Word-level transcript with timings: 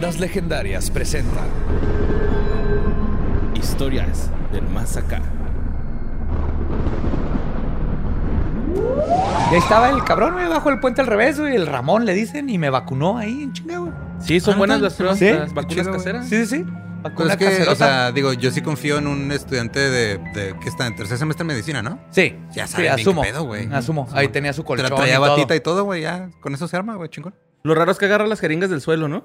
Leyendas 0.00 0.18
Legendarias 0.18 0.90
presenta 0.90 1.42
Historias 3.54 4.30
del 4.50 4.66
Más 4.68 4.96
Acá. 4.96 5.20
Y 9.50 9.54
ahí 9.54 9.58
estaba 9.58 9.90
el 9.90 10.02
cabrón, 10.04 10.32
güey, 10.32 10.48
bajo 10.48 10.70
el 10.70 10.80
puente 10.80 11.02
al 11.02 11.06
revés, 11.06 11.38
güey. 11.38 11.54
El 11.54 11.66
Ramón 11.66 12.06
le 12.06 12.14
dicen 12.14 12.48
y 12.48 12.56
me 12.56 12.70
vacunó 12.70 13.18
ahí 13.18 13.42
en 13.42 13.52
chinga, 13.52 13.76
güey. 13.76 13.92
Sí, 14.20 14.40
son 14.40 14.54
Ah, 14.54 14.56
buenas 14.56 14.80
las 14.80 14.94
pruebas, 14.94 15.18
Sí, 15.18 15.30
las 15.30 15.52
vacunas 15.52 15.76
chido, 15.84 15.92
caseras. 15.92 16.26
Sí, 16.30 16.46
sí, 16.46 16.46
sí. 16.46 16.64
Pues 17.14 17.30
es 17.32 17.36
que, 17.36 17.44
caserota. 17.44 17.72
o 17.72 17.76
sea, 17.76 18.12
digo, 18.12 18.32
yo 18.32 18.50
sí 18.52 18.62
confío 18.62 18.96
en 18.96 19.06
un 19.06 19.30
estudiante 19.32 19.80
de, 19.80 20.16
de 20.34 20.54
que 20.62 20.68
está 20.70 20.86
en 20.86 20.96
tercer 20.96 21.18
semestre 21.18 21.42
en 21.42 21.48
medicina, 21.48 21.82
¿no? 21.82 21.98
sí, 22.10 22.36
Ya 22.54 22.66
sí, 22.66 22.72
saben 22.72 22.86
bien 22.86 22.94
asumo. 23.00 23.20
qué 23.22 23.28
pedo, 23.32 23.44
güey. 23.44 23.68
Asumo. 23.70 24.08
Ahí 24.14 24.28
tenía 24.28 24.54
su 24.54 24.62
Te 24.62 24.66
colchón 24.68 24.88
la 24.90 24.96
traía 24.96 25.14
y 25.14 25.16
todo. 25.18 25.28
batita 25.30 25.56
y 25.56 25.60
todo, 25.60 25.84
güey, 25.84 26.00
ya. 26.02 26.30
Con 26.40 26.54
eso 26.54 26.66
se 26.68 26.76
arma, 26.78 26.94
güey, 26.96 27.10
chingón. 27.10 27.34
Lo 27.62 27.74
raro 27.74 27.90
es 27.92 27.98
que 27.98 28.06
agarra 28.06 28.26
las 28.26 28.40
jeringas 28.40 28.70
del 28.70 28.80
suelo, 28.80 29.06
¿no? 29.06 29.24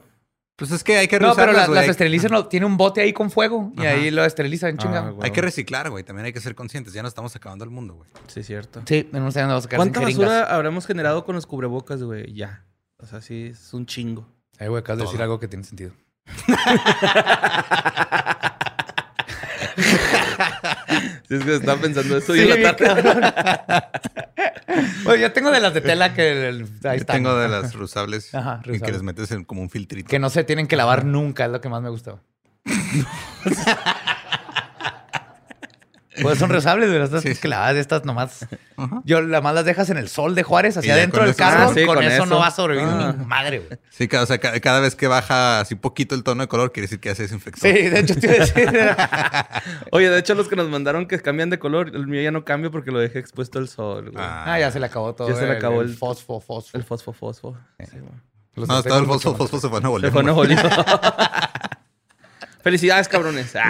Pues 0.56 0.72
es 0.72 0.86
que 0.86 0.98
hay 0.98 1.09
que 1.09 1.20
No, 1.20 1.36
pero 1.36 1.52
las, 1.52 1.89
esterilizan, 1.89 2.31
no, 2.31 2.48
tiene 2.48 2.66
un 2.66 2.78
bote 2.78 3.02
ahí 3.02 3.11
con 3.11 3.30
fuego 3.30 3.73
y 3.75 3.81
Ajá. 3.81 3.89
ahí 3.89 4.09
lo 4.09 4.23
esterilizan 4.23 4.72
en 4.72 4.78
chinga. 4.78 5.00
Ah. 5.00 5.14
Hay 5.22 5.31
que 5.31 5.42
reciclar, 5.42 5.89
güey. 5.89 6.06
También 6.06 6.25
hay 6.25 6.34
que 6.34 6.39
ser 6.39 6.56
conscientes. 6.56 6.94
Ya 6.94 7.02
no 7.02 7.09
estamos 7.09 7.36
acabando 7.36 7.66
el 7.66 7.72
mundo, 7.72 7.95
güey. 7.95 8.09
Sí, 8.28 8.42
cierto. 8.42 8.81
Sí, 8.86 9.09
en 9.11 9.22
unos 9.22 9.36
años 9.36 9.50
vamos 9.50 9.66
a 9.66 9.70
sin 9.70 9.78
¿Cuánta 9.78 10.00
basura 10.00 10.44
habremos 10.44 10.88
generado 10.88 11.26
con 11.26 11.36
los 11.36 11.45
cubrebocas, 11.45 12.02
güey? 12.02 12.33
Ya. 12.33 12.66
O 12.98 13.06
sea, 13.06 13.22
sí, 13.22 13.50
es 13.52 13.73
un 13.73 13.86
chingo. 13.86 14.28
Ay, 14.58 14.70
güey, 14.70 14.80
acabas 14.80 15.00
de 15.00 15.06
decir 15.06 15.22
algo 15.22 15.39
que 15.39 15.50
tiene 15.50 15.66
sentido. 15.66 15.92
Sí, 21.27 21.35
es 21.35 21.43
que 21.43 21.55
estaba 21.55 21.81
pensando 21.81 22.17
eso 22.17 22.33
Sí, 22.33 22.41
y 22.41 22.45
la 22.47 22.75
tarde. 22.75 23.01
cabrón. 23.03 23.23
Oye, 25.07 25.21
yo 25.21 25.31
tengo 25.33 25.51
de 25.51 25.59
las 25.59 25.73
de 25.73 25.81
tela 25.81 26.13
que 26.13 26.49
el- 26.49 26.61
ahí 26.63 26.67
Yo 26.83 26.91
están. 26.93 27.17
tengo 27.17 27.35
de 27.37 27.47
las 27.49 27.73
reusables 27.73 28.33
Ajá, 28.35 28.61
y 28.65 28.79
que 28.79 28.91
les 28.91 29.01
metes 29.01 29.31
en 29.31 29.43
como 29.43 29.61
un 29.61 29.69
filtrito. 29.69 30.07
Que 30.09 30.19
no 30.19 30.29
se 30.29 30.43
tienen 30.43 30.67
que 30.67 30.75
lavar 30.75 31.05
nunca, 31.05 31.45
es 31.45 31.51
lo 31.51 31.61
que 31.61 31.69
más 31.69 31.81
me 31.81 31.89
gustó. 31.89 32.19
pues 36.21 36.38
son 36.39 36.49
reusables, 36.52 36.89
pero 36.89 37.03
estas 37.05 37.23
Sí, 37.23 37.35
que 37.35 37.47
lavas 37.47 37.75
estas 37.75 38.05
nomás. 38.05 38.47
Yo 39.03 39.21
las 39.21 39.41
más 39.44 39.53
las 39.55 39.66
dejas 39.66 39.89
en 39.89 39.97
el 39.97 40.09
sol 40.09 40.35
de 40.35 40.44
Juárez, 40.44 40.77
hacia 40.77 40.94
adentro 40.94 41.23
del 41.25 41.35
carro. 41.35 41.69
Ah, 41.69 41.73
sí, 41.73 41.85
con, 41.85 41.95
con 41.95 42.03
eso, 42.03 42.23
eso. 42.23 42.25
no 42.25 42.39
va 42.39 42.47
a 42.47 42.52
sobrevivir 42.52 42.88
Ah. 42.89 43.16
ni 43.17 43.25
madre, 43.25 43.59
güey. 43.59 43.80
Sí, 43.89 44.08
cada, 44.08 44.23
o 44.23 44.25
sea, 44.27 44.38
ca- 44.38 44.59
cada 44.59 44.80
vez 44.80 44.95
que 44.95 45.08
baja 45.08 45.59
así 45.61 45.75
poquito 45.75 46.16
el 46.16 46.23
tono 46.23 46.41
de 46.43 46.47
color, 46.47 46.71
quiere 46.71 46.86
decir 46.86 46.99
que 46.99 47.09
ya 47.09 47.16
se 47.16 47.23
desinfectó. 47.23 47.61
Sí, 47.61 47.71
de 47.71 47.99
hecho, 47.99 48.16
te 48.16 48.27
iba 48.27 48.36
a 48.36 48.39
decir. 48.39 48.69
Oye, 49.91 50.09
de 50.09 50.19
hecho, 50.19 50.36
los 50.36 50.47
que 50.47 50.55
nos 50.55 50.69
mandaron 50.69 51.08
que 51.08 51.19
cambian 51.21 51.49
de 51.49 51.59
color, 51.59 51.91
el 51.95 52.08
mío 52.08 52.21
ya 52.21 52.31
no 52.31 52.43
cambia 52.45 52.69
porque 52.69 52.91
lo 52.91 52.99
dejé 52.99 53.19
expuesto 53.19 53.59
al 53.59 53.67
sol, 53.69 54.11
güey. 54.11 54.23
Ah. 54.25 54.43
ah, 54.53 54.59
ya 54.59 54.71
se 54.71 54.80
le 54.80 54.86
acabó 54.86 55.13
todo. 55.16 55.30
Ya 55.30 55.36
se 55.36 55.45
le 55.45 55.53
acabó 55.53 55.81
el, 55.81 55.89
el- 55.89 55.95
fosfo, 55.97 56.39
fosfo. 56.41 56.77
El 56.77 56.83
fosfo, 56.83 57.13
fosfo. 57.13 57.58
Sí, 57.80 57.97
güey. 57.99 58.11
Los 58.55 58.69
No, 58.69 58.80
estaba 58.80 58.99
el 58.99 59.05
fosfo, 59.05 59.36
fosfo 59.36 59.59
se 59.59 59.67
fue 59.67 59.80
a 59.80 59.82
Nuevo 59.82 59.99
Se 59.99 60.11
fue 60.11 60.21
a 60.21 60.23
güey. 60.23 60.33
Nuevo 60.33 60.43
León. 60.45 60.71
Felicidades, 62.65 63.08
cabrones. 63.08 63.53
Lo 63.59 63.61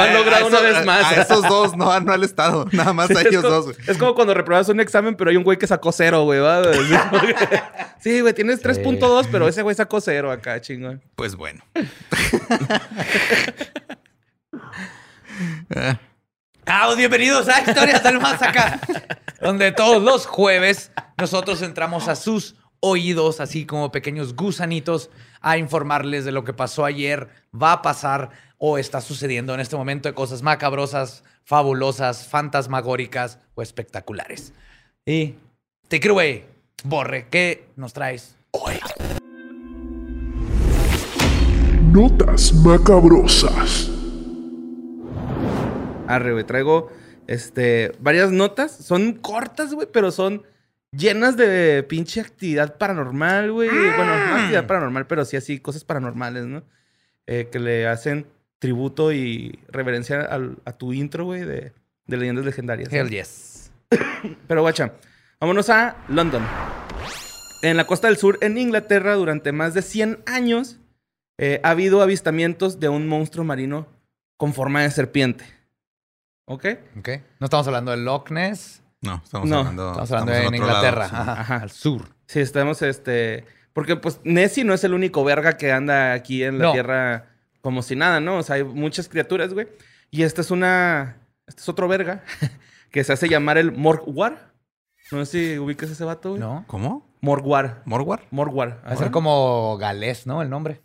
han 0.00 0.10
A- 0.10 0.14
logrado 0.14 0.44
a 0.44 0.48
una 0.48 0.58
eso- 0.58 0.64
vez 0.64 0.86
más. 0.86 1.04
A, 1.04 1.08
a 1.10 1.14
esos 1.22 1.42
dos, 1.42 1.76
no, 1.76 1.98
no 2.00 2.12
al 2.12 2.22
Estado. 2.22 2.66
Nada 2.70 2.92
más 2.92 3.10
a 3.10 3.14
Sí, 3.16 3.20
ellos 3.28 3.34
es, 3.34 3.42
como, 3.42 3.52
dos, 3.54 3.64
güey. 3.64 3.76
es 3.88 3.98
como 3.98 4.14
cuando 4.14 4.32
repruebas 4.32 4.68
un 4.68 4.78
examen, 4.78 5.16
pero 5.16 5.30
hay 5.30 5.36
un 5.36 5.42
güey 5.42 5.58
que 5.58 5.66
sacó 5.66 5.90
cero, 5.90 6.22
güey. 6.22 6.38
Sí, 8.00 8.20
güey, 8.20 8.32
tienes 8.32 8.62
3.2, 8.62 9.26
pero 9.32 9.48
ese 9.48 9.62
güey 9.62 9.74
sacó 9.74 10.00
cero 10.00 10.30
acá, 10.30 10.60
chingón. 10.60 11.02
Pues 11.16 11.34
bueno. 11.34 11.64
Eh, 15.74 15.94
Ah, 16.66 16.94
bienvenidos 16.96 17.46
a 17.48 17.60
Historias 17.60 18.02
del 18.02 18.18
Más 18.20 18.40
Acá, 18.40 18.80
donde 19.42 19.70
todos 19.72 20.02
los 20.02 20.24
jueves 20.26 20.90
nosotros 21.18 21.60
entramos 21.60 22.08
a 22.08 22.16
sus 22.16 22.56
oídos, 22.86 23.40
así 23.40 23.64
como 23.64 23.90
pequeños 23.90 24.36
gusanitos, 24.36 25.08
a 25.40 25.56
informarles 25.56 26.26
de 26.26 26.32
lo 26.32 26.44
que 26.44 26.52
pasó 26.52 26.84
ayer, 26.84 27.30
va 27.54 27.72
a 27.72 27.82
pasar 27.82 28.28
o 28.58 28.76
está 28.76 29.00
sucediendo 29.00 29.54
en 29.54 29.60
este 29.60 29.74
momento 29.74 30.06
de 30.06 30.14
cosas 30.14 30.42
macabrosas, 30.42 31.24
fabulosas, 31.44 32.28
fantasmagóricas 32.28 33.38
o 33.54 33.62
espectaculares. 33.62 34.52
Y 35.06 35.36
te 35.88 35.98
güey, 35.98 36.44
Borre, 36.84 37.26
¿qué 37.30 37.68
nos 37.76 37.94
traes 37.94 38.36
hoy? 38.50 38.74
Notas 41.90 42.52
macabrosas. 42.52 43.90
Arre, 46.06 46.32
güey, 46.32 46.44
traigo 46.44 46.90
este, 47.28 47.92
varias 47.98 48.30
notas. 48.30 48.72
Son 48.72 49.14
cortas, 49.14 49.72
güey, 49.72 49.88
pero 49.90 50.10
son 50.10 50.42
llenas 50.96 51.36
de 51.36 51.82
pinche 51.88 52.20
actividad 52.20 52.76
paranormal, 52.78 53.52
güey. 53.52 53.68
Bueno, 53.70 54.16
no 54.26 54.34
actividad 54.36 54.66
paranormal, 54.66 55.06
pero 55.06 55.24
sí 55.24 55.36
así, 55.36 55.58
cosas 55.60 55.84
paranormales, 55.84 56.46
¿no? 56.46 56.62
Eh, 57.26 57.48
que 57.50 57.58
le 57.58 57.86
hacen 57.88 58.26
tributo 58.58 59.12
y 59.12 59.58
reverencia 59.68 60.20
al- 60.22 60.58
a 60.64 60.72
tu 60.72 60.92
intro, 60.92 61.24
güey, 61.24 61.42
de, 61.44 61.72
de 62.06 62.16
leyendas 62.16 62.44
legendarias. 62.44 62.92
Hell 62.92 63.10
yes. 63.10 63.70
Pero 64.48 64.62
guacha, 64.62 64.92
vámonos 65.40 65.68
a 65.70 65.96
London. 66.08 66.42
En 67.62 67.76
la 67.76 67.86
costa 67.86 68.08
del 68.08 68.16
sur, 68.18 68.38
en 68.42 68.58
Inglaterra, 68.58 69.14
durante 69.14 69.52
más 69.52 69.72
de 69.74 69.80
100 69.82 70.20
años, 70.26 70.78
eh, 71.38 71.60
ha 71.62 71.70
habido 71.70 72.02
avistamientos 72.02 72.78
de 72.78 72.88
un 72.90 73.08
monstruo 73.08 73.44
marino 73.44 73.86
con 74.36 74.52
forma 74.52 74.82
de 74.82 74.90
serpiente. 74.90 75.44
¿Ok? 76.46 76.66
Ok. 76.98 77.08
No 77.40 77.46
estamos 77.46 77.66
hablando 77.66 77.90
de 77.90 77.96
Loch 77.98 78.30
Ness, 78.30 78.82
No, 79.04 79.20
estamos 79.24 79.48
No, 79.48 79.58
hablando, 79.58 79.88
estamos 79.90 80.10
hablando 80.12 80.32
estamos 80.32 80.54
en 80.54 80.60
lado, 80.60 80.72
Inglaterra, 80.74 81.08
sí. 81.08 81.14
ajá, 81.16 81.40
Ajá. 81.40 81.56
al 81.56 81.70
sur. 81.70 82.08
Sí, 82.26 82.40
estamos, 82.40 82.82
este... 82.82 83.44
Porque, 83.72 83.96
pues, 83.96 84.20
Nessie 84.24 84.64
no 84.64 84.72
es 84.74 84.84
el 84.84 84.94
único 84.94 85.24
verga 85.24 85.56
que 85.56 85.72
anda 85.72 86.12
aquí 86.12 86.44
en 86.44 86.58
la 86.58 86.66
No. 86.66 86.72
Tierra 86.72 87.26
como 87.60 87.82
si 87.82 87.96
nada, 87.96 88.20
¿no? 88.20 88.38
O 88.38 88.42
sea, 88.42 88.56
hay 88.56 88.64
muchas 88.64 89.08
criaturas, 89.08 89.52
güey. 89.54 89.68
Y 90.10 90.22
esta 90.22 90.40
es 90.42 90.50
una... 90.50 91.16
Este 91.46 91.60
es 91.62 91.68
otro 91.68 91.88
verga 91.88 92.22
que 92.90 93.02
se 93.04 93.12
hace 93.12 93.28
llamar 93.28 93.58
el 93.58 93.72
Morgwar. 93.72 94.52
No 95.10 95.24
sé 95.24 95.52
si 95.54 95.58
ubicas 95.58 95.90
ese 95.90 96.04
vato, 96.04 96.30
güey. 96.30 96.40
¿No? 96.40 96.64
¿Cómo? 96.66 97.06
Morgwar. 97.20 97.82
¿Morwar? 97.84 98.22
Morgwar. 98.30 98.82
Va 98.86 98.92
a 98.92 98.96
ser 98.96 99.10
como 99.10 99.76
galés, 99.78 100.26
¿no? 100.26 100.40
El 100.42 100.50
nombre. 100.50 100.80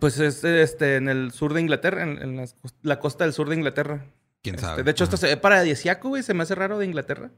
Pues 0.00 0.18
es 0.18 0.44
este, 0.44 0.96
en 0.96 1.08
el 1.08 1.32
sur 1.32 1.54
de 1.54 1.60
Inglaterra, 1.60 2.02
en, 2.02 2.18
en 2.40 2.48
la 2.82 2.98
costa 3.00 3.24
del 3.24 3.32
sur 3.32 3.48
de 3.48 3.54
Inglaterra. 3.56 4.04
¿Quién 4.42 4.54
Este, 4.54 4.66
sabe? 4.66 4.82
de 4.82 4.90
hecho, 4.90 5.04
esto 5.04 5.16
se 5.16 5.26
ve 5.26 5.36
paradisiaco, 5.36 6.08
güey. 6.10 6.22
Se 6.22 6.34
me 6.34 6.42
hace 6.44 6.54
raro 6.54 6.78
de 6.78 6.86
Inglaterra. 6.86 7.30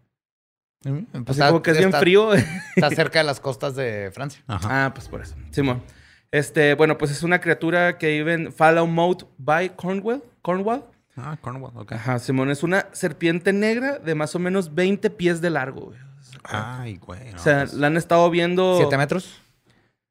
Pues 0.82 0.94
Así 1.12 1.30
está- 1.32 1.48
como 1.48 1.62
que 1.62 1.70
es 1.72 1.76
bien 1.78 1.88
está- 1.90 2.00
frío. 2.00 2.32
Está 2.76 2.90
cerca 2.94 3.18
de 3.18 3.24
las 3.24 3.40
costas 3.40 3.74
de 3.76 4.10
Francia. 4.14 4.42
Ajá. 4.46 4.86
ah, 4.86 4.94
pues 4.94 5.08
por 5.08 5.20
eso. 5.20 5.34
Simón. 5.50 5.82
Este, 6.30 6.74
bueno, 6.74 6.96
pues 6.96 7.10
es 7.10 7.22
una 7.22 7.40
criatura 7.40 7.98
que 7.98 8.08
vive 8.08 8.34
en 8.34 8.52
Fallowmouth 8.52 9.24
by 9.38 9.74
Cornwall. 9.76 10.22
Cornwall. 10.42 10.84
Ah, 11.16 11.36
Cornwall, 11.40 11.72
ok. 11.76 11.92
Ajá, 11.92 12.18
Simón. 12.18 12.50
Es 12.50 12.62
una 12.62 12.86
serpiente 12.92 13.52
negra 13.52 13.98
de 13.98 14.14
más 14.14 14.34
o 14.34 14.38
menos 14.38 14.74
20 14.74 15.10
pies 15.10 15.40
de 15.40 15.50
largo, 15.50 15.86
güey. 15.86 15.98
Ay, 16.44 16.96
güey. 16.96 17.32
no, 17.32 17.36
o 17.36 17.42
sea, 17.42 17.58
pues, 17.64 17.74
la 17.74 17.88
han 17.88 17.96
estado 17.98 18.30
viendo... 18.30 18.76
¿Siete 18.78 18.96
metros? 18.96 19.38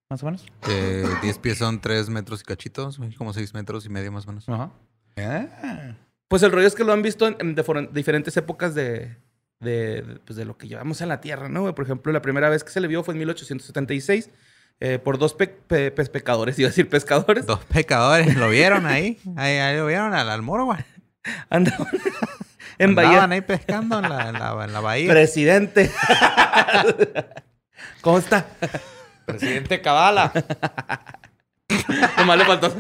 Más 0.09 0.21
o 0.21 0.25
menos. 0.25 0.45
eh, 0.67 1.07
10 1.23 1.37
pies 1.39 1.57
son 1.57 1.79
3 1.81 2.09
metros 2.09 2.41
y 2.41 2.43
cachitos, 2.43 2.97
güey, 2.99 3.13
como 3.15 3.33
6 3.33 3.53
metros 3.53 3.85
y 3.85 3.89
medio 3.89 4.11
más 4.11 4.25
o 4.25 4.27
menos. 4.27 4.47
Ajá. 4.49 4.69
Ah. 5.17 5.95
Pues 6.29 6.43
el 6.43 6.51
rollo 6.51 6.67
es 6.67 6.75
que 6.75 6.83
lo 6.85 6.93
han 6.93 7.01
visto 7.01 7.27
en, 7.27 7.35
en 7.39 7.55
difer- 7.57 7.89
diferentes 7.89 8.37
épocas 8.37 8.73
de, 8.75 9.17
de, 9.59 10.03
de, 10.03 10.19
pues, 10.25 10.37
de 10.37 10.45
lo 10.45 10.57
que 10.57 10.67
llevamos 10.69 11.01
en 11.01 11.09
la 11.09 11.19
Tierra, 11.19 11.49
¿no? 11.49 11.73
Por 11.75 11.83
ejemplo, 11.83 12.13
la 12.13 12.21
primera 12.21 12.47
vez 12.49 12.63
que 12.63 12.69
se 12.71 12.79
le 12.79 12.87
vio 12.87 13.03
fue 13.03 13.13
en 13.15 13.19
1876 13.19 14.29
eh, 14.81 14.97
por 14.99 15.17
dos 15.17 15.33
pe- 15.33 15.47
pe- 15.47 15.91
pes- 15.91 16.09
pecadores, 16.09 16.55
iba 16.59 16.67
a 16.67 16.69
decir 16.69 16.87
pescadores. 16.87 17.45
Dos 17.45 17.59
pecadores, 17.65 18.35
¿lo 18.37 18.47
vieron 18.49 18.85
ahí? 18.85 19.19
Ahí, 19.35 19.57
ahí 19.57 19.75
lo 19.77 19.87
vieron 19.87 20.13
al 20.13 20.29
almoro, 20.29 20.65
güey. 20.65 20.79
Andaban 21.49 21.87
en 22.77 22.89
Andaban 22.91 23.13
Bahía. 23.13 23.35
ahí 23.35 23.41
pescando 23.41 23.99
en 23.99 24.07
la, 24.09 24.29
en 24.29 24.33
la, 24.39 24.63
en 24.63 24.71
la 24.73 24.79
bahía. 24.79 25.11
Presidente. 25.11 25.91
¿Cómo 28.01 28.19
está? 28.19 28.45
Presidente 29.25 29.81
Cabala. 29.81 30.31
Nomás 32.17 32.37
le 32.37 32.45
faltó. 32.45 32.73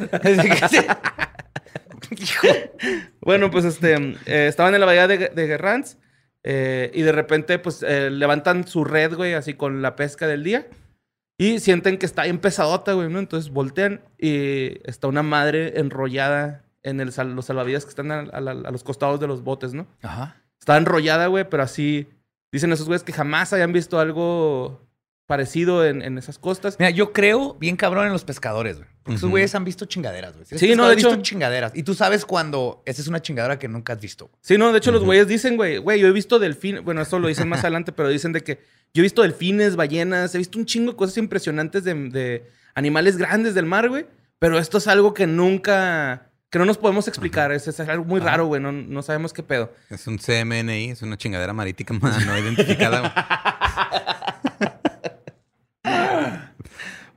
Bueno, 3.21 3.51
pues 3.51 3.65
este, 3.65 3.93
eh, 4.25 4.47
estaban 4.47 4.73
en 4.73 4.79
la 4.79 4.85
bahía 4.85 5.07
de, 5.07 5.17
de 5.29 5.47
Guerrans 5.47 5.97
eh, 6.43 6.89
y 6.93 7.01
de 7.01 7.11
repente, 7.11 7.59
pues, 7.59 7.83
eh, 7.83 8.09
levantan 8.09 8.67
su 8.67 8.83
red, 8.85 9.13
güey, 9.15 9.33
así 9.33 9.53
con 9.53 9.81
la 9.81 9.95
pesca 9.95 10.27
del 10.27 10.43
día. 10.43 10.67
Y 11.37 11.59
sienten 11.59 11.97
que 11.97 12.05
está 12.05 12.23
bien 12.23 12.39
pesadota, 12.39 12.93
güey, 12.93 13.09
¿no? 13.09 13.19
Entonces 13.19 13.51
voltean 13.51 14.01
y 14.17 14.77
está 14.89 15.07
una 15.07 15.23
madre 15.23 15.79
enrollada 15.79 16.65
en 16.83 16.99
el 16.99 17.11
sal- 17.11 17.33
los 17.35 17.45
salvavidas 17.45 17.85
que 17.85 17.89
están 17.89 18.11
a, 18.11 18.19
a 18.19 18.41
la- 18.41 18.51
a 18.51 18.71
los 18.71 18.83
costados 18.83 19.19
de 19.19 19.27
los 19.27 19.43
botes, 19.43 19.73
¿no? 19.73 19.87
Ajá. 20.01 20.43
Está 20.59 20.77
enrollada, 20.77 21.27
güey, 21.27 21.49
pero 21.49 21.63
así... 21.63 22.07
Dicen 22.51 22.71
esos 22.73 22.87
güeyes 22.87 23.03
que 23.03 23.13
jamás 23.13 23.53
hayan 23.53 23.71
visto 23.73 23.99
algo 23.99 24.81
parecido 25.29 25.85
en, 25.85 26.01
en 26.01 26.17
esas 26.17 26.39
costas. 26.39 26.77
Mira, 26.79 26.89
yo 26.89 27.13
creo 27.13 27.53
bien 27.53 27.75
cabrón 27.75 28.07
en 28.07 28.11
los 28.11 28.23
pescadores, 28.23 28.77
güey. 28.77 28.89
Porque 29.03 29.17
esos 29.17 29.29
güeyes 29.29 29.53
han 29.53 29.63
visto 29.63 29.85
chingaderas, 29.85 30.33
güey. 30.33 30.45
Si 30.47 30.57
Sí, 30.57 30.73
no, 30.75 30.89
de 30.89 30.95
visto 30.95 31.13
hecho- 31.13 31.21
chingaderas. 31.21 31.71
Y 31.75 31.83
tú 31.83 31.93
sabes 31.93 32.25
cuando 32.25 32.81
esa 32.87 32.99
es 33.03 33.07
una 33.07 33.21
chingadera 33.21 33.59
que 33.59 33.67
nunca 33.67 33.93
has 33.93 34.01
visto. 34.01 34.31
Sí, 34.41 34.57
no, 34.57 34.71
de 34.71 34.79
hecho 34.79 34.91
los 34.91 35.03
güeyes 35.03 35.27
dicen, 35.27 35.55
güey, 35.55 35.77
güey, 35.77 35.99
yo 35.99 36.07
he 36.07 36.11
visto 36.11 36.39
delfines, 36.39 36.83
bueno, 36.83 37.01
esto 37.03 37.19
lo 37.19 37.27
dicen 37.27 37.47
más 37.47 37.59
adelante, 37.63 37.91
pero 37.91 38.09
dicen 38.09 38.33
de 38.33 38.41
que 38.41 38.55
yo 38.91 39.01
he 39.01 39.03
visto 39.03 39.21
delfines, 39.21 39.75
ballenas, 39.75 40.33
he 40.33 40.39
visto 40.39 40.57
un 40.57 40.65
chingo 40.65 40.93
de 40.93 40.97
cosas 40.97 41.17
impresionantes 41.17 41.83
de, 41.83 41.93
de 42.09 42.49
animales 42.73 43.17
grandes 43.17 43.53
del 43.53 43.67
mar, 43.67 43.87
güey, 43.87 44.07
pero 44.39 44.57
esto 44.57 44.79
es 44.79 44.87
algo 44.87 45.13
que 45.13 45.27
nunca, 45.27 46.31
que 46.49 46.57
no 46.57 46.65
nos 46.65 46.79
podemos 46.79 47.07
explicar, 47.07 47.51
es, 47.51 47.67
es 47.67 47.79
algo 47.81 48.03
muy 48.03 48.19
raro, 48.19 48.47
güey, 48.47 48.59
no, 48.59 48.71
no 48.71 49.03
sabemos 49.03 49.31
qué 49.31 49.43
pedo. 49.43 49.71
Es 49.91 50.07
un 50.07 50.17
CMNI, 50.17 50.89
es 50.89 51.03
una 51.03 51.17
chingadera 51.17 51.53
marítima 51.53 51.99
no 52.25 52.35
identificada. 52.37 53.13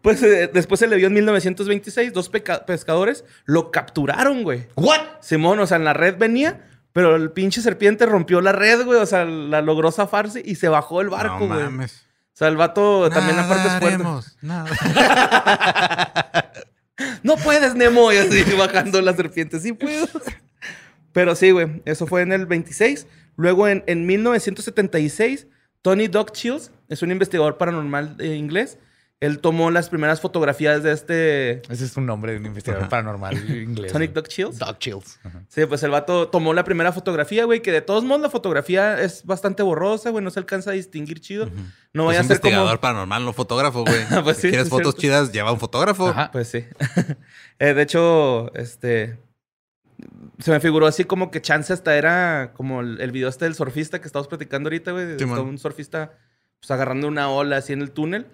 güey. 0.03 0.17
Pues 0.17 0.23
eh, 0.23 0.51
después 0.53 0.81
se 0.81 0.87
le 0.87 0.97
vio 0.97 1.07
en 1.07 1.15
1926, 1.15 2.13
dos 2.13 2.29
pescadores 2.29 3.25
lo 3.45 3.71
capturaron, 3.71 4.43
güey. 4.43 4.67
¿What? 4.77 5.01
Simón, 5.21 5.61
o 5.61 5.67
sea, 5.67 5.77
en 5.77 5.85
la 5.85 5.93
red 5.93 6.17
venía, 6.19 6.67
pero 6.93 7.17
el 7.17 7.31
pinche 7.31 7.63
serpiente 7.63 8.05
rompió 8.07 8.41
la 8.41 8.53
red, 8.53 8.85
güey, 8.85 8.99
o 9.01 9.07
sea, 9.07 9.25
la 9.25 9.63
logró 9.63 9.91
zafarse 9.93 10.43
y 10.45 10.57
se 10.57 10.69
bajó 10.69 11.01
el 11.01 11.09
barco, 11.09 11.41
no 11.41 11.47
güey. 11.55 11.63
mames. 11.65 12.07
O 12.35 12.37
sea, 12.37 12.49
el 12.49 12.57
vato 12.57 13.09
también 13.11 13.39
aparte 13.39 13.69
es 13.69 13.75
fuerte. 13.79 14.05
Nada. 14.41 14.67
No 17.23 17.37
puedes, 17.37 17.75
Nemo. 17.75 18.13
Y 18.13 18.17
así 18.17 18.45
bajando 18.57 19.01
la 19.01 19.15
serpiente. 19.15 19.59
Sí 19.61 19.73
puedo. 19.73 20.07
Pero 21.13 21.35
sí, 21.35 21.51
güey. 21.51 21.83
Eso 21.85 22.07
fue 22.07 22.23
en 22.23 22.33
el 22.33 22.47
26. 22.47 23.07
Luego, 23.37 23.69
en, 23.69 23.83
en 23.87 24.07
1976, 24.07 25.47
Tony 25.83 26.09
Doc 26.09 26.33
Chills 26.33 26.71
es 26.89 27.03
un 27.03 27.11
investigador 27.11 27.59
paranormal 27.59 28.17
eh, 28.21 28.35
inglés. 28.35 28.79
Él 29.23 29.39
tomó 29.39 29.71
las 29.71 29.89
primeras 29.89 30.21
fotografías 30.21 30.83
de 30.83 30.91
este... 30.91 31.63
Ese 31.73 31.85
es 31.85 31.97
un 31.97 32.07
nombre 32.07 32.33
de 32.33 32.39
un 32.39 32.47
investigador 32.47 32.89
paranormal 32.89 33.35
inglés. 33.51 33.93
Güey. 33.93 34.09
Doc 34.09 34.27
Chills. 34.27 34.59
Doc 34.59 34.79
Chills. 34.79 35.21
Sí, 35.47 35.65
pues 35.67 35.81
el 35.85 35.93
vato 35.93 36.27
tomó 36.27 36.53
la 36.53 36.65
primera 36.65 36.91
fotografía, 36.91 37.45
güey, 37.45 37.63
que 37.63 37.71
de 37.71 37.83
todos 37.83 38.03
modos 38.03 38.21
la 38.21 38.31
fotografía 38.31 39.01
es 39.01 39.25
bastante 39.25 39.63
borrosa, 39.63 40.11
güey, 40.11 40.25
no 40.25 40.33
se 40.33 40.41
alcanza 40.41 40.71
a 40.71 40.73
distinguir 40.73 41.21
chido. 41.21 41.49
No 41.93 42.07
vaya 42.07 42.19
a 42.19 42.25
ser 42.25 42.41
como... 42.41 42.49
investigador 42.49 42.81
paranormal, 42.81 43.25
no 43.25 43.33
fotógrafo, 43.33 43.85
güey. 43.85 44.03
Pues 44.25 44.39
si 44.39 44.43
sí, 44.43 44.49
quieres 44.49 44.67
es 44.67 44.71
fotos 44.71 44.97
cierto. 44.97 45.01
chidas, 45.01 45.33
lleva 45.33 45.53
un 45.53 45.61
fotógrafo. 45.61 46.09
Ajá. 46.09 46.33
Pues 46.33 46.49
sí. 46.49 46.65
Eh, 47.61 47.75
de 47.75 47.83
hecho, 47.83 48.53
este. 48.55 49.21
Se 50.41 50.51
me 50.51 50.59
figuró 50.59 50.89
así 50.89 51.05
como 51.05 51.31
que 51.31 51.41
chance 51.41 51.73
hasta 51.73 51.97
era 51.97 52.55
como 52.55 52.81
el, 52.81 53.01
el 53.01 53.13
video 53.13 53.29
este 53.29 53.45
del 53.45 53.55
surfista 53.55 54.01
que 54.01 54.09
estamos 54.09 54.27
platicando 54.27 54.67
ahorita, 54.67 54.91
güey. 54.91 55.17
Sí, 55.17 55.25
un 55.25 55.59
surfista 55.59 56.11
pues, 56.59 56.73
agarrando 56.73 57.07
una 57.07 57.29
ola 57.29 57.59
así 57.59 57.73
en 57.73 57.83
el 57.83 57.93
túnel. 57.93 58.27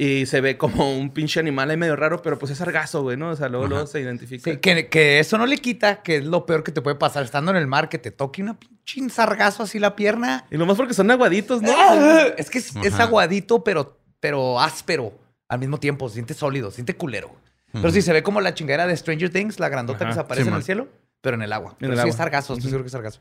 Y 0.00 0.26
se 0.26 0.40
ve 0.40 0.56
como 0.56 0.96
un 0.96 1.10
pinche 1.10 1.40
animal 1.40 1.68
ahí 1.70 1.76
medio 1.76 1.96
raro, 1.96 2.22
pero 2.22 2.38
pues 2.38 2.52
es 2.52 2.58
sargazo, 2.58 3.02
güey, 3.02 3.16
¿no? 3.16 3.30
O 3.30 3.36
sea, 3.36 3.48
luego, 3.48 3.66
luego 3.66 3.84
se 3.88 4.00
identifica. 4.00 4.48
Sí, 4.48 4.58
que, 4.58 4.88
que 4.88 5.18
eso 5.18 5.36
no 5.38 5.44
le 5.44 5.58
quita 5.58 6.02
que 6.04 6.18
es 6.18 6.24
lo 6.24 6.46
peor 6.46 6.62
que 6.62 6.70
te 6.70 6.80
puede 6.80 6.94
pasar 6.94 7.24
estando 7.24 7.50
en 7.50 7.56
el 7.56 7.66
mar, 7.66 7.88
que 7.88 7.98
te 7.98 8.12
toque 8.12 8.40
una 8.40 8.56
pinche 8.56 9.10
sargazo 9.10 9.64
así 9.64 9.80
la 9.80 9.96
pierna. 9.96 10.46
Y 10.52 10.56
lo 10.56 10.66
más 10.66 10.76
porque 10.76 10.94
son 10.94 11.10
aguaditos, 11.10 11.62
¿no? 11.62 11.72
Es 12.38 12.48
que 12.48 12.58
es, 12.58 13.00
aguadito, 13.00 13.64
pero, 13.64 13.98
pero 14.20 14.60
áspero 14.60 15.12
al 15.48 15.58
mismo 15.58 15.80
tiempo. 15.80 16.08
Se 16.08 16.14
siente 16.14 16.32
sólido, 16.34 16.70
se 16.70 16.76
siente 16.76 16.94
culero. 16.94 17.34
Pero 17.72 17.90
sí, 17.90 18.00
se 18.00 18.12
ve 18.12 18.22
como 18.22 18.40
la 18.40 18.54
chingadera 18.54 18.86
de 18.86 18.96
Stranger 18.96 19.30
Things, 19.30 19.58
la 19.58 19.68
grandota 19.68 20.04
Ajá. 20.04 20.10
que 20.10 20.14
se 20.14 20.20
aparece 20.20 20.44
Sí, 20.44 20.48
en 20.50 20.54
el 20.54 20.62
cielo, 20.62 20.88
pero 21.20 21.34
en 21.34 21.42
el 21.42 21.52
agua. 21.52 21.74
Pero 21.76 21.92
el 21.92 21.98
sí 21.98 22.02
agua. 22.02 22.10
es 22.10 22.16
sargazo, 22.16 22.52
estoy 22.52 22.70
seguro 22.70 22.84
que 22.84 22.86
es 22.86 22.92
sargazo. 22.92 23.20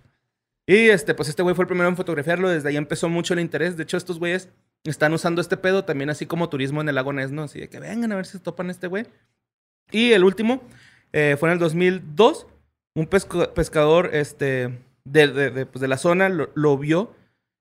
Y 0.68 0.89
este, 0.89 1.15
pues 1.15 1.27
este 1.27 1.41
güey 1.41 1.56
fue 1.56 1.63
el 1.63 1.68
primero 1.68 1.89
en 1.89 1.95
fotografiarlo. 1.95 2.50
Desde 2.50 2.69
ahí 2.69 2.77
empezó 2.77 3.09
mucho 3.09 3.33
el 3.33 3.39
interés. 3.39 3.77
De 3.77 3.83
hecho, 3.83 3.97
estos 3.97 4.19
güeyes 4.19 4.50
están 4.83 5.13
usando 5.13 5.41
este 5.41 5.57
pedo 5.57 5.83
también 5.85 6.09
así 6.09 6.25
como 6.25 6.50
turismo 6.50 6.81
en 6.81 6.89
el 6.89 6.95
lago 6.95 7.12
Ness, 7.13 7.31
¿no? 7.31 7.44
Así 7.44 7.59
de 7.59 7.69
que 7.69 7.79
vengan 7.79 8.12
a 8.12 8.15
ver 8.15 8.25
si 8.25 8.33
se 8.33 8.39
topan 8.39 8.69
este 8.69 8.88
güey. 8.88 9.06
Y 9.91 10.12
el 10.13 10.24
último 10.24 10.62
eh, 11.13 11.35
fue 11.39 11.50
en 11.50 11.53
el 11.53 11.59
2002. 11.59 12.47
Un 12.95 13.07
pesco- 13.07 13.53
pescador 13.53 14.09
este, 14.13 14.79
de, 15.06 15.27
de- 15.27 15.51
de, 15.51 15.65
pues, 15.65 15.81
de 15.81 15.88
la 15.88 15.97
zona 15.97 16.29
lo, 16.29 16.50
lo 16.56 16.77
vio 16.77 17.13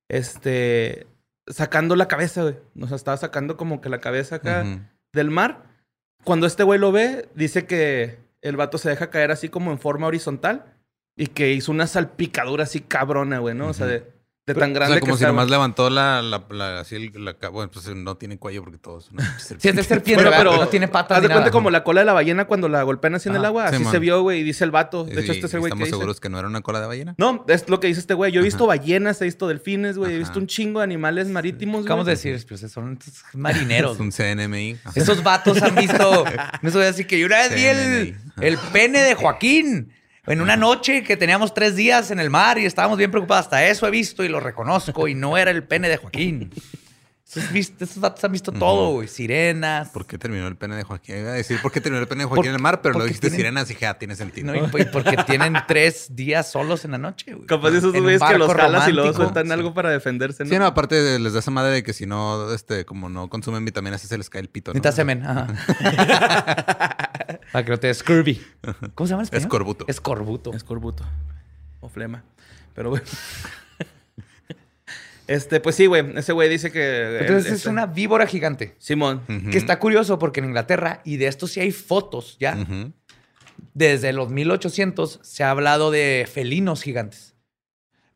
este, 0.08 1.06
sacando 1.46 1.96
la 1.96 2.08
cabeza, 2.08 2.42
güey. 2.42 2.56
O 2.80 2.86
sea, 2.86 2.96
estaba 2.96 3.16
sacando 3.16 3.56
como 3.56 3.80
que 3.80 3.88
la 3.88 4.00
cabeza 4.00 4.36
acá 4.36 4.64
del 5.12 5.30
mar. 5.30 5.64
Cuando 6.24 6.46
este 6.46 6.62
güey 6.62 6.78
lo 6.80 6.92
ve, 6.92 7.28
dice 7.34 7.66
que 7.66 8.18
el 8.42 8.56
vato 8.56 8.78
se 8.78 8.88
deja 8.90 9.10
caer 9.10 9.30
así 9.30 9.48
como 9.48 9.70
en 9.72 9.78
forma 9.78 10.06
horizontal 10.06 10.64
y 11.16 11.28
que 11.28 11.52
hizo 11.52 11.70
una 11.72 11.86
salpicadura 11.86 12.64
así 12.64 12.80
cabrona, 12.80 13.38
güey, 13.38 13.54
¿no? 13.54 13.68
O 13.68 13.74
sea, 13.74 13.86
de, 13.86 14.04
de 14.46 14.54
tan 14.54 14.70
O 14.70 14.74
grande 14.74 14.94
sea, 14.94 15.00
como 15.00 15.14
que 15.14 15.18
si 15.18 15.24
estaba. 15.24 15.32
nomás 15.32 15.50
levantó 15.50 15.90
la, 15.90 16.22
la, 16.22 16.44
la- 16.50 16.78
así 16.78 16.94
el- 16.94 17.24
la, 17.24 17.34
ca- 17.34 17.48
bueno, 17.48 17.68
pues 17.72 17.88
no 17.88 18.16
tiene 18.16 18.38
cuello 18.38 18.62
porque 18.62 18.78
todo 18.78 18.98
es 19.00 19.10
una 19.10 19.24
Sí, 19.40 19.54
es 19.60 19.74
de 19.74 19.82
serpiente, 19.82 20.24
pero 20.30 20.56
no 20.56 20.68
tiene 20.68 20.86
patas 20.86 21.16
Haz 21.18 21.22
de 21.22 21.28
cuenta 21.28 21.50
como 21.50 21.68
la 21.68 21.82
cola 21.82 22.02
de 22.02 22.04
la 22.06 22.12
ballena 22.12 22.44
cuando 22.44 22.68
la 22.68 22.80
golpean 22.84 23.16
así 23.16 23.28
en 23.28 23.34
el 23.34 23.44
agua. 23.44 23.68
Sí, 23.70 23.74
Así 23.74 23.82
man. 23.84 23.92
se 23.92 23.98
vio, 23.98 24.22
güey, 24.22 24.40
y 24.40 24.42
dice 24.44 24.62
el 24.62 24.70
vato. 24.70 25.02
De 25.02 25.20
hecho, 25.20 25.32
este 25.32 25.46
es 25.46 25.54
el 25.54 25.58
güey 25.60 25.70
que 25.70 25.74
Estamos 25.74 25.86
dice. 25.88 25.96
seguros 25.96 26.20
que 26.20 26.28
no 26.28 26.38
era 26.38 26.46
una 26.46 26.60
cola 26.60 26.80
de 26.80 26.86
ballena. 26.86 27.14
No, 27.18 27.44
es 27.48 27.68
lo 27.68 27.80
que 27.80 27.88
dice 27.88 27.98
este 27.98 28.14
güey. 28.14 28.30
Yo 28.30 28.40
he 28.40 28.44
visto 28.44 28.70
Ajá. 28.70 28.78
ballenas, 28.78 29.20
he 29.20 29.24
visto 29.24 29.48
delfines, 29.48 29.98
güey. 29.98 30.14
He 30.14 30.18
visto 30.18 30.38
un 30.38 30.46
chingo 30.46 30.78
de 30.78 30.84
animales 30.84 31.26
marítimos, 31.26 31.84
Acabamos 31.84 32.06
de 32.06 32.14
güey. 32.14 32.32
decir, 32.34 32.46
pues 32.48 32.70
son 32.70 33.00
marineros. 33.34 33.94
Es 33.94 34.00
un 34.00 34.12
CNMI. 34.12 34.76
Ajá. 34.84 34.92
Esos 34.94 35.24
vatos 35.24 35.60
han 35.60 35.74
visto. 35.74 36.24
No 36.62 36.70
sé, 36.70 36.86
así 36.86 37.04
que 37.04 37.18
yo 37.18 37.26
una 37.26 37.38
vez 37.48 37.52
vi 37.52 38.14
el 38.40 38.58
pene 38.72 39.02
de 39.02 39.14
Joaquín. 39.16 39.92
En 40.26 40.40
una 40.40 40.56
noche 40.56 41.04
que 41.04 41.16
teníamos 41.16 41.54
tres 41.54 41.76
días 41.76 42.10
en 42.10 42.18
el 42.18 42.30
mar 42.30 42.58
y 42.58 42.66
estábamos 42.66 42.98
bien 42.98 43.12
preocupados. 43.12 43.46
Hasta 43.46 43.64
eso 43.66 43.86
he 43.86 43.90
visto 43.90 44.24
y 44.24 44.28
lo 44.28 44.40
reconozco 44.40 45.06
y 45.06 45.14
no 45.14 45.38
era 45.38 45.52
el 45.52 45.62
pene 45.62 45.88
de 45.88 45.98
Joaquín. 45.98 46.50
Esos 47.28 47.98
vatos 47.98 48.22
han 48.22 48.30
visto 48.30 48.52
todo, 48.52 48.92
güey. 48.92 49.08
Sirenas. 49.08 49.88
¿Por 49.88 50.06
qué 50.06 50.16
terminó 50.16 50.46
el 50.46 50.56
pene 50.56 50.76
de 50.76 50.84
Joaquín? 50.84 51.18
Iba 51.18 51.30
a 51.30 51.34
decir 51.34 51.60
por 51.60 51.72
qué 51.72 51.80
terminó 51.80 52.00
el 52.00 52.06
pene 52.06 52.22
de 52.22 52.28
Por- 52.28 52.36
Joaquín 52.36 52.50
en 52.50 52.54
el 52.56 52.62
mar, 52.62 52.80
pero 52.82 52.96
lo 52.98 53.04
dijiste 53.04 53.26
tienen- 53.28 53.36
sirenas 53.38 53.68
y 53.68 53.74
dije, 53.74 53.86
ah, 53.86 53.98
tiene 53.98 54.14
sentido. 54.14 54.46
No, 54.52 54.64
y 54.64 54.68
pues 54.68 54.86
porque 54.86 55.16
tienen 55.26 55.54
tres 55.66 56.14
días 56.14 56.48
solos 56.52 56.84
en 56.84 56.92
la 56.92 56.98
noche, 56.98 57.34
güey. 57.34 57.46
Capaz 57.46 57.70
de 57.72 57.78
esos 57.78 57.92
güeyes 57.92 58.22
que 58.22 58.38
los 58.38 58.52
jalas 58.54 58.88
y 58.88 58.92
luego 58.92 59.12
sueltan 59.12 59.50
algo 59.50 59.74
para 59.74 59.90
defenderse, 59.90 60.44
¿no? 60.44 60.50
Sí, 60.50 60.56
no, 60.56 60.66
aparte 60.66 61.18
les 61.18 61.32
da 61.32 61.40
esa 61.40 61.50
madre 61.50 61.72
de 61.72 61.82
que 61.82 61.92
si 61.92 62.06
no, 62.06 62.52
este, 62.52 62.84
como 62.84 63.08
no 63.08 63.28
consumen 63.28 63.64
vitaminas, 63.64 64.00
se 64.02 64.16
les 64.16 64.30
cae 64.30 64.42
el 64.42 64.48
pito. 64.48 64.70
¿no? 64.72 64.74
Necesitas 64.74 64.94
semen. 64.94 65.26
Ajá. 65.26 65.46
Para 67.52 67.64
que 67.64 67.70
no 67.70 67.78
te 67.78 67.88
des 67.88 67.98
scurvy. 67.98 68.40
¿Cómo 68.94 69.06
se 69.08 69.12
llama 69.12 69.22
español? 69.24 69.42
Escorbuto. 69.42 69.84
Escorbuto. 69.88 70.52
Escorbuto. 70.54 71.04
O 71.80 71.88
flema. 71.88 72.22
Pero, 72.74 72.90
güey. 72.90 73.02
Este, 75.26 75.60
pues 75.60 75.76
sí, 75.76 75.86
güey. 75.86 76.16
Ese 76.16 76.32
güey 76.32 76.48
dice 76.48 76.70
que. 76.72 77.18
Entonces 77.20 77.46
él- 77.46 77.52
es 77.52 77.58
este- 77.58 77.68
una 77.68 77.86
víbora 77.86 78.26
gigante. 78.26 78.74
Simón. 78.78 79.22
Que 79.50 79.58
está 79.58 79.78
curioso 79.78 80.18
porque 80.18 80.40
en 80.40 80.46
Inglaterra, 80.46 81.00
y 81.04 81.16
de 81.16 81.26
esto 81.26 81.46
sí 81.46 81.60
hay 81.60 81.72
fotos 81.72 82.36
ya, 82.38 82.56
desde 83.74 84.12
los 84.12 84.30
1800 84.30 85.20
se 85.22 85.44
ha 85.44 85.50
hablado 85.50 85.90
de 85.90 86.28
felinos 86.32 86.82
gigantes. 86.82 87.34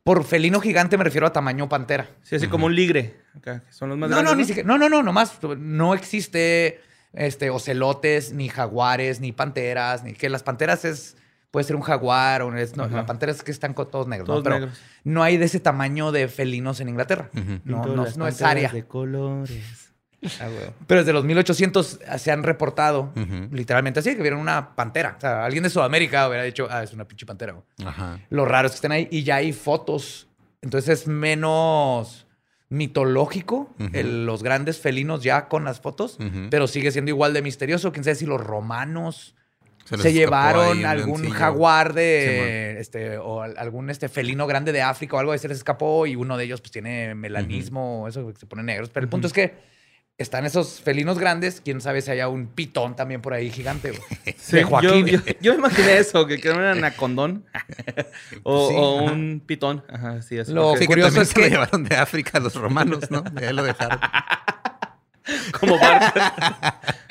Por 0.03 0.23
felino 0.23 0.59
gigante 0.61 0.97
me 0.97 1.03
refiero 1.03 1.27
a 1.27 1.33
tamaño 1.33 1.69
pantera. 1.69 2.09
Sí, 2.23 2.35
así 2.35 2.47
como 2.47 2.65
un 2.65 2.75
ligre. 2.75 3.15
Acá, 3.37 3.63
que 3.63 3.71
son 3.71 3.89
los 3.89 3.97
más 3.99 4.09
No, 4.09 4.15
grandes. 4.17 4.31
no, 4.33 4.37
ni 4.37 4.45
siquiera. 4.45 4.67
No, 4.67 4.77
no, 4.79 4.89
no, 4.89 5.03
nomás. 5.03 5.37
No 5.59 5.93
existe 5.93 6.81
este, 7.13 7.49
ocelotes, 7.51 8.33
ni 8.33 8.49
jaguares, 8.49 9.19
ni 9.19 9.31
panteras, 9.31 10.03
ni 10.03 10.13
que 10.13 10.29
las 10.29 10.41
panteras 10.43 10.85
es. 10.85 11.17
Puede 11.51 11.65
ser 11.65 11.75
un 11.75 11.81
jaguar 11.81 12.41
o 12.43 12.49
no, 12.51 12.57
Ajá. 12.57 12.95
la 12.95 13.05
pantera 13.05 13.31
es 13.31 13.43
que 13.43 13.51
están 13.51 13.73
con 13.73 13.91
todos 13.91 14.07
negros, 14.07 14.29
¿no? 14.29 14.41
Pero 14.41 14.55
negros. 14.59 14.79
no 15.03 15.21
hay 15.21 15.35
de 15.37 15.45
ese 15.45 15.59
tamaño 15.59 16.11
de 16.13 16.27
felinos 16.29 16.79
en 16.79 16.87
Inglaterra. 16.89 17.29
No, 17.65 17.85
no, 17.85 18.27
es 18.27 18.41
área. 18.41 18.69
De 18.71 18.85
colores. 18.85 19.89
Ah. 20.39 20.47
Pero 20.87 21.01
desde 21.01 21.13
los 21.13 21.25
1800 21.25 21.99
se 22.17 22.31
han 22.31 22.43
reportado 22.43 23.11
literalmente 23.51 23.99
así, 23.99 24.15
que 24.15 24.21
vieron 24.21 24.39
una 24.39 24.75
pantera. 24.75 25.15
O 25.17 25.21
sea, 25.21 25.43
alguien 25.43 25.63
de 25.63 25.69
Sudamérica 25.69 26.27
hubiera 26.27 26.43
dicho, 26.43 26.67
ah, 26.69 26.83
es 26.83 26.93
una 26.93 27.05
pinche 27.05 27.25
pantera. 27.25 27.55
Ajá. 27.85 28.19
Lo 28.29 28.45
raro 28.45 28.67
es 28.67 28.71
que 28.73 28.75
estén 28.75 28.91
ahí 28.91 29.07
y 29.11 29.23
ya 29.23 29.37
hay 29.37 29.51
fotos. 29.51 30.27
Entonces 30.61 31.01
es 31.01 31.07
menos 31.07 32.27
mitológico 32.69 33.73
el- 33.93 34.25
los 34.25 34.43
grandes 34.43 34.79
felinos 34.79 35.23
ya 35.23 35.47
con 35.49 35.63
las 35.65 35.81
fotos, 35.81 36.17
Ujú. 36.19 36.47
pero 36.49 36.67
sigue 36.67 36.91
siendo 36.91 37.09
igual 37.09 37.33
de 37.33 37.41
misterioso. 37.41 37.91
Quién 37.91 38.03
sabe 38.03 38.15
si 38.15 38.25
los 38.25 38.39
romanos 38.41 39.35
se, 39.97 40.13
llevaron 40.13 40.85
algún 40.85 41.29
jaguar 41.29 41.93
de 41.93 42.79
este 42.79 43.17
o 43.17 43.41
al- 43.41 43.57
algún 43.57 43.89
este 43.89 44.09
felino 44.09 44.47
grande 44.47 44.71
de 44.71 44.81
África 44.81 45.15
o 45.15 45.19
algo 45.19 45.31
de 45.31 45.37
se 45.39 45.47
les 45.47 45.57
escapó 45.57 46.05
y 46.07 46.15
uno 46.15 46.37
de 46.37 46.43
ellos 46.45 46.61
pues 46.61 46.71
tiene 46.71 47.15
melanismo 47.15 48.03
o 48.03 48.07
eso 48.07 48.27
que 48.31 48.39
se 48.39 48.45
pone 48.45 48.63
negros. 48.63 48.89
Pero 48.89 49.03
el 49.03 49.09
punto 49.09 49.27
es 49.27 49.33
que 49.33 49.71
están 50.17 50.45
esos 50.45 50.81
felinos 50.81 51.17
grandes. 51.17 51.61
Quién 51.61 51.81
sabe 51.81 52.01
si 52.01 52.11
haya 52.11 52.27
un 52.27 52.45
pitón 52.47 52.95
también 52.95 53.21
por 53.21 53.33
ahí 53.33 53.49
gigante. 53.49 53.93
Sí, 54.37 54.57
de 54.57 54.63
Joaquín. 54.63 55.05
Yo, 55.07 55.17
yo- 55.19 55.33
yo 55.41 55.51
me 55.53 55.59
imaginé 55.59 55.97
eso, 55.97 56.25
que 56.27 56.35
era 56.35 56.55
un 56.55 56.61
anacondón. 56.63 57.45
o, 58.43 58.69
Sí, 58.69 58.75
o 58.77 58.99
ajá. 59.05 59.11
un 59.13 59.41
pitón. 59.45 59.83
Ajá, 59.89 60.21
sí, 60.21 60.37
eso. 60.37 60.53
Lo- 60.53 60.73
Sí, 60.73 60.79
que 60.81 60.85
curioso 60.87 61.21
es 61.21 61.29
se 61.29 61.39
lo 61.39 61.43
que- 61.45 61.49
llevaron 61.51 61.83
de 61.83 61.95
África 61.95 62.39
los 62.39 62.53
romanos, 62.55 63.09
¿no? 63.09 63.21
De 63.21 63.47
ahí 63.47 63.53
lo 63.53 63.63
dejaron. 63.63 63.99
Como 65.59 65.77
barco. 65.79 66.19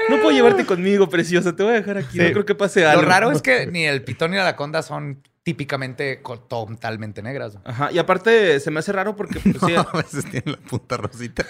no 0.09 0.17
puedo 0.17 0.31
llevarte 0.31 0.67
conmigo, 0.67 1.09
preciosa. 1.09 1.55
Te 1.55 1.63
voy 1.63 1.73
a 1.73 1.77
dejar 1.77 1.99
aquí. 1.99 2.19
No 2.19 2.31
creo 2.33 2.45
que 2.45 2.55
pase 2.55 2.85
algo. 2.85 3.03
Lo 3.03 3.09
raro 3.09 3.31
es 3.33 3.41
que 3.43 3.67
ni 3.67 3.85
el 3.87 4.03
pitón 4.03 4.31
ni 4.33 4.37
la 4.37 4.43
anaconda 4.43 4.83
son 4.83 5.23
típicamente 5.43 6.21
totalmente 6.49 7.23
negras. 7.23 7.59
Ajá, 7.65 7.91
y 7.93 7.99
aparte 7.99 8.61
se 8.61 8.71
me 8.71 8.81
hace 8.81 8.93
raro 8.93 9.17
porque 9.17 9.41
pues, 9.41 9.57
sí, 9.67 9.75
a 9.75 9.85
veces 9.97 10.25
tiene 10.27 10.53
la 10.53 10.57
punta 10.59 10.97
rosita. 10.97 11.45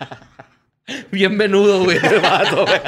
bien 1.12 1.36
venudo, 1.38 1.84
güey, 1.84 1.98
el 2.02 2.20
vato, 2.20 2.66
güey. 2.66 2.80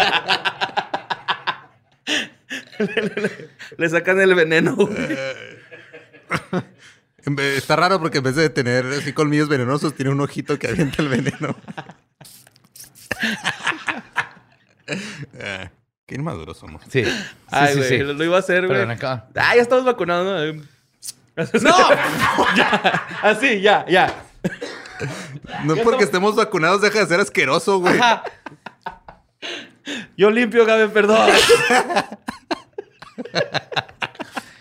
le, 2.79 3.03
le- 3.23 3.49
le 3.77 3.89
sacan 3.89 4.21
el 4.21 4.35
veneno, 4.35 4.75
güey. 4.77 5.17
Está 7.57 7.77
raro 7.77 8.01
porque 8.01 8.19
en 8.19 8.25
vez 8.25 8.35
de 8.37 8.51
tener 8.51 8.85
así 8.87 9.13
colmillos 9.13 9.49
venenosos, 9.49 9.95
tiene 9.95 10.11
un 10.11 10.21
ojito 10.21 10.59
que 10.59 10.69
avienta 10.69 11.03
el 11.03 11.09
veneno. 11.09 11.57
Ah, 15.41 15.71
Qué 16.07 16.17
inmaduros 16.17 16.59
somos. 16.59 16.83
Sí. 16.91 17.05
Ay, 17.51 17.73
sí, 17.73 17.79
güey, 17.79 17.89
sí. 17.89 17.99
lo, 17.99 18.13
lo 18.15 18.25
iba 18.25 18.37
a 18.37 18.41
hacer, 18.41 18.67
güey. 18.67 18.81
Ah, 19.03 19.27
ya 19.35 19.63
estamos 19.63 19.85
vacunados, 19.85 20.57
¿no? 20.57 20.63
¡No! 21.63 21.77
Ya, 22.57 23.07
así, 23.23 23.61
ya, 23.61 23.87
ya. 23.89 24.13
No 25.65 25.77
porque 25.77 26.05
estemos 26.05 26.35
vacunados 26.37 26.83
deja 26.83 26.99
de 27.01 27.07
ser 27.07 27.21
asqueroso, 27.21 27.79
güey. 27.79 27.97
Ajá. 27.99 28.23
Yo 30.17 30.31
limpio, 30.31 30.67
Gabe, 30.67 30.89
perdón. 30.89 31.31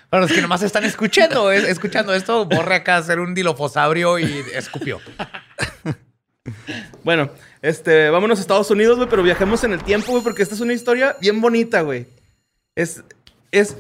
Para 0.10 0.22
los 0.22 0.32
que 0.32 0.42
nomás 0.42 0.62
están 0.64 0.84
escuchando, 0.86 1.52
es- 1.52 1.64
escuchando 1.66 2.14
esto, 2.14 2.46
borre 2.46 2.76
acá 2.76 2.98
hacer 2.98 3.20
un 3.20 3.34
dilofosaurio 3.34 4.20
y 4.20 4.44
escupió. 4.54 5.00
Bueno, 7.04 7.30
este, 7.62 8.10
vámonos 8.10 8.40
a 8.40 8.42
Estados 8.42 8.70
Unidos, 8.72 8.98
güey, 8.98 9.10
pero 9.10 9.24
viajemos 9.24 9.64
en 9.64 9.74
el 9.74 9.84
tiempo, 9.84 10.12
güey, 10.12 10.24
porque 10.24 10.44
esta 10.44 10.56
es 10.56 10.62
una 10.62 10.74
historia 10.74 11.16
bien 11.20 11.42
bonita, 11.42 11.82
güey. 11.82 12.06
Es, 12.76 13.04
es, 13.52 13.76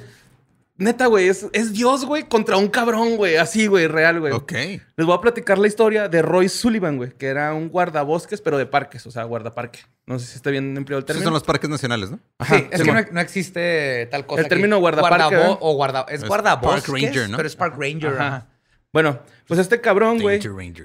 neta, 0.77 1.05
güey, 1.05 1.27
es, 1.27 1.45
es 1.53 1.71
Dios, 1.73 2.05
güey, 2.05 2.23
contra 2.23 2.57
un 2.57 2.67
cabrón, 2.67 3.15
güey, 3.17 3.37
así, 3.37 3.67
güey, 3.67 3.87
real, 3.87 4.19
güey. 4.19 4.33
Ok. 4.33 4.51
Les 4.51 5.05
voy 5.05 5.15
a 5.15 5.21
platicar 5.21 5.57
la 5.59 5.67
historia 5.67 6.07
de 6.09 6.21
Roy 6.21 6.49
Sullivan, 6.49 6.97
güey, 6.97 7.11
que 7.11 7.27
era 7.27 7.53
un 7.53 7.69
guardabosques, 7.69 8.41
pero 8.41 8.57
de 8.57 8.65
parques, 8.65 9.05
o 9.05 9.11
sea, 9.11 9.23
guardaparque. 9.23 9.79
No 10.07 10.17
sé 10.19 10.25
si 10.25 10.35
está 10.35 10.49
bien 10.49 10.75
empleado 10.75 10.99
el 10.99 11.03
Esos 11.03 11.07
término. 11.07 11.25
son 11.25 11.33
los 11.33 11.43
parques 11.43 11.69
nacionales, 11.69 12.09
¿no? 12.11 12.19
Ajá, 12.39 12.57
sí, 12.57 12.67
es 12.71 12.79
sí, 12.79 12.85
que 12.85 12.91
no, 12.91 13.01
no 13.11 13.21
existe 13.21 14.07
tal 14.11 14.25
cosa. 14.25 14.41
El 14.41 14.47
término 14.49 14.79
guardaparque, 14.79 15.35
Guardabo- 15.37 15.57
o 15.61 15.73
guarda, 15.75 16.05
es, 16.09 16.23
Es 16.23 16.27
guardabosques, 16.27 16.83
Park 16.91 17.01
Ranger, 17.01 17.29
¿no? 17.29 17.37
Pero 17.37 17.47
es 17.47 17.55
Park 17.55 17.75
Ranger. 17.77 18.13
Ajá. 18.13 18.27
ajá. 18.27 18.47
Bueno, 18.91 19.19
pues 19.51 19.59
este 19.59 19.81
cabrón, 19.81 20.19
güey, 20.19 20.39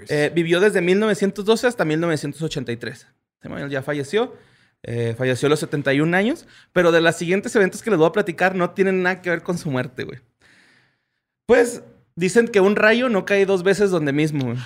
eh, 0.08 0.32
vivió 0.34 0.58
desde 0.58 0.80
1912 0.82 1.66
hasta 1.68 1.84
1983. 1.84 3.06
Samuel 3.40 3.70
ya 3.70 3.80
falleció. 3.82 4.34
eh, 4.82 5.14
falleció 5.16 5.46
a 5.46 5.50
los 5.50 5.60
71 5.60 6.16
años. 6.16 6.46
Pero 6.72 6.90
de 6.90 7.00
los 7.00 7.14
siguientes 7.14 7.54
eventos 7.54 7.80
que 7.82 7.90
les 7.90 7.98
voy 8.00 8.08
a 8.08 8.12
platicar 8.12 8.56
no 8.56 8.70
tienen 8.70 9.02
nada 9.04 9.22
que 9.22 9.30
ver 9.30 9.42
con 9.42 9.56
su 9.56 9.70
muerte, 9.70 10.02
güey. 10.02 10.18
Pues 11.46 11.82
dicen 12.16 12.48
que 12.48 12.60
un 12.60 12.74
rayo 12.74 13.08
no 13.08 13.24
cae 13.24 13.46
dos 13.46 13.62
veces 13.62 13.90
donde 13.90 14.12
mismo, 14.12 14.46
güey. 14.46 14.58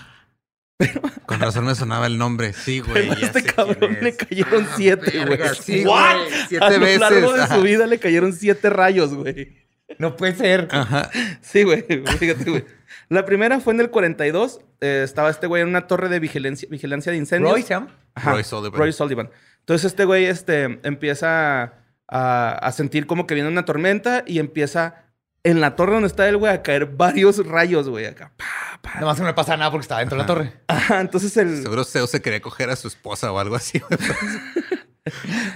Con 1.26 1.38
razón 1.40 1.66
me 1.66 1.74
sonaba 1.74 2.06
el 2.06 2.16
nombre. 2.16 2.54
Sí, 2.54 2.80
güey. 2.80 2.94
Pero 2.94 3.12
a 3.12 3.18
ya 3.18 3.26
este 3.26 3.42
sé 3.42 3.52
cabrón 3.54 3.76
quién 3.78 3.98
le 4.04 4.16
cayeron 4.16 4.64
Ah, 4.66 4.72
siete, 4.76 5.24
güey. 5.26 5.38
Sí, 5.60 5.84
What? 5.84 6.16
güey. 6.16 6.32
a 6.34 6.46
Siete 6.48 6.72
lo 6.78 6.80
veces. 6.80 7.00
largo 7.00 7.32
de 7.34 7.42
Ajá. 7.42 7.54
su 7.56 7.62
vida 7.62 7.86
le 7.86 7.98
cayeron 7.98 8.32
siete 8.32 8.70
rayos, 8.70 9.12
güey. 9.14 9.58
No 9.98 10.16
puede 10.16 10.34
ser. 10.36 10.68
Ajá. 10.70 11.10
Sí, 11.42 11.64
güey. 11.64 11.84
Fíjate, 12.18 12.44
güey. 12.50 12.64
La 13.10 13.24
primera 13.26 13.60
fue 13.60 13.74
en 13.74 13.80
el 13.80 13.90
42. 13.90 14.60
eh, 14.80 15.02
estaba 15.04 15.28
este 15.30 15.46
güey 15.46 15.62
en 15.62 15.68
una 15.68 15.86
torre 15.86 16.08
de 16.08 16.20
vigilancia, 16.20 16.68
vigilancia 16.70 17.12
de 17.12 17.18
incendios. 17.18 17.52
Roy, 17.52 17.62
¿se 17.62 17.68
llama? 17.74 17.94
Ajá, 18.14 18.32
Roy 18.32 18.44
Sullivan. 18.44 18.78
Roy 18.78 18.92
Sullivan. 18.92 19.30
Entonces 19.58 19.84
este 19.90 20.04
güey 20.04 20.24
este, 20.26 20.80
empieza 20.84 21.74
a, 22.08 22.50
a 22.52 22.72
sentir 22.72 23.06
como 23.06 23.26
que 23.26 23.34
viene 23.34 23.48
una 23.48 23.64
tormenta 23.64 24.22
y 24.26 24.38
empieza 24.38 25.04
en 25.42 25.60
la 25.60 25.74
torre 25.74 25.92
donde 25.94 26.06
está 26.06 26.28
él, 26.28 26.36
güey, 26.36 26.52
a 26.52 26.62
caer 26.62 26.86
varios 26.86 27.44
rayos, 27.46 27.88
güey, 27.88 28.06
acá. 28.06 28.32
Pa, 28.36 28.46
pa. 28.80 29.00
Nomás 29.00 29.18
no 29.18 29.24
me 29.24 29.34
pasa 29.34 29.56
nada 29.56 29.70
porque 29.70 29.82
estaba 29.82 30.00
dentro 30.00 30.16
de 30.16 30.22
la 30.22 30.26
torre. 30.26 30.52
Ajá, 30.68 31.00
entonces 31.00 31.36
el... 31.36 31.62
Seguro 31.62 31.84
Zeus 31.84 32.10
se 32.10 32.20
quería 32.22 32.40
coger 32.40 32.70
a 32.70 32.76
su 32.76 32.88
esposa 32.88 33.32
o 33.32 33.38
algo 33.38 33.56
así, 33.56 33.78
güey. 33.80 33.98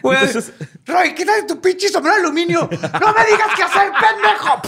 Güey, 0.03 0.19
Entonces, 0.25 0.53
Roy, 0.87 1.15
quítate 1.15 1.45
tu 1.45 1.61
pinche 1.61 1.89
sombrero 1.89 2.17
de 2.17 2.23
aluminio. 2.25 2.61
No 2.61 3.13
me 3.13 3.25
digas 3.27 3.51
qué 3.57 3.63
hacer, 3.63 3.93
pendejo. 3.93 4.63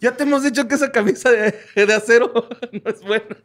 Ya 0.00 0.16
te 0.16 0.22
hemos 0.24 0.42
dicho 0.42 0.66
que 0.68 0.74
esa 0.74 0.92
camisa 0.92 1.30
de, 1.30 1.54
de 1.74 1.94
acero 1.94 2.32
no 2.72 2.90
es 2.90 3.00
buena. 3.02 3.36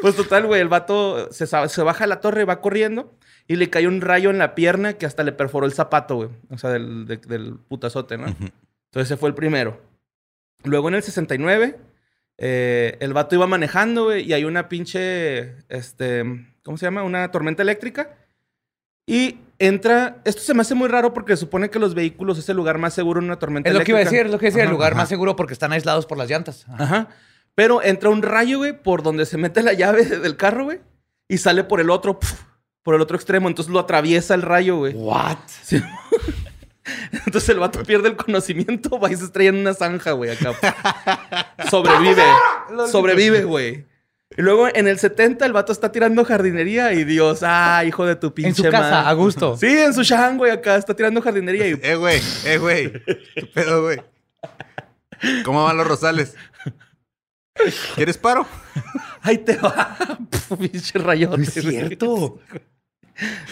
Pues 0.00 0.16
total, 0.16 0.46
güey, 0.46 0.60
el 0.60 0.68
vato 0.68 1.30
se, 1.32 1.46
baja 1.82 2.04
de 2.04 2.08
la 2.08 2.20
torre, 2.20 2.44
va 2.44 2.60
corriendo 2.60 3.16
y 3.46 3.56
le 3.56 3.70
cae 3.70 3.86
un 3.86 4.00
rayo 4.00 4.30
en 4.30 4.38
la 4.38 4.54
pierna 4.54 4.94
que 4.94 5.06
hasta 5.06 5.22
le 5.24 5.32
perforó 5.32 5.66
el 5.66 5.72
zapato, 5.72 6.16
güey. 6.16 6.28
O 6.50 6.58
sea, 6.58 6.70
del, 6.70 7.06
de- 7.06 7.16
del 7.18 7.54
putazote, 7.68 8.18
¿no? 8.18 8.26
Entonces 8.26 8.52
ese 8.94 9.16
fue 9.16 9.28
el 9.28 9.34
primero. 9.34 9.80
Luego 10.64 10.88
en 10.88 10.94
el 10.94 11.02
69, 11.02 11.76
eh, 12.38 12.96
el 13.00 13.12
vato 13.12 13.34
iba 13.34 13.46
manejando, 13.46 14.04
güey, 14.04 14.24
y 14.28 14.32
hay 14.32 14.44
una 14.44 14.68
pinche, 14.68 15.56
este, 15.68 16.24
¿cómo 16.64 16.76
se 16.76 16.86
llama? 16.86 17.02
Una 17.02 17.30
tormenta 17.30 17.62
eléctrica. 17.62 18.16
Y 19.06 19.38
entra, 19.66 20.20
esto 20.24 20.42
se 20.42 20.54
me 20.54 20.62
hace 20.62 20.74
muy 20.74 20.88
raro 20.88 21.14
porque 21.14 21.36
supone 21.36 21.70
que 21.70 21.78
los 21.78 21.94
vehículos 21.94 22.38
es 22.38 22.48
el 22.48 22.56
lugar 22.56 22.78
más 22.78 22.94
seguro 22.94 23.20
en 23.20 23.26
una 23.26 23.38
tormenta 23.38 23.68
Es 23.70 23.74
lo 23.74 23.82
que 23.84 23.92
iba 23.92 24.00
a 24.00 24.04
decir, 24.04 24.26
es 24.26 24.32
lo 24.32 24.38
que 24.38 24.46
decía, 24.46 24.64
el 24.64 24.70
lugar 24.70 24.92
ajá. 24.92 25.02
más 25.02 25.08
seguro 25.08 25.36
porque 25.36 25.52
están 25.52 25.72
aislados 25.72 26.06
por 26.06 26.18
las 26.18 26.28
llantas. 26.28 26.66
Ajá. 26.68 26.84
Ajá. 26.84 27.08
Pero 27.54 27.82
entra 27.82 28.10
un 28.10 28.22
rayo, 28.22 28.58
güey, 28.58 28.82
por 28.82 29.02
donde 29.02 29.26
se 29.26 29.36
mete 29.36 29.62
la 29.62 29.72
llave 29.74 30.04
del 30.04 30.36
carro, 30.36 30.64
güey, 30.64 30.80
y 31.28 31.38
sale 31.38 31.64
por 31.64 31.80
el 31.80 31.90
otro, 31.90 32.18
por 32.82 32.94
el 32.94 33.00
otro 33.00 33.16
extremo. 33.16 33.48
Entonces 33.48 33.72
lo 33.72 33.78
atraviesa 33.78 34.34
el 34.34 34.42
rayo, 34.42 34.78
güey. 34.78 34.94
What? 34.94 35.38
Sí. 35.62 35.82
Entonces 37.12 37.48
el 37.50 37.58
vato 37.58 37.82
pierde 37.84 38.08
el 38.08 38.16
conocimiento, 38.16 38.98
va 38.98 39.12
y 39.12 39.16
se 39.16 39.24
estrella 39.24 39.50
en 39.50 39.58
una 39.58 39.74
zanja, 39.74 40.12
güey, 40.12 40.30
acá. 40.30 41.54
Sobrevive. 41.70 42.24
Sobrevive, 42.90 43.44
güey. 43.44 43.86
Y 44.36 44.42
luego 44.42 44.68
en 44.72 44.88
el 44.88 44.98
70 44.98 45.44
el 45.44 45.52
vato 45.52 45.72
está 45.72 45.92
tirando 45.92 46.24
jardinería 46.24 46.92
y 46.92 47.04
Dios, 47.04 47.40
ah, 47.42 47.84
hijo 47.84 48.06
de 48.06 48.16
tu 48.16 48.32
pinche 48.32 48.48
En 48.50 48.54
su 48.54 48.62
casa, 48.64 48.90
madre". 48.90 49.08
a 49.08 49.12
gusto. 49.12 49.56
Sí, 49.56 49.66
en 49.66 49.92
su 49.94 50.02
shan, 50.02 50.38
güey, 50.38 50.50
acá 50.52 50.76
está 50.76 50.94
tirando 50.94 51.20
jardinería 51.20 51.68
y 51.68 51.78
Eh, 51.82 51.94
güey. 51.96 52.20
Eh, 52.46 52.58
güey. 52.58 52.92
¿Qué 52.92 53.46
pedo, 53.52 53.82
güey? 53.82 54.00
¿Cómo 55.44 55.64
van 55.64 55.76
los 55.76 55.86
rosales? 55.86 56.34
¿Quieres 57.94 58.18
paro? 58.18 58.46
ahí 59.20 59.38
te 59.38 59.56
va. 59.56 59.96
Pinche 60.58 60.98
rayote. 60.98 61.36
No 61.36 61.42
es 61.42 61.52
cierto. 61.52 62.40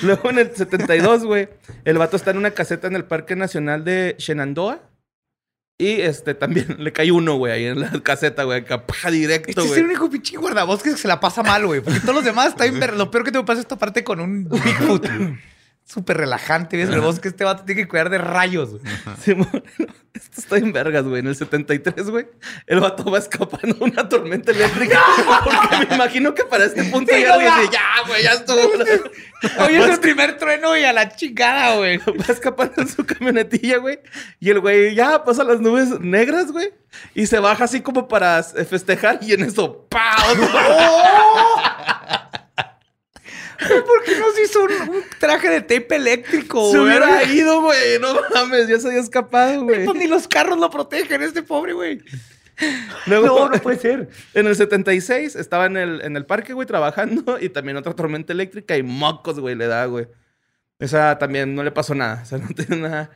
Luego 0.02 0.30
en 0.30 0.38
el 0.38 0.56
72, 0.56 1.24
güey, 1.24 1.48
el 1.84 1.98
vato 1.98 2.16
está 2.16 2.30
en 2.30 2.38
una 2.38 2.50
caseta 2.52 2.86
en 2.88 2.96
el 2.96 3.04
Parque 3.04 3.36
Nacional 3.36 3.84
de 3.84 4.16
Shenandoah. 4.18 4.80
Y 5.80 6.02
este 6.02 6.34
también 6.34 6.76
le 6.78 6.92
cae 6.92 7.10
uno, 7.10 7.36
güey, 7.36 7.54
ahí 7.54 7.64
en 7.64 7.80
la 7.80 7.90
caseta, 8.02 8.44
güey, 8.44 8.60
acá, 8.60 8.84
directo, 9.10 9.48
Este 9.48 9.62
es 9.62 9.68
güey. 9.68 9.80
el 9.80 9.86
único 9.86 10.10
pinche 10.10 10.36
guardabosques 10.36 10.92
que 10.94 11.00
se 11.00 11.08
la 11.08 11.18
pasa 11.20 11.42
mal, 11.42 11.64
güey. 11.64 11.80
Porque 11.80 12.00
todos 12.00 12.16
los 12.16 12.24
demás 12.24 12.48
están 12.48 12.78
bien 12.78 12.98
Lo 12.98 13.10
peor 13.10 13.24
que 13.24 13.32
te 13.32 13.42
pasa 13.42 13.62
es 13.62 13.66
toparte 13.66 14.04
con 14.04 14.20
un 14.20 14.46
Bigfoot. 14.46 15.06
Súper 15.92 16.18
relajante. 16.18 16.76
Ves 16.76 16.88
el 16.90 17.00
bosque, 17.00 17.26
este 17.26 17.42
vato 17.42 17.64
tiene 17.64 17.82
que 17.82 17.88
cuidar 17.88 18.10
de 18.10 18.18
rayos, 18.18 18.70
güey. 18.70 18.82
Simón, 19.20 19.50
esto 20.14 20.40
está 20.40 20.56
en 20.56 20.72
vergas, 20.72 21.02
güey. 21.02 21.18
En 21.18 21.26
el 21.26 21.34
73, 21.34 22.10
güey, 22.10 22.28
el 22.68 22.78
vato 22.78 23.10
va 23.10 23.18
escapando 23.18 23.74
de 23.74 23.84
una 23.84 24.08
tormenta 24.08 24.52
eléctrica. 24.52 25.00
Porque 25.44 25.88
me 25.88 25.94
imagino 25.96 26.32
que 26.32 26.44
para 26.44 26.66
este 26.66 26.84
punto 26.84 27.12
Sí, 27.12 27.22
ya 27.22 27.30
no, 27.30 27.40
ya. 27.40 27.58
dice, 27.58 27.72
ya, 27.72 28.06
güey, 28.06 28.22
ya 28.22 28.32
estuvo. 28.34 28.60
Hoy 29.64 29.74
es 29.74 29.88
el 29.88 29.98
primer 29.98 30.38
trueno 30.38 30.76
y 30.76 30.84
a 30.84 30.92
la 30.92 31.08
chingada, 31.08 31.74
güey. 31.74 31.98
Va 32.06 32.24
escapando 32.28 32.82
en 32.82 32.88
su 32.88 33.04
camionetilla, 33.04 33.78
güey. 33.78 33.98
Y 34.38 34.50
el 34.50 34.60
güey 34.60 34.94
ya 34.94 35.24
pasa 35.24 35.42
las 35.42 35.60
nubes 35.60 35.98
negras, 35.98 36.52
güey. 36.52 36.72
Y 37.16 37.26
se 37.26 37.40
baja 37.40 37.64
así 37.64 37.80
como 37.80 38.06
para 38.06 38.38
eh, 38.38 38.64
festejar. 38.64 39.18
Y 39.22 39.32
en 39.32 39.42
eso, 39.42 39.88
¡pau! 39.88 40.36
¿Por 43.86 44.04
qué 44.04 44.18
no 44.18 44.30
se 44.34 44.42
hizo 44.44 44.62
un, 44.64 44.72
un 44.96 45.02
traje 45.18 45.48
de 45.48 45.60
tape 45.60 45.96
eléctrico, 45.96 46.70
Se 46.70 46.78
güey? 46.78 46.88
hubiera 46.88 47.22
ido, 47.24 47.62
güey. 47.62 47.98
No 48.00 48.14
mames, 48.34 48.68
ya 48.68 48.78
se 48.78 48.88
había 48.88 49.00
escapado, 49.00 49.62
güey. 49.64 49.84
Pues 49.84 49.96
ni 49.98 50.06
los 50.06 50.26
carros 50.28 50.58
lo 50.58 50.70
protegen, 50.70 51.22
este 51.22 51.42
pobre, 51.42 51.72
güey. 51.72 52.00
Luego, 53.06 53.26
No, 53.26 53.48
no 53.48 53.58
puede 53.62 53.78
ser. 53.78 54.08
En 54.34 54.46
el 54.46 54.54
76 54.54 55.34
estaba 55.36 55.66
en 55.66 55.76
el, 55.76 56.02
en 56.02 56.16
el 56.16 56.26
parque, 56.26 56.52
güey, 56.52 56.66
trabajando. 56.66 57.38
Y 57.40 57.48
también 57.48 57.76
otra 57.76 57.94
tormenta 57.94 58.32
eléctrica 58.32 58.76
y 58.76 58.82
mocos, 58.82 59.40
güey, 59.40 59.54
le 59.54 59.66
da, 59.66 59.86
güey. 59.86 60.08
Esa 60.78 61.18
también 61.18 61.54
no 61.54 61.62
le 61.62 61.70
pasó 61.72 61.94
nada. 61.94 62.20
O 62.22 62.26
sea, 62.26 62.38
no 62.38 62.48
tiene 62.56 62.76
nada. 62.82 63.10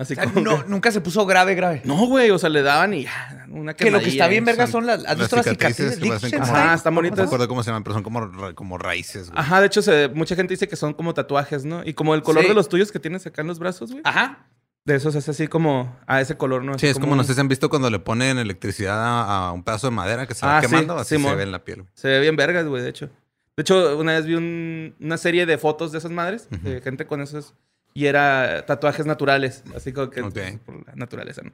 Así 0.00 0.14
O 0.14 0.16
sea, 0.16 0.24
como 0.24 0.40
no, 0.40 0.62
que- 0.64 0.68
nunca 0.70 0.90
se 0.90 1.00
puso 1.00 1.26
grave, 1.26 1.54
grave. 1.54 1.82
No, 1.84 2.06
güey, 2.06 2.30
o 2.30 2.38
sea, 2.38 2.48
le 2.48 2.62
daban 2.62 2.94
y 2.94 3.02
ya, 3.04 3.46
una 3.50 3.74
que 3.74 3.90
lo 3.90 4.00
que 4.00 4.08
está 4.08 4.28
bien 4.28 4.44
verga 4.44 4.66
son 4.66 4.86
las, 4.86 5.00
¿has 5.00 5.04
las 5.04 5.18
visto 5.18 5.36
las 5.36 5.44
cicatrices 5.46 5.94
cicatrices? 5.96 6.30
que 6.30 6.38
como-? 6.38 6.52
Ajá, 6.56 6.74
están 6.74 6.74
¿Cómo 6.74 6.82
se 6.82 6.90
No 6.90 6.94
bonitas. 6.96 7.18
recuerdo 7.26 7.48
cómo 7.48 7.62
se 7.62 7.70
llaman, 7.70 7.82
pero 7.84 7.94
son 7.94 8.02
como, 8.02 8.54
como 8.54 8.78
raíces, 8.78 9.30
güey. 9.30 9.38
Ajá, 9.40 9.60
de 9.60 9.66
hecho, 9.66 9.82
se- 9.82 10.08
mucha 10.08 10.34
gente 10.36 10.54
dice 10.54 10.66
que 10.68 10.76
son 10.76 10.94
como 10.94 11.12
tatuajes, 11.12 11.64
¿no? 11.64 11.82
Y 11.84 11.92
como 11.94 12.14
el 12.14 12.22
color 12.22 12.42
Sí. 12.44 12.48
de 12.48 12.54
los 12.54 12.68
tuyos 12.68 12.90
que 12.90 12.98
tienes 12.98 13.26
acá 13.26 13.42
en 13.42 13.48
los 13.48 13.58
brazos, 13.58 13.90
güey. 13.90 14.02
Ajá. 14.04 14.46
De 14.86 14.94
esos 14.94 15.14
es 15.14 15.28
así 15.28 15.46
como 15.46 15.94
a 16.06 16.22
ese 16.22 16.36
color, 16.38 16.64
¿no? 16.64 16.72
Sí, 16.72 16.86
Así 16.86 16.92
es 16.92 16.98
como, 16.98 17.14
no 17.14 17.22
sé 17.22 17.34
si 17.34 17.40
han 17.40 17.48
visto 17.48 17.68
cuando 17.68 17.90
le 17.90 17.98
ponen 17.98 18.38
electricidad 18.38 18.98
a, 18.98 19.48
a 19.48 19.52
un 19.52 19.62
pedazo 19.62 19.88
de 19.88 19.90
madera 19.90 20.26
que 20.26 20.34
se 20.34 20.46
va 20.46 20.56
Ah, 20.56 20.60
sí, 20.62 20.68
quemando, 20.68 20.96
así 20.96 21.16
Simón. 21.16 21.32
se 21.32 21.36
ve 21.36 21.42
en 21.42 21.52
la 21.52 21.62
piel. 21.64 21.82
güey. 21.82 21.92
Se 21.94 22.08
ve 22.08 22.20
bien 22.20 22.34
vergas, 22.34 22.64
güey, 22.66 22.82
de 22.82 22.88
hecho. 22.88 23.10
De 23.56 23.60
hecho, 23.62 23.98
una 23.98 24.12
vez 24.14 24.24
vi 24.24 24.36
un- 24.36 24.94
una 24.98 25.18
serie 25.18 25.44
de 25.44 25.58
fotos 25.58 25.92
de 25.92 25.98
esas 25.98 26.10
madres, 26.10 26.48
de 26.50 26.80
gente 26.80 27.06
con 27.06 27.20
esos, 27.20 27.52
y 27.94 28.06
era 28.06 28.64
tatuajes 28.66 29.06
naturales, 29.06 29.64
así 29.74 29.92
como 29.92 30.10
que 30.10 30.22
por 30.22 30.86
la 30.86 30.94
naturaleza, 30.94 31.42
¿no? 31.42 31.52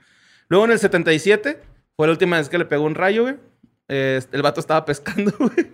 Luego 0.48 0.66
en 0.66 0.72
el 0.72 0.78
77, 0.78 1.60
fue 1.96 2.06
la 2.06 2.12
última 2.12 2.38
vez 2.38 2.48
que 2.48 2.58
le 2.58 2.64
pegó 2.64 2.84
un 2.84 2.94
rayo, 2.94 3.22
güey. 3.22 3.36
Eh, 3.88 4.20
el 4.32 4.42
vato 4.42 4.60
estaba 4.60 4.84
pescando, 4.84 5.32
güey. 5.38 5.70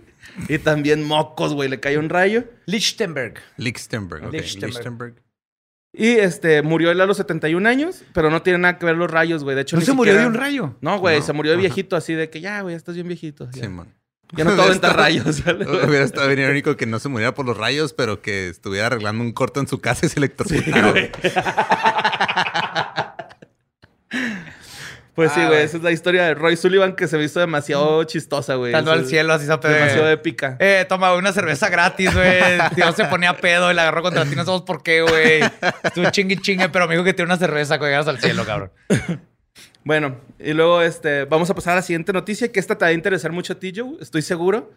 Y 0.48 0.58
también 0.58 1.02
mocos, 1.02 1.54
güey, 1.54 1.68
le 1.68 1.80
cayó 1.80 1.98
un 1.98 2.08
rayo. 2.08 2.44
Lichtenberg. 2.66 3.34
Lichtenberg, 3.56 4.26
ok. 4.26 4.32
Lichtenberg. 4.32 4.72
Lichtenberg. 4.74 5.14
Y 5.94 6.08
este, 6.12 6.62
murió 6.62 6.90
él 6.90 7.00
a 7.02 7.06
los 7.06 7.18
71 7.18 7.68
años, 7.68 8.02
pero 8.14 8.30
no 8.30 8.40
tiene 8.40 8.58
nada 8.58 8.78
que 8.78 8.86
ver 8.86 8.96
los 8.96 9.10
rayos, 9.10 9.44
güey. 9.44 9.54
De 9.54 9.62
hecho, 9.62 9.76
¿No 9.76 9.80
ni 9.80 9.86
se 9.86 9.92
murió 9.92 10.16
de 10.16 10.26
un 10.26 10.34
rayo? 10.34 10.76
No, 10.80 10.98
güey, 10.98 11.18
No, 11.18 11.24
se 11.24 11.32
murió 11.34 11.52
de 11.52 11.58
viejito, 11.58 11.96
así 11.96 12.14
de 12.14 12.30
que 12.30 12.40
ya, 12.40 12.62
güey, 12.62 12.72
ya 12.72 12.78
estás 12.78 12.94
bien 12.94 13.08
viejito. 13.08 13.50
Ya, 13.52 13.64
Simón. 13.64 13.92
Ya 14.32 14.44
no 14.44 14.54
te 14.54 14.62
aventar 14.62 14.92
Hubiera 14.92 15.02
rayos. 15.02 15.40
Hubiera 15.88 16.04
estado 16.04 16.26
bien 16.28 16.40
irónico 16.40 16.76
que 16.76 16.86
no 16.86 16.98
se 16.98 17.08
muriera 17.08 17.34
por 17.34 17.46
los 17.46 17.56
rayos, 17.56 17.92
pero 17.92 18.20
que 18.22 18.48
estuviera 18.48 18.86
arreglando 18.88 19.22
un 19.22 19.32
corto 19.32 19.60
en 19.60 19.68
su 19.68 19.80
casa 19.80 20.06
y 20.06 20.08
se 20.08 20.18
electrocutara. 20.18 20.90
güey. 20.90 21.10
Pues 25.14 25.30
sí, 25.32 25.40
Ah, 25.40 25.44
güey, 25.44 25.56
güey. 25.56 25.64
esa 25.66 25.76
es 25.76 25.82
la 25.82 25.90
historia 25.92 26.24
de 26.24 26.34
Roy 26.34 26.56
Sullivan 26.56 26.96
que 26.96 27.06
se 27.06 27.18
me 27.18 27.24
hizo 27.24 27.38
demasiado 27.38 28.02
chistosa, 28.04 28.54
güey. 28.54 28.72
Estando 28.72 28.92
al 28.92 29.06
cielo, 29.06 29.34
así 29.34 29.44
se 29.44 29.52
Demasiado 29.52 30.08
épica. 30.08 30.56
Eh, 30.58 30.86
toma 30.88 31.12
una 31.14 31.32
cerveza 31.34 31.68
gratis, 31.68 32.14
güey. 32.14 32.40
Dios 32.76 32.96
se 32.96 33.04
ponía 33.04 33.36
pedo 33.36 33.70
y 33.70 33.74
la 33.74 33.82
agarró 33.82 34.00
contra 34.02 34.24
ti. 34.24 34.30
No 34.34 34.44
sabemos 34.44 34.62
por 34.62 34.82
qué, 34.82 35.02
güey. 35.02 35.42
Estuvo 35.82 36.10
chingue 36.10 36.38
chingue, 36.38 36.70
pero 36.70 36.88
me 36.88 36.94
dijo 36.94 37.04
que 37.04 37.12
tiene 37.12 37.26
una 37.26 37.36
cerveza 37.38 37.76
cuando 37.78 37.90
llegas 37.92 38.08
al 38.08 38.20
cielo, 38.20 38.46
cabrón. 38.46 38.72
Bueno, 39.84 40.20
y 40.38 40.52
luego 40.52 40.80
este, 40.80 41.24
vamos 41.24 41.50
a 41.50 41.54
pasar 41.54 41.72
a 41.72 41.76
la 41.76 41.82
siguiente 41.82 42.12
noticia, 42.12 42.52
que 42.52 42.60
esta 42.60 42.78
te 42.78 42.84
va 42.84 42.90
a 42.90 42.92
interesar 42.92 43.32
mucho 43.32 43.54
a 43.54 43.58
ti, 43.58 43.72
estoy 44.00 44.22
seguro. 44.22 44.72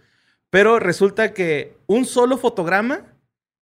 Pero 0.50 0.79
resulta 0.79 1.33
que 1.33 1.77
un 1.85 2.05
solo 2.05 2.38
fotograma 2.38 3.13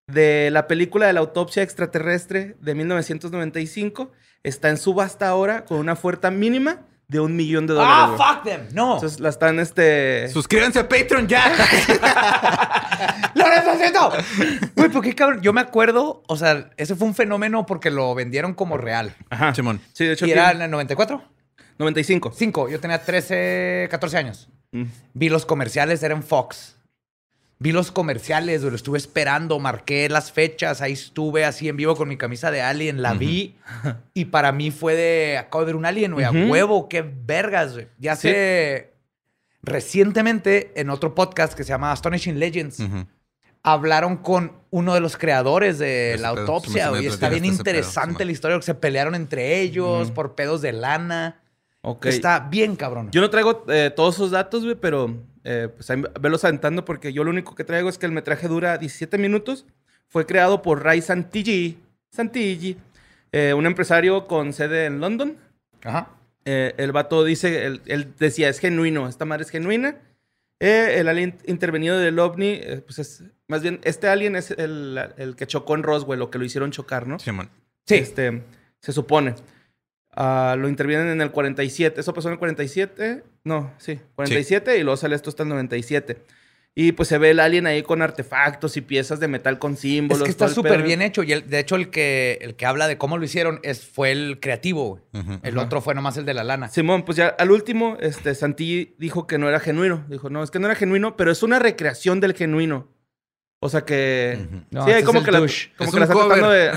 de 0.06 0.50
la 0.50 0.66
película 0.66 1.06
de 1.06 1.12
la 1.12 1.20
autopsia 1.20 1.62
extraterrestre 1.62 2.56
de 2.60 2.74
1995 2.74 4.12
está 4.42 4.70
en 4.70 4.76
subasta 4.76 5.28
ahora 5.28 5.64
con 5.64 5.78
una 5.78 5.94
oferta 5.94 6.30
mínima 6.30 6.86
de 7.14 7.20
un 7.20 7.36
millón 7.36 7.64
de 7.68 7.74
dólares. 7.74 7.96
¡Ah, 7.96 8.06
güey. 8.16 8.18
fuck 8.18 8.42
them! 8.42 8.60
No. 8.74 8.94
Entonces 8.94 9.20
la 9.20 9.28
están, 9.28 9.60
este... 9.60 10.28
Suscríbanse 10.30 10.80
a 10.80 10.88
Patreon 10.88 11.28
ya. 11.28 11.44
¡Lo 13.34 13.44
necesito! 13.48 14.10
Güey, 14.74 14.88
¿por 14.90 15.02
qué, 15.04 15.14
cabrón? 15.14 15.40
Yo 15.40 15.52
me 15.52 15.60
acuerdo, 15.60 16.24
o 16.26 16.36
sea, 16.36 16.70
ese 16.76 16.96
fue 16.96 17.06
un 17.06 17.14
fenómeno 17.14 17.66
porque 17.66 17.92
lo 17.92 18.14
vendieron 18.16 18.52
como 18.54 18.76
real. 18.78 19.14
Ajá. 19.30 19.54
Simón. 19.54 19.80
Sí, 19.92 20.04
de 20.06 20.14
hecho, 20.14 20.26
¿Y 20.26 20.32
aquí- 20.32 20.38
era 20.40 20.50
en 20.50 20.62
el 20.62 20.70
94? 20.72 21.22
95. 21.78 22.32
5. 22.34 22.68
Yo 22.68 22.80
tenía 22.80 23.00
13, 23.04 23.86
14 23.92 24.16
años. 24.18 24.48
Mm. 24.72 24.84
Vi 25.12 25.28
los 25.28 25.46
comerciales, 25.46 26.02
eran 26.02 26.24
Fox. 26.24 26.76
Vi 27.64 27.72
los 27.72 27.90
comerciales, 27.90 28.60
lo 28.60 28.76
estuve 28.76 28.98
esperando, 28.98 29.58
marqué 29.58 30.06
las 30.10 30.30
fechas, 30.30 30.82
ahí 30.82 30.92
estuve 30.92 31.46
así 31.46 31.66
en 31.66 31.78
vivo 31.78 31.96
con 31.96 32.06
mi 32.10 32.18
camisa 32.18 32.50
de 32.50 32.60
Alien, 32.60 33.00
la 33.00 33.14
vi. 33.14 33.56
Y 34.12 34.26
para 34.26 34.52
mí 34.52 34.70
fue 34.70 34.94
de, 34.94 35.38
acabo 35.38 35.62
de 35.62 35.66
ver 35.66 35.76
un 35.76 35.86
Alien, 35.86 36.12
güey, 36.12 36.26
a 36.26 36.30
huevo, 36.30 36.90
qué 36.90 37.00
vergas, 37.02 37.72
güey. 37.72 37.88
Ya 37.98 38.16
Sí. 38.16 38.28
sé, 38.28 38.92
recientemente 39.62 40.72
en 40.78 40.90
otro 40.90 41.14
podcast 41.14 41.54
que 41.54 41.64
se 41.64 41.70
llama 41.70 41.90
Astonishing 41.90 42.38
Legends, 42.38 42.82
hablaron 43.62 44.18
con 44.18 44.52
uno 44.68 44.92
de 44.92 45.00
los 45.00 45.16
creadores 45.16 45.78
de 45.78 46.12
Ese 46.12 46.22
la 46.22 46.32
pedo, 46.34 46.40
autopsia, 46.42 46.84
sí 46.84 46.90
güey. 46.90 47.06
Está 47.06 47.30
bien 47.30 47.44
pedo, 47.44 47.52
interesante 47.54 48.24
la 48.26 48.32
historia, 48.32 48.58
que 48.58 48.62
se 48.62 48.74
pelearon 48.74 49.14
entre 49.14 49.60
ellos 49.62 50.10
por 50.10 50.34
pedos 50.34 50.60
de 50.60 50.72
lana. 50.72 51.40
Está 52.02 52.40
bien, 52.40 52.76
cabrón. 52.76 53.08
Yo 53.10 53.22
no 53.22 53.30
traigo 53.30 53.64
eh, 53.68 53.90
todos 53.94 54.16
esos 54.16 54.30
datos, 54.32 54.64
güey, 54.64 54.74
pero 54.76 55.16
eh, 55.44 55.68
pues 55.74 55.88
ahí 55.90 56.02
velos 56.20 56.44
aventando 56.44 56.84
porque 56.84 57.12
yo 57.12 57.22
lo 57.24 57.30
único 57.30 57.54
que 57.54 57.64
traigo 57.64 57.88
es 57.88 57.98
que 57.98 58.06
el 58.06 58.12
metraje 58.12 58.48
dura 58.48 58.78
17 58.78 59.18
minutos. 59.18 59.66
Fue 60.08 60.26
creado 60.26 60.62
por 60.62 60.82
Ray 60.82 61.00
Santilli, 61.00 61.78
Santilli 62.10 62.76
eh, 63.32 63.52
un 63.54 63.66
empresario 63.66 64.26
con 64.26 64.52
sede 64.52 64.86
en 64.86 65.00
London. 65.00 65.36
Ajá. 65.82 66.08
Eh, 66.44 66.74
el 66.76 66.92
vato 66.92 67.24
dice, 67.24 67.64
él, 67.64 67.80
él 67.86 68.14
decía, 68.18 68.48
es 68.48 68.58
genuino, 68.58 69.08
esta 69.08 69.24
madre 69.24 69.44
es 69.44 69.50
genuina. 69.50 69.96
Eh, 70.60 70.96
el 70.98 71.08
alien 71.08 71.36
intervenido 71.46 71.98
del 71.98 72.18
ovni, 72.18 72.52
eh, 72.52 72.82
pues 72.84 72.98
es, 72.98 73.24
más 73.48 73.62
bien, 73.62 73.80
este 73.82 74.08
alien 74.08 74.36
es 74.36 74.50
el, 74.50 74.98
el 75.16 75.36
que 75.36 75.46
chocó 75.46 75.74
en 75.74 75.82
Roswell, 75.82 76.22
o 76.22 76.30
que 76.30 76.38
lo 76.38 76.44
hicieron 76.44 76.70
chocar, 76.70 77.06
¿no? 77.06 77.18
Simón. 77.18 77.50
Sí. 77.86 77.96
Este, 77.96 78.42
se 78.80 78.92
supone. 78.92 79.34
Ah, 80.12 80.56
lo 80.58 80.68
intervienen 80.68 81.08
en 81.08 81.20
el 81.20 81.32
47. 81.32 82.00
Eso 82.00 82.14
pasó 82.14 82.28
en 82.28 82.34
el 82.34 82.38
47. 82.38 83.24
No, 83.44 83.72
sí, 83.78 84.00
47 84.16 84.78
y 84.78 84.82
luego 84.82 84.96
sale 84.96 85.14
esto 85.16 85.30
hasta 85.30 85.42
el 85.42 85.48
97. 85.50 86.18
Y 86.76 86.90
pues 86.90 87.08
se 87.08 87.18
ve 87.18 87.30
el 87.30 87.38
alien 87.38 87.68
ahí 87.68 87.84
con 87.84 88.02
artefactos 88.02 88.76
y 88.76 88.80
piezas 88.80 89.20
de 89.20 89.28
metal 89.28 89.60
con 89.60 89.76
símbolos. 89.76 90.22
Es 90.22 90.24
que 90.24 90.30
está 90.32 90.48
súper 90.48 90.82
bien 90.82 91.02
hecho. 91.02 91.22
Y 91.22 91.30
el- 91.30 91.48
de 91.48 91.60
hecho, 91.60 91.76
el 91.76 91.88
que, 91.88 92.38
el 92.40 92.56
que 92.56 92.66
habla 92.66 92.88
de 92.88 92.98
cómo 92.98 93.16
lo 93.16 93.24
hicieron 93.24 93.60
es, 93.62 93.84
fue 93.86 94.10
el 94.10 94.40
creativo. 94.40 95.00
El 95.44 95.56
otro 95.58 95.80
fue 95.80 95.94
nomás 95.94 96.16
el 96.16 96.24
de 96.24 96.34
la 96.34 96.42
lana. 96.42 96.68
Simón, 96.68 97.04
pues 97.04 97.16
ya 97.16 97.28
al 97.28 97.52
último, 97.52 97.96
este, 98.00 98.34
Santi 98.34 98.96
dijo 98.98 99.28
que 99.28 99.38
no 99.38 99.48
era 99.48 99.60
genuino. 99.60 100.04
Dijo, 100.08 100.30
no, 100.30 100.42
es 100.42 100.50
que 100.50 100.58
no 100.58 100.66
era 100.66 100.74
genuino, 100.74 101.16
pero 101.16 101.30
es 101.30 101.44
una 101.44 101.60
recreación 101.60 102.18
del 102.18 102.34
genuino. 102.34 102.88
O 103.60 103.68
sea 103.68 103.82
que... 103.82 104.46
No, 104.72 104.84
sí, 104.84 104.90
hay 104.92 105.04
como 105.04 105.20
es 105.20 105.24
que, 105.24 105.30
la, 105.30 105.38
como 105.38 105.46
Es 105.46 105.70
que 105.78 106.00
la 106.00 106.06
un 106.06 106.12
está 106.12 106.26
tratando 106.26 106.50
de... 106.50 106.72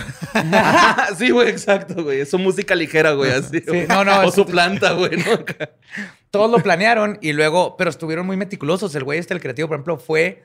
sí, 1.18 1.32
güey, 1.32 1.50
exacto, 1.50 2.04
güey. 2.04 2.22
Es 2.22 2.30
su 2.30 2.38
música 2.40 2.76
ligera, 2.76 3.12
güey, 3.14 3.32
así. 3.32 3.60
Sí, 3.60 3.86
no, 3.90 4.06
no, 4.06 4.20
O 4.22 4.30
es- 4.30 4.36
su 4.36 4.46
planta, 4.46 4.92
güey, 4.94 5.18
¿no? 5.18 5.44
Todos 6.32 6.52
lo 6.52 6.60
planearon 6.60 7.18
y 7.22 7.34
luego, 7.34 7.78
pero 7.78 7.90
estuvieron 7.90 8.26
muy 8.26 8.38
meticulosos. 8.38 8.94
El 8.96 9.04
güey 9.04 9.20
este, 9.20 9.34
el 9.34 9.40
creativo, 9.42 9.68
por 9.70 9.76
ejemplo, 9.76 9.98
fue 9.98 10.44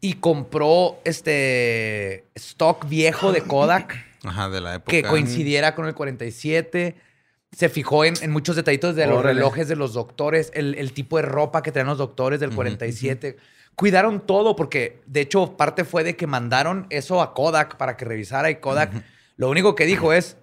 y 0.00 0.14
compró 0.14 0.98
este 1.04 2.24
stock 2.34 2.88
viejo 2.88 3.32
de 3.32 3.42
Kodak 3.42 3.94
Ajá, 4.24 4.48
de 4.48 4.60
la 4.60 4.74
época. 4.76 4.90
que 4.90 5.02
coincidiera 5.02 5.74
con 5.74 5.86
el 5.86 5.94
47. 5.94 6.96
Se 7.52 7.68
fijó 7.68 8.04
en, 8.04 8.14
en 8.22 8.30
muchos 8.30 8.56
detallitos 8.56 8.96
de 8.96 9.06
los 9.06 9.18
Órale. 9.18 9.34
relojes 9.34 9.68
de 9.68 9.76
los 9.76 9.92
doctores, 9.92 10.50
el, 10.54 10.74
el 10.74 10.92
tipo 10.92 11.18
de 11.18 11.22
ropa 11.24 11.62
que 11.62 11.70
traían 11.70 11.88
los 11.88 11.98
doctores 11.98 12.40
del 12.40 12.48
Ujú, 12.50 12.56
47. 12.56 13.36
Cuidaron 13.76 14.20
todo 14.26 14.56
porque, 14.56 15.02
de 15.06 15.20
hecho, 15.20 15.56
parte 15.56 15.84
fue 15.84 16.02
de 16.04 16.16
que 16.16 16.26
mandaron 16.26 16.86
eso 16.90 17.20
a 17.22 17.34
Kodak 17.34 17.76
para 17.76 17.96
que 17.96 18.04
revisara 18.04 18.50
y 18.50 18.56
Kodak 18.56 18.90
lo 19.36 19.50
único 19.50 19.74
que 19.74 19.86
dijo 19.86 20.12
es, 20.12 20.36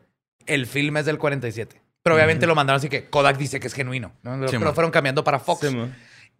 el 0.45 0.65
film 0.67 0.97
es 0.97 1.05
del 1.05 1.17
47. 1.17 1.78
Pero 2.03 2.15
obviamente 2.15 2.47
lo 2.47 2.55
mandaron 2.55 2.77
así 2.77 2.87
que 2.89 3.05
Kodak 3.09 3.37
dice 3.37 3.59
que 3.59 3.67
es 3.67 3.73
genuino. 3.73 4.13
¿no? 4.23 4.35
Sí, 4.47 4.53
Pero 4.53 4.65
man. 4.65 4.73
fueron 4.75 4.91
cambiando 4.91 5.23
para 5.23 5.39
Fox. 5.39 5.67
Sí. 5.67 5.75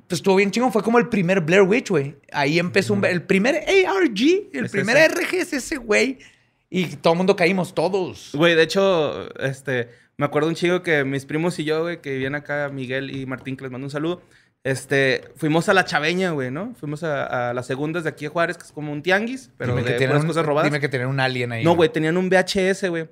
Pues 0.08 0.20
estuvo 0.20 0.36
bien 0.38 0.50
chingón. 0.52 0.72
Fue 0.72 0.82
como 0.82 0.98
el 1.00 1.10
primer 1.10 1.42
Blair 1.42 1.64
Witch, 1.64 1.90
güey. 1.90 2.16
Ahí 2.32 2.58
empezó 2.60 2.94
un- 2.94 3.04
el 3.06 3.22
primer 3.24 3.56
ARG, 3.56 4.50
el 4.54 4.66
Es 4.66 4.72
primer 4.72 4.98
ese. 4.98 5.08
RG 5.10 5.34
es 5.36 5.54
ese, 5.54 5.78
güey. 5.78 6.18
Y 6.70 6.86
todo 6.98 7.14
el 7.14 7.18
mundo 7.18 7.36
caímos, 7.36 7.74
todos. 7.76 8.32
Güey, 8.34 8.56
de 8.56 8.64
hecho, 8.64 9.28
este, 9.40 9.90
me 10.18 10.26
acuerdo 10.26 10.48
un 10.50 10.56
chingo 10.56 10.82
que 10.82 11.04
mis 11.04 11.26
primos 11.26 11.58
y 11.60 11.64
yo, 11.66 11.82
güey, 11.82 12.00
que 12.02 12.12
vivían 12.12 12.36
acá, 12.36 12.70
Miguel 12.72 13.14
y 13.16 13.26
Martín, 13.26 13.58
que 13.58 13.64
les 13.64 13.72
mando 13.72 13.86
un 13.88 13.92
saludo, 13.92 14.22
este, 14.64 15.24
fuimos 15.36 15.68
a 15.70 15.74
la 15.74 15.86
Chaveña, 15.86 16.32
güey, 16.32 16.52
¿no? 16.52 16.76
Fuimos 16.80 17.04
a, 17.04 17.50
a 17.50 17.54
las 17.54 17.66
segundas 17.68 18.04
de 18.04 18.10
aquí 18.10 18.26
de 18.26 18.30
Juárez, 18.30 18.58
que 18.58 18.64
es 18.66 18.72
como 18.72 18.92
un 18.92 19.02
tianguis, 19.02 19.52
pero 19.58 19.74
dime, 19.76 19.84
de 19.86 19.94
que 19.94 19.98
tienen 19.98 20.18
un, 20.18 20.28
cosas 20.28 20.46
robadas. 20.46 20.70
dime 20.70 20.80
que 20.80 20.90
tienen 20.90 21.08
un 21.08 21.20
alien 21.20 21.52
ahí. 21.52 21.64
no, 21.64 21.76
güey, 21.76 21.90
tenían 21.90 22.18
un 22.18 22.30
VHS, 22.30 22.90
güey, 22.90 23.08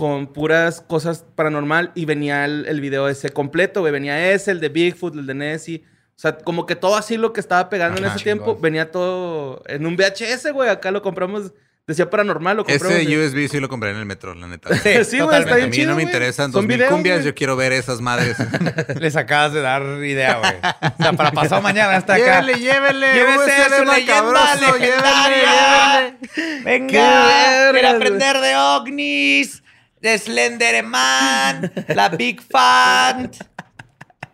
con 0.00 0.28
puras 0.28 0.80
cosas 0.80 1.26
paranormal 1.34 1.92
y 1.94 2.06
venía 2.06 2.46
el, 2.46 2.64
el 2.66 2.80
video 2.80 3.06
ese 3.06 3.28
completo, 3.28 3.80
güey. 3.80 3.92
Venía 3.92 4.32
ese, 4.32 4.50
el 4.50 4.58
de 4.58 4.70
Bigfoot, 4.70 5.14
el 5.14 5.26
de 5.26 5.34
Nessie. 5.34 5.84
O 6.16 6.18
sea, 6.18 6.38
como 6.38 6.64
que 6.64 6.74
todo 6.74 6.96
así 6.96 7.18
lo 7.18 7.34
que 7.34 7.40
estaba 7.40 7.68
pegando 7.68 7.98
en 7.98 8.06
Ajá, 8.06 8.14
ese 8.14 8.24
tiempo, 8.24 8.56
venía 8.58 8.90
todo 8.90 9.62
en 9.66 9.84
un 9.84 9.96
VHS, 9.96 10.52
güey. 10.54 10.70
Acá 10.70 10.90
lo 10.90 11.02
compramos, 11.02 11.52
decía 11.86 12.08
paranormal, 12.08 12.56
lo 12.56 12.64
compramos. 12.64 12.96
Ese 12.98 13.18
USB 13.18 13.50
sí 13.50 13.60
lo 13.60 13.68
compré 13.68 13.90
en 13.90 13.98
el 13.98 14.06
metro, 14.06 14.34
la 14.34 14.46
neta. 14.46 14.74
Sí, 14.74 15.04
Sí, 15.04 15.20
güey, 15.20 15.38
está 15.38 15.52
A 15.52 15.56
bien 15.56 15.68
mí 15.68 15.76
chido, 15.76 15.90
no 15.90 15.96
me 15.96 16.04
güey. 16.04 16.06
interesan 16.06 16.50
2000 16.50 16.76
videos, 16.78 16.92
cumbias, 16.94 17.16
güey. 17.18 17.26
yo 17.26 17.34
quiero 17.34 17.56
ver 17.56 17.72
esas 17.72 18.00
madres. 18.00 18.38
Les 18.98 19.16
acabas 19.16 19.52
de 19.52 19.60
dar 19.60 19.82
idea, 20.02 20.38
güey. 20.38 20.54
O 20.98 21.02
sea, 21.02 21.12
para 21.12 21.30
pasado 21.32 21.60
mañana 21.60 21.94
hasta 21.94 22.14
acá. 22.14 22.40
llévele, 22.40 22.58
llévele. 22.58 23.12
Llévese 23.12 23.76
su 23.76 23.84
leyenda 23.84 24.54
legendaria. 24.56 26.16
Venga, 26.64 27.70
güey. 27.70 27.84
aprender 27.84 28.38
de 28.40 28.56
ovnis, 28.56 29.62
de 30.00 30.18
Slenderman, 30.18 31.72
la 31.88 32.08
Big 32.08 32.42
Fan. 32.42 33.30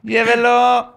Llévelo. 0.03 0.97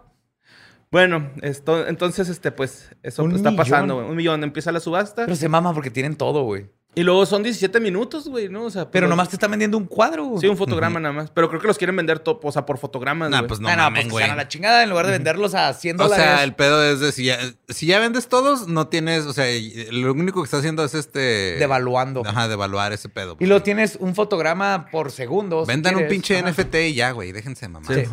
Bueno, 0.92 1.32
esto, 1.42 1.88
entonces, 1.88 2.30
este, 2.30 2.52
pues, 2.52 2.96
eso 3.04 3.24
Un 3.24 3.36
está 3.36 3.56
pasando, 3.56 3.96
güey. 3.96 4.08
Un 4.08 4.16
millón. 4.16 4.44
Empieza 4.44 4.72
la 4.72 4.80
subasta. 4.80 5.26
Pero 5.26 5.36
se 5.36 5.50
mama 5.50 5.74
porque 5.74 5.92
tienen 5.92 6.16
todo, 6.16 6.44
güey. 6.44 6.70
Y 6.96 7.04
luego 7.04 7.24
son 7.28 7.44
17 7.44 7.80
minutos, 7.80 8.28
güey, 8.28 8.50
¿no? 8.50 8.64
O 8.64 8.70
sea, 8.72 8.90
Pero 8.90 9.06
pues, 9.06 9.10
nomás 9.12 9.30
te 9.30 9.36
están 9.36 9.52
vendiendo 9.52 9.78
un 9.78 9.86
cuadro. 9.86 10.36
Sí, 10.42 10.48
un 10.48 10.58
fotograma 10.58 11.00
nada 11.00 11.14
más. 11.14 11.30
Pero 11.30 11.48
creo 11.48 11.62
que 11.62 11.68
los 11.68 11.78
quieren 11.78 11.96
vender, 11.96 12.18
to- 12.20 12.40
o 12.44 12.52
sea, 12.52 12.66
por 12.66 12.80
fotogramas, 12.80 13.30
Nah, 13.30 13.38
güey. 13.40 13.48
pues 13.48 13.60
no 13.60 13.70
Ah, 13.70 13.76
no, 13.76 13.84
mamen, 13.84 14.02
pues 14.10 14.12
güey. 14.12 14.26
a 14.30 14.36
la 14.36 14.48
chingada 14.48 14.84
en 14.84 14.90
lugar 14.90 15.06
de 15.06 15.12
venderlos 15.14 15.54
a 15.54 15.72
100 15.74 16.02
O 16.02 16.10
sea, 16.10 16.44
el 16.44 16.56
pedo 16.56 16.84
es 16.84 17.00
de 17.00 17.12
si 17.12 17.26
ya, 17.26 17.38
si 17.70 17.86
ya 17.86 18.00
vendes 18.00 18.28
todos, 18.28 18.68
no 18.68 18.88
tienes, 18.88 19.26
o 19.28 19.34
sea, 19.34 19.46
lo 19.92 20.12
único 20.12 20.42
que 20.42 20.46
está 20.46 20.58
haciendo 20.58 20.84
es 20.84 20.96
este... 20.96 21.20
Devaluando. 21.60 22.24
Ajá, 22.26 22.48
devaluar 22.48 22.92
ese 22.92 23.08
pedo. 23.08 23.38
Y 23.40 23.46
lo 23.46 23.62
tienes 23.62 23.96
un 24.00 24.16
fotograma 24.16 24.88
por 24.92 25.12
segundo. 25.12 25.66
si 25.66 25.72
Vendan 25.72 25.96
un 25.96 26.08
pinche 26.08 26.40
Ajá. 26.40 26.50
NFT 26.52 26.76
y 26.90 26.94
ya, 26.96 27.12
güey, 27.12 27.32
déjense 27.32 27.68
mamar. 27.70 27.94
Sí. 27.94 28.04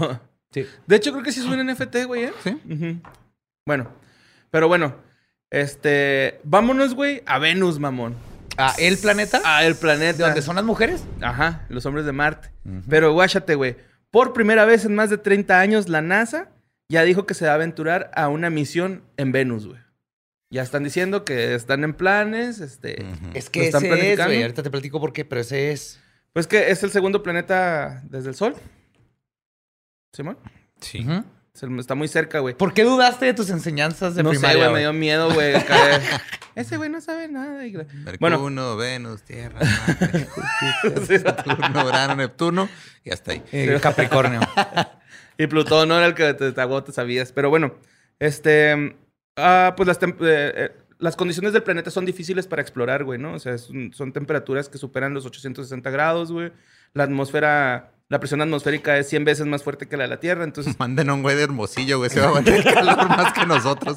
Sí. 0.52 0.66
De 0.86 0.96
hecho, 0.96 1.12
creo 1.12 1.24
que 1.24 1.32
sí 1.32 1.40
es 1.40 1.46
un 1.46 1.58
NFT, 1.66 2.04
güey, 2.06 2.24
¿eh? 2.24 2.32
¿Sí? 2.44 2.56
Bueno, 3.66 3.88
pero 4.50 4.68
bueno, 4.68 4.94
este, 5.50 6.40
vámonos, 6.44 6.94
güey, 6.94 7.22
a 7.26 7.38
Venus, 7.38 7.78
mamón. 7.78 8.14
Ah, 8.58 8.74
¿el 8.78 8.96
planeta? 8.98 9.40
A 9.44 9.64
el 9.64 9.74
planeta. 9.76 10.18
¿De 10.18 10.24
dónde 10.24 10.42
son 10.42 10.56
las 10.56 10.64
mujeres? 10.64 11.04
Ajá, 11.20 11.66
los 11.68 11.84
hombres 11.86 12.06
de 12.06 12.12
Marte. 12.12 12.50
Pero 12.88 13.12
guáchate, 13.12 13.54
güey. 13.54 13.76
Por 14.10 14.32
primera 14.32 14.64
vez 14.64 14.84
en 14.84 14.94
más 14.94 15.10
de 15.10 15.18
30 15.18 15.60
años, 15.60 15.88
la 15.88 16.00
NASA 16.00 16.50
ya 16.88 17.02
dijo 17.02 17.26
que 17.26 17.34
se 17.34 17.44
va 17.46 17.52
a 17.52 17.54
aventurar 17.56 18.10
a 18.14 18.28
una 18.28 18.48
misión 18.50 19.02
en 19.16 19.32
Venus, 19.32 19.66
güey. 19.66 19.80
Ya 20.50 20.62
están 20.62 20.84
diciendo 20.84 21.24
que 21.24 21.54
están 21.54 21.82
en 21.84 21.92
planes, 21.92 22.60
este... 22.60 23.02
Es 23.34 23.46
¿Lo 23.46 23.50
que 23.52 23.66
están 23.66 23.84
ese 23.84 24.12
es, 24.12 24.24
güey. 24.24 24.42
Ahorita 24.42 24.62
te 24.62 24.70
platico 24.70 25.00
por 25.00 25.12
qué, 25.12 25.24
pero 25.24 25.40
ese 25.40 25.72
es. 25.72 26.00
Pues 26.32 26.46
que 26.46 26.70
es 26.70 26.82
el 26.82 26.90
segundo 26.90 27.22
planeta 27.22 28.02
desde 28.08 28.28
el 28.28 28.36
Sol. 28.36 28.54
¿Simón? 30.12 30.38
Sí. 30.80 31.02
Se- 31.02 31.24
Está 31.78 31.94
muy 31.94 32.08
cerca, 32.08 32.40
güey. 32.40 32.54
¿Por 32.54 32.74
qué 32.74 32.84
dudaste 32.84 33.26
de 33.26 33.34
tus 33.34 33.50
enseñanzas 33.50 34.14
de 34.14 34.22
no 34.22 34.30
sé, 34.32 34.38
primaria? 34.38 34.62
güey, 34.64 34.72
me 34.74 34.80
dio 34.80 34.92
miedo, 34.92 35.32
güey. 35.32 35.54
Ese 36.54 36.76
güey 36.76 36.88
no 36.88 37.00
sabe 37.00 37.28
nada. 37.28 37.58
Mercurio, 37.58 37.86
Bueno. 38.20 38.76
Venus, 38.76 39.22
Tierra, 39.22 39.60
Marte, 39.60 41.18
Saturno, 41.18 41.84
Urano, 41.86 42.16
Neptuno 42.16 42.68
y 43.04 43.10
hasta 43.10 43.32
ahí. 43.32 43.42
Eh, 43.52 43.78
Capricornio. 43.80 44.40
Y 45.38 45.46
Plutón 45.48 45.88
no 45.90 45.98
era 45.98 46.06
el 46.06 46.14
que 46.14 46.32
te, 46.32 46.52
te, 46.52 46.92
sabías. 46.92 47.32
Pero 47.32 47.50
bueno, 47.50 47.74
este. 48.18 48.96
ah, 49.36 49.74
pues 49.76 49.86
las, 49.86 50.02
eh, 50.02 50.08
eh, 50.22 50.70
las 50.98 51.14
condiciones 51.16 51.52
del 51.52 51.62
planeta 51.62 51.90
son 51.90 52.06
difíciles 52.06 52.46
para 52.46 52.62
explorar, 52.62 53.04
güey, 53.04 53.18
¿no? 53.18 53.34
O 53.34 53.38
sea, 53.38 53.52
es 53.52 53.68
un- 53.68 53.92
son 53.92 54.12
temperaturas 54.14 54.68
que 54.70 54.78
superan 54.78 55.12
los 55.12 55.26
860 55.26 55.90
grados, 55.90 56.32
güey. 56.32 56.52
La 56.94 57.04
atmósfera. 57.04 57.92
La 58.08 58.20
presión 58.20 58.40
atmosférica 58.40 58.96
es 58.98 59.08
100 59.08 59.24
veces 59.24 59.46
más 59.46 59.64
fuerte 59.64 59.88
que 59.88 59.96
la 59.96 60.04
de 60.04 60.08
la 60.10 60.20
Tierra. 60.20 60.44
Entonces, 60.44 60.76
Manden 60.78 61.10
a 61.10 61.14
un 61.14 61.22
güey 61.22 61.34
de 61.36 61.42
hermosillo, 61.42 61.98
güey. 61.98 62.08
Se 62.10 62.20
va 62.20 62.26
a 62.26 62.28
aguantar 62.28 62.54
el 62.54 62.64
calor 62.74 63.08
más 63.08 63.32
que 63.32 63.46
nosotros. 63.46 63.96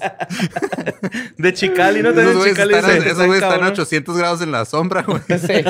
de 1.37 1.53
Chicali, 1.53 2.01
¿no? 2.01 2.09
Esos 2.09 2.35
güeyes 2.37 2.53
Chicali 2.55 2.73
están, 2.73 2.91
se- 2.91 2.97
esos 2.97 3.07
está 3.11 3.25
güeyes 3.25 3.43
están 3.43 3.51
a 3.51 3.55
cabrón. 3.59 3.73
800 3.73 4.17
grados 4.17 4.41
en 4.41 4.51
la 4.51 4.65
sombra, 4.65 5.03
güey. 5.03 5.21
Sí. 5.27 5.63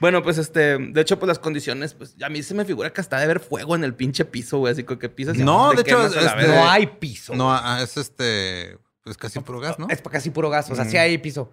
Bueno, 0.00 0.22
pues 0.22 0.38
este, 0.38 0.78
de 0.78 1.00
hecho, 1.00 1.18
pues 1.18 1.26
las 1.28 1.38
condiciones, 1.40 1.92
pues 1.94 2.14
a 2.22 2.28
mí 2.28 2.42
se 2.42 2.54
me 2.54 2.64
figura 2.64 2.92
que 2.92 3.00
hasta 3.00 3.18
de 3.18 3.24
haber 3.24 3.40
fuego 3.40 3.74
en 3.74 3.82
el 3.82 3.94
pinche 3.94 4.24
piso, 4.24 4.58
güey, 4.58 4.72
así 4.72 4.84
que 4.84 5.08
pisas 5.08 5.36
y 5.36 5.42
No, 5.42 5.70
te 5.70 5.76
de 5.76 5.82
hecho, 5.82 6.06
este-. 6.06 6.46
No 6.46 6.68
hay 6.70 6.86
piso. 6.86 7.34
No, 7.34 7.52
ah, 7.52 7.80
es 7.82 7.96
este. 7.96 8.78
Pues 9.02 9.16
casi 9.16 9.40
puro 9.40 9.58
gas, 9.58 9.78
¿no? 9.78 9.88
Es 9.90 10.00
para 10.00 10.14
casi 10.14 10.30
puro 10.30 10.50
gas. 10.50 10.70
O 10.70 10.76
sea, 10.76 10.84
sí 10.84 10.96
hay 10.96 11.18
piso. 11.18 11.50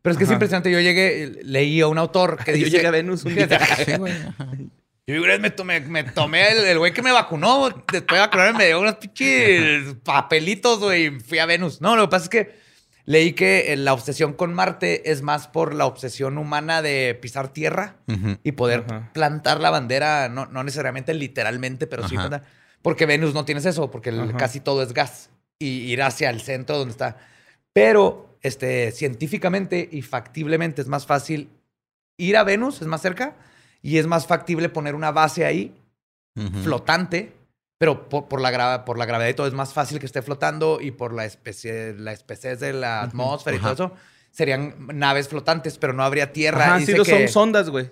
Pero 0.00 0.12
es 0.12 0.18
que 0.18 0.24
es 0.24 0.30
impresionante. 0.30 0.70
Yo 0.70 0.78
llegué, 0.80 1.40
leí 1.42 1.80
a 1.80 1.88
un 1.88 1.98
autor 1.98 2.36
que 2.44 2.52
Yo 2.52 2.58
dice... 2.64 2.70
llegué 2.70 2.86
a 2.86 2.90
Venus 2.90 3.24
un 3.24 3.34
día. 3.34 3.48
Sí, 3.84 3.92
güey. 3.96 4.12
Yo 5.06 5.18
una 5.20 5.28
vez 5.32 5.40
me 5.40 5.50
tomé, 5.50 5.80
me 5.80 6.04
tomé 6.04 6.48
el, 6.70 6.78
güey 6.78 6.92
que 6.92 7.02
me 7.02 7.10
vacunó. 7.12 7.68
Después 7.90 8.06
de 8.18 8.18
vacunarme 8.20 8.58
me 8.58 8.66
dio 8.66 8.80
unos 8.80 8.96
pinches 8.96 9.94
papelitos, 10.04 10.78
güey. 10.78 11.06
y 11.06 11.20
Fui 11.20 11.38
a 11.38 11.46
Venus. 11.46 11.80
No, 11.80 11.96
lo 11.96 12.02
que 12.04 12.10
pasa 12.10 12.24
es 12.24 12.28
que 12.30 12.54
leí 13.04 13.32
que 13.32 13.72
eh, 13.72 13.76
la 13.76 13.94
obsesión 13.94 14.32
con 14.32 14.54
Marte 14.54 15.10
es 15.10 15.22
más 15.22 15.48
por 15.48 15.74
la 15.74 15.86
obsesión 15.86 16.38
humana 16.38 16.82
de 16.82 17.18
pisar 17.20 17.48
tierra 17.52 17.96
y 18.44 18.52
poder 18.52 18.84
plantar 19.12 19.60
la 19.60 19.70
bandera, 19.70 20.28
no, 20.28 20.46
no 20.46 20.62
necesariamente 20.62 21.12
literalmente, 21.14 21.88
pero 21.88 22.06
sí 22.08 22.14
plantar. 22.28 22.44
Porque 22.80 23.04
Venus 23.06 23.34
no 23.34 23.44
tienes 23.44 23.64
eso, 23.66 23.90
porque 23.90 24.10
el- 24.10 24.34
casi 24.36 24.60
todo 24.60 24.82
es 24.84 24.92
gas. 24.92 25.30
Y 25.58 25.66
ir 25.92 26.02
hacia 26.02 26.30
el 26.30 26.40
centro 26.40 26.78
donde 26.78 26.92
está. 26.92 27.16
Pero 27.72 28.36
este, 28.42 28.92
científicamente 28.92 29.88
y 29.90 30.02
factiblemente 30.02 30.80
es 30.82 30.88
más 30.88 31.06
fácil 31.06 31.48
ir 32.18 32.36
a 32.36 32.44
Venus, 32.44 32.82
es 32.82 32.86
más 32.88 33.00
cerca, 33.02 33.34
y 33.82 33.98
es 33.98 34.06
más 34.06 34.26
factible 34.26 34.68
poner 34.68 34.94
una 34.94 35.10
base 35.10 35.44
ahí 35.44 35.74
Ujú. 36.36 36.62
flotante, 36.62 37.32
pero 37.78 38.08
por, 38.08 38.28
por 38.28 38.40
la 38.40 38.84
por 38.84 38.96
la 38.96 39.04
gravedad 39.06 39.28
y 39.30 39.34
todo 39.34 39.46
es 39.46 39.52
más 39.52 39.72
fácil 39.74 39.98
que 39.98 40.06
esté 40.06 40.22
flotando 40.22 40.80
y 40.80 40.92
por 40.92 41.12
la 41.12 41.24
especie, 41.26 41.94
la 41.94 42.12
especie 42.12 42.56
de 42.56 42.72
la 42.72 43.02
atmósfera 43.02 43.56
y 43.56 43.58
Ajá. 43.58 43.74
todo 43.74 43.86
eso, 43.88 43.96
serían 44.30 44.74
naves 44.94 45.28
flotantes, 45.28 45.76
pero 45.78 45.92
no 45.92 46.02
habría 46.04 46.32
tierra. 46.32 46.66
Ajá, 46.76 46.80
sí, 46.80 46.94
que- 46.94 47.04
son 47.04 47.28
sondas, 47.28 47.68
güey. 47.68 47.90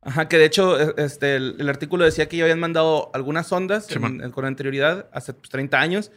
Ajá, 0.00 0.28
que 0.28 0.38
de 0.38 0.44
hecho, 0.44 0.78
e- 0.80 0.94
este, 1.04 1.36
el, 1.36 1.56
el 1.58 1.68
artículo 1.68 2.04
decía 2.04 2.28
que 2.28 2.36
ya 2.36 2.44
habían 2.44 2.60
mandado 2.60 3.10
algunas 3.14 3.46
sondas 3.48 3.86
Sí, 3.86 3.94
en- 3.94 4.20
en- 4.22 4.30
con 4.30 4.44
anterioridad, 4.44 5.08
hace 5.12 5.32
pues, 5.34 5.48
30 5.50 5.80
años, 5.80 6.10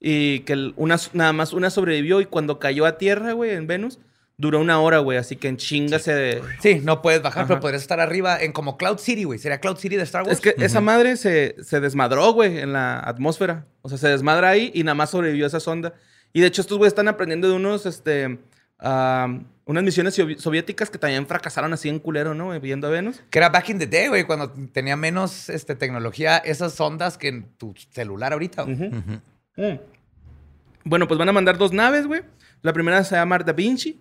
y 0.00 0.40
que 0.40 0.52
el- 0.54 0.74
una, 0.76 0.96
nada 1.12 1.32
más 1.32 1.52
una 1.52 1.70
sobrevivió 1.70 2.20
y 2.20 2.26
cuando 2.26 2.58
cayó 2.58 2.86
a 2.86 2.98
tierra, 2.98 3.32
güey, 3.32 3.50
en 3.50 3.66
Venus, 3.66 3.98
duró 4.42 4.58
una 4.60 4.80
hora, 4.80 4.98
güey, 4.98 5.18
así 5.18 5.36
que 5.36 5.46
en 5.48 5.56
chinga 5.56 5.98
se... 6.00 6.42
Sí, 6.60 6.80
no 6.82 7.00
puedes 7.00 7.22
bajar, 7.22 7.44
Ajá. 7.44 7.48
pero 7.48 7.60
podrías 7.60 7.80
estar 7.80 8.00
arriba 8.00 8.38
en 8.40 8.52
como 8.52 8.76
Cloud 8.76 8.98
City, 8.98 9.22
güey. 9.24 9.38
Sería 9.38 9.60
Cloud 9.60 9.76
City 9.76 9.96
de 9.96 10.02
Star 10.02 10.24
Wars. 10.24 10.34
Es 10.34 10.40
que 10.40 10.54
esa 10.62 10.80
madre 10.80 11.16
se, 11.16 11.54
se 11.62 11.80
desmadró, 11.80 12.32
güey, 12.32 12.58
en 12.58 12.72
la 12.72 12.98
atmósfera. 12.98 13.66
O 13.82 13.88
sea, 13.88 13.98
se 13.98 14.08
desmadra 14.08 14.48
ahí 14.50 14.72
y 14.74 14.82
nada 14.82 14.96
más 14.96 15.10
sobrevivió 15.10 15.46
esa 15.46 15.60
sonda. 15.60 15.94
Y 16.32 16.40
de 16.40 16.48
hecho, 16.48 16.60
estos 16.60 16.76
güeyes 16.76 16.90
están 16.92 17.06
aprendiendo 17.08 17.48
de 17.48 17.54
unos, 17.54 17.86
este, 17.86 18.38
unas 18.80 19.84
misiones 19.84 20.18
sovi- 20.18 20.38
soviéticas 20.38 20.90
que 20.90 20.98
también 20.98 21.26
fracasaron 21.26 21.72
así 21.72 21.88
en 21.88 22.00
culero, 22.00 22.34
¿no? 22.34 22.58
Viendo 22.60 22.88
a 22.88 22.90
Venus. 22.90 23.22
Que 23.30 23.38
era 23.38 23.48
back 23.48 23.68
in 23.68 23.78
the 23.78 23.86
day, 23.86 24.08
güey, 24.08 24.24
cuando 24.24 24.50
tenía 24.72 24.96
menos 24.96 25.48
este, 25.50 25.76
tecnología, 25.76 26.38
esas 26.38 26.80
ondas 26.80 27.16
que 27.16 27.28
en 27.28 27.44
tu 27.58 27.74
celular 27.92 28.32
ahorita. 28.32 28.64
Mm. 28.66 29.78
Bueno, 30.84 31.06
pues 31.06 31.16
van 31.18 31.28
a 31.28 31.32
mandar 31.32 31.58
dos 31.58 31.72
naves, 31.72 32.08
güey. 32.08 32.22
La 32.62 32.72
primera 32.72 33.04
se 33.04 33.14
llama 33.14 33.38
Da 33.38 33.52
Vinci. 33.52 34.00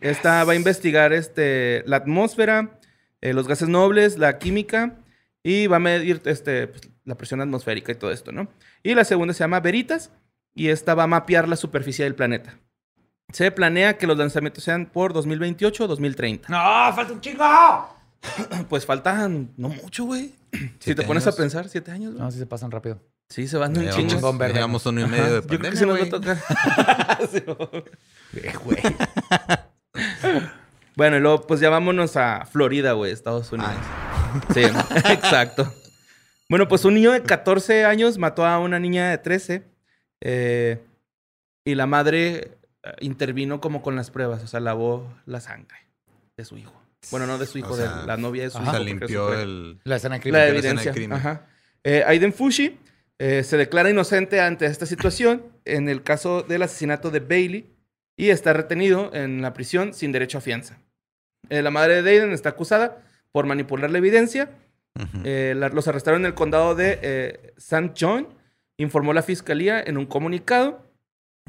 Esta 0.00 0.44
va 0.44 0.52
a 0.52 0.56
investigar 0.56 1.12
este, 1.12 1.82
la 1.86 1.96
atmósfera, 1.96 2.78
eh, 3.20 3.32
los 3.34 3.46
gases 3.48 3.68
nobles, 3.68 4.16
la 4.18 4.38
química 4.38 4.96
y 5.42 5.66
va 5.66 5.76
a 5.76 5.80
medir 5.80 6.22
este, 6.24 6.68
pues, 6.68 6.82
la 7.04 7.16
presión 7.16 7.40
atmosférica 7.40 7.92
y 7.92 7.96
todo 7.96 8.10
esto, 8.10 8.32
¿no? 8.32 8.48
Y 8.82 8.94
la 8.94 9.04
segunda 9.04 9.34
se 9.34 9.40
llama 9.40 9.60
Veritas 9.60 10.10
y 10.54 10.68
esta 10.68 10.94
va 10.94 11.02
a 11.04 11.06
mapear 11.06 11.48
la 11.48 11.56
superficie 11.56 12.04
del 12.04 12.14
planeta. 12.14 12.58
Se 13.32 13.50
planea 13.52 13.96
que 13.98 14.06
los 14.06 14.16
lanzamientos 14.18 14.64
sean 14.64 14.86
por 14.86 15.12
2028 15.12 15.84
o 15.84 15.86
2030. 15.86 16.48
¡No! 16.48 16.94
¡Falta 16.94 17.12
un 17.12 17.20
chingo! 17.20 17.44
Pues 18.68 18.84
faltan 18.84 19.50
no 19.56 19.68
mucho, 19.70 20.04
güey. 20.04 20.34
Si 20.78 20.94
te 20.94 21.02
pones 21.04 21.24
años. 21.26 21.34
a 21.34 21.38
pensar, 21.38 21.68
siete 21.68 21.90
años, 21.90 22.12
güey. 22.12 22.22
No, 22.22 22.30
sí 22.30 22.38
se 22.38 22.44
pasan 22.46 22.70
rápido. 22.70 23.00
Sí, 23.30 23.46
se 23.48 23.56
van 23.56 23.72
de 23.72 23.80
un 23.80 23.86
chingo. 23.86 23.96
vamos- 23.98 24.12
chingón 24.12 24.38
verde. 24.38 24.54
Llevamos 24.54 24.84
uno 24.86 25.00
y 25.00 25.06
medio 25.06 25.24
de 25.24 25.40
Yo 25.40 25.46
creo 25.46 25.48
que 25.48 25.68
pandemia, 25.70 25.78
sí 25.78 25.86
nos 25.86 26.00
va 26.00 26.04
a 26.04 26.10
tocar. 26.10 27.28
Sí, 27.32 27.42
Eh, 28.42 28.52
güey. 28.62 28.78
Bueno, 30.96 31.16
y 31.16 31.20
luego, 31.20 31.46
pues 31.46 31.60
ya 31.60 31.70
vámonos 31.70 32.16
a 32.16 32.44
Florida, 32.46 32.92
güey, 32.92 33.12
Estados 33.12 33.50
Unidos. 33.52 33.72
Sí, 34.52 34.60
exacto. 35.10 35.72
Bueno, 36.48 36.68
pues 36.68 36.84
un 36.84 36.94
niño 36.94 37.12
de 37.12 37.22
14 37.22 37.84
años 37.84 38.18
mató 38.18 38.44
a 38.44 38.58
una 38.58 38.78
niña 38.78 39.10
de 39.10 39.18
13 39.18 39.64
eh, 40.20 40.80
y 41.64 41.74
la 41.74 41.86
madre 41.86 42.58
eh, 42.82 42.92
intervino 43.00 43.60
como 43.60 43.82
con 43.82 43.94
las 43.96 44.10
pruebas, 44.10 44.42
o 44.42 44.46
sea, 44.46 44.60
lavó 44.60 45.12
la 45.26 45.40
sangre 45.40 45.78
de 46.36 46.44
su 46.44 46.56
hijo. 46.56 46.74
Bueno, 47.10 47.26
no 47.26 47.38
de 47.38 47.46
su 47.46 47.56
hijo, 47.58 47.72
O 47.72 47.76
sea, 47.76 48.00
de 48.00 48.06
la 48.06 48.16
novia 48.16 48.42
de 48.42 48.50
su 48.50 48.58
O 48.58 48.62
hijo. 48.62 48.78
limpió 48.78 49.32
el. 49.32 49.80
La 49.84 49.96
escena 49.96 50.18
de 50.18 50.18
La 50.18 50.22
crimen. 50.22 50.40
la 50.40 50.46
escena 50.46 50.52
de 50.52 50.68
evidencia. 50.68 50.92
crimen. 50.92 51.18
Ajá. 51.18 51.46
Eh, 51.82 52.04
Aiden 52.06 52.32
Fushi 52.34 52.78
eh, 53.18 53.42
se 53.42 53.56
declara 53.56 53.88
inocente 53.88 54.40
ante 54.40 54.66
esta 54.66 54.84
situación 54.84 55.42
en 55.64 55.88
el 55.88 56.02
caso 56.02 56.42
del 56.42 56.62
asesinato 56.62 57.10
de 57.10 57.20
Bailey 57.20 57.69
y 58.20 58.30
está 58.30 58.52
retenido 58.52 59.10
en 59.14 59.40
la 59.42 59.52
prisión 59.54 59.94
sin 59.94 60.12
derecho 60.12 60.38
a 60.38 60.40
fianza. 60.40 60.78
Eh, 61.48 61.62
la 61.62 61.70
madre 61.70 62.02
de 62.02 62.10
Aiden 62.10 62.32
está 62.32 62.50
acusada 62.50 62.98
por 63.32 63.46
manipular 63.46 63.90
la 63.90 63.98
evidencia. 63.98 64.50
Eh, 65.24 65.54
la- 65.56 65.68
los 65.70 65.88
arrestaron 65.88 66.20
en 66.22 66.26
el 66.26 66.34
condado 66.34 66.74
de 66.74 66.98
eh, 67.02 67.54
St. 67.56 67.92
John, 67.98 68.28
informó 68.76 69.12
la 69.14 69.22
fiscalía 69.22 69.80
en 69.80 69.96
un 69.96 70.04
comunicado, 70.06 70.84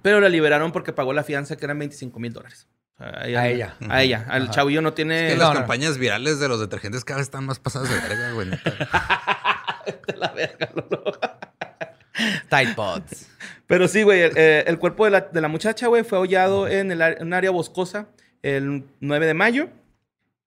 pero 0.02 0.22
la 0.22 0.30
liberaron 0.30 0.72
porque 0.72 0.94
pagó 0.94 1.12
la 1.12 1.24
fianza 1.24 1.58
que 1.58 1.66
eran 1.66 1.80
25 1.80 2.20
mil 2.20 2.32
dólares. 2.32 2.68
A 3.00 3.28
ella. 3.50 3.76
A 3.90 4.04
ella. 4.04 4.26
Al 4.30 4.44
Ajá. 4.44 4.52
chavillo 4.52 4.82
no 4.82 4.94
tiene... 4.94 5.30
Que 5.30 5.36
las 5.36 5.50
no. 5.50 5.56
campañas 5.56 5.98
virales 5.98 6.40
de 6.40 6.48
los 6.48 6.60
detergentes 6.60 7.04
cada 7.04 7.18
vez 7.18 7.26
están 7.28 7.46
más 7.46 7.58
pasadas 7.60 7.90
de 7.90 7.96
verga, 8.08 8.32
güey. 8.34 8.48
neta. 8.50 8.72
la 10.16 10.32
verga, 10.34 10.70
Lolo. 10.76 11.20
Tide 12.50 12.74
Pods. 12.76 13.28
Pero 13.72 13.88
sí, 13.88 14.04
güey, 14.04 14.22
el, 14.22 14.32
eh, 14.36 14.64
el 14.68 14.78
cuerpo 14.80 15.06
de 15.06 15.12
la, 15.12 15.22
de 15.22 15.42
la 15.42 15.48
muchacha, 15.48 15.88
güey, 15.88 16.04
fue 16.04 16.18
hollado 16.20 16.68
en, 16.68 16.92
el, 16.92 17.02
en 17.02 17.24
un 17.28 17.34
área 17.34 17.52
boscosa 17.52 18.08
el 18.44 18.84
9 19.00 19.26
de 19.26 19.34
mayo. 19.34 19.70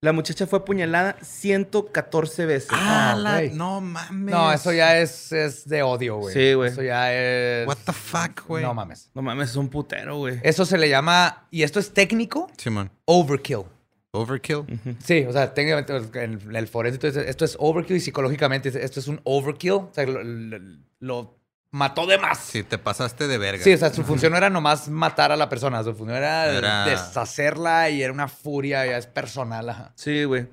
La 0.02 0.12
muchacha 0.12 0.46
fue 0.46 0.58
apuñalada 0.58 1.16
114 1.22 2.44
veces. 2.44 2.68
Ah, 2.72 3.16
la- 3.18 3.32
güey. 3.36 3.50
No 3.54 3.80
mames. 3.80 4.34
No, 4.34 4.52
eso 4.52 4.70
ya 4.72 4.98
es, 4.98 5.32
es 5.32 5.66
de 5.66 5.82
odio, 5.82 6.18
güey. 6.18 6.34
Sí, 6.34 6.52
güey. 6.52 6.70
Eso 6.70 6.82
ya 6.82 7.14
es... 7.14 7.66
What 7.66 7.78
the 7.86 7.92
fuck, 7.94 8.46
güey. 8.46 8.62
No 8.62 8.74
mames. 8.74 9.10
No 9.14 9.22
mames, 9.22 9.50
es 9.50 9.56
un 9.56 9.70
putero, 9.70 10.18
güey. 10.18 10.38
Eso 10.42 10.66
se 10.66 10.76
le 10.76 10.90
llama, 10.90 11.46
y 11.50 11.62
esto 11.62 11.80
es 11.80 11.94
técnico, 11.94 12.50
Simón. 12.58 12.90
overkill. 13.06 13.62
Overkill. 14.10 14.64
Sí, 15.02 15.24
o 15.26 15.32
sea, 15.32 15.54
técnicamente 15.54 15.96
el, 16.22 16.54
el 16.54 16.68
forense 16.68 16.96
entonces, 16.96 17.26
esto 17.28 17.44
es 17.46 17.56
overkill 17.58 17.96
y 17.96 18.00
psicológicamente 18.00 18.68
esto 18.84 19.00
es 19.00 19.08
un 19.08 19.20
overkill. 19.24 19.72
O 19.72 19.90
sea, 19.92 20.04
lo, 20.06 20.22
lo- 20.22 20.58
lo 21.00 21.38
mató 21.74 22.06
de 22.06 22.18
más. 22.18 22.38
Sí, 22.38 22.62
te 22.62 22.78
pasaste 22.78 23.26
de 23.26 23.36
verga. 23.36 23.62
Sí, 23.64 23.72
o 23.72 23.76
sea, 23.78 23.92
su 23.92 24.04
función 24.04 24.30
no 24.32 24.38
era 24.38 24.48
nomás 24.48 24.88
matar 24.88 25.32
a 25.32 25.36
la 25.36 25.48
persona, 25.48 25.82
su 25.82 25.92
función 25.94 26.16
era, 26.16 26.46
Era- 26.46 26.84
deshacerla 26.86 27.90
y 27.90 28.02
era 28.02 28.12
una 28.12 28.28
furia, 28.28 28.86
ya 28.86 28.96
es 28.96 29.06
personal. 29.06 29.68
ajá. 29.68 29.92
Sí, 29.96 30.24
güey. 30.24 30.46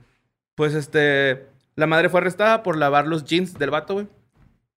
Pues 0.55 0.73
este. 0.73 1.47
La 1.75 1.88
madre 1.88 2.10
fue 2.10 2.19
arrestada 2.19 2.63
por 2.63 2.75
lavar 2.77 3.07
los 3.07 3.23
jeans 3.23 3.53
del 3.57 3.69
vato, 3.69 3.93
güey. 3.93 4.07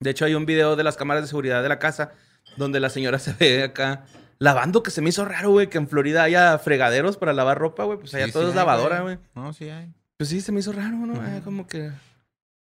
De 0.00 0.10
hecho, 0.10 0.24
hay 0.26 0.34
un 0.34 0.46
video 0.46 0.76
de 0.76 0.84
las 0.84 0.96
cámaras 0.96 1.22
de 1.24 1.28
seguridad 1.28 1.62
de 1.62 1.68
la 1.68 1.78
casa 1.78 2.12
donde 2.56 2.78
la 2.78 2.90
señora 2.90 3.18
se 3.18 3.32
ve 3.32 3.62
acá 3.64 4.04
lavando, 4.38 4.82
que 4.82 4.90
se 4.90 5.00
me 5.00 5.08
hizo 5.08 5.24
raro, 5.24 5.50
güey, 5.50 5.68
que 5.68 5.78
en 5.78 5.88
Florida 5.88 6.22
haya 6.24 6.58
fregaderos 6.58 7.16
para 7.16 7.32
lavar 7.32 7.58
ropa, 7.58 7.84
güey. 7.84 7.98
Pues 7.98 8.14
allá 8.14 8.26
Sí, 8.26 8.32
todo 8.32 8.42
sí 8.42 8.48
es 8.50 8.52
hay, 8.52 8.56
lavadora, 8.58 9.00
güey. 9.00 9.18
No, 9.34 9.52
sí 9.54 9.68
hay. 9.70 9.92
Pues 10.18 10.28
sí, 10.28 10.40
se 10.40 10.52
me 10.52 10.60
hizo 10.60 10.72
raro, 10.72 10.90
¿no? 10.96 11.42
Como 11.42 11.66
que. 11.66 11.90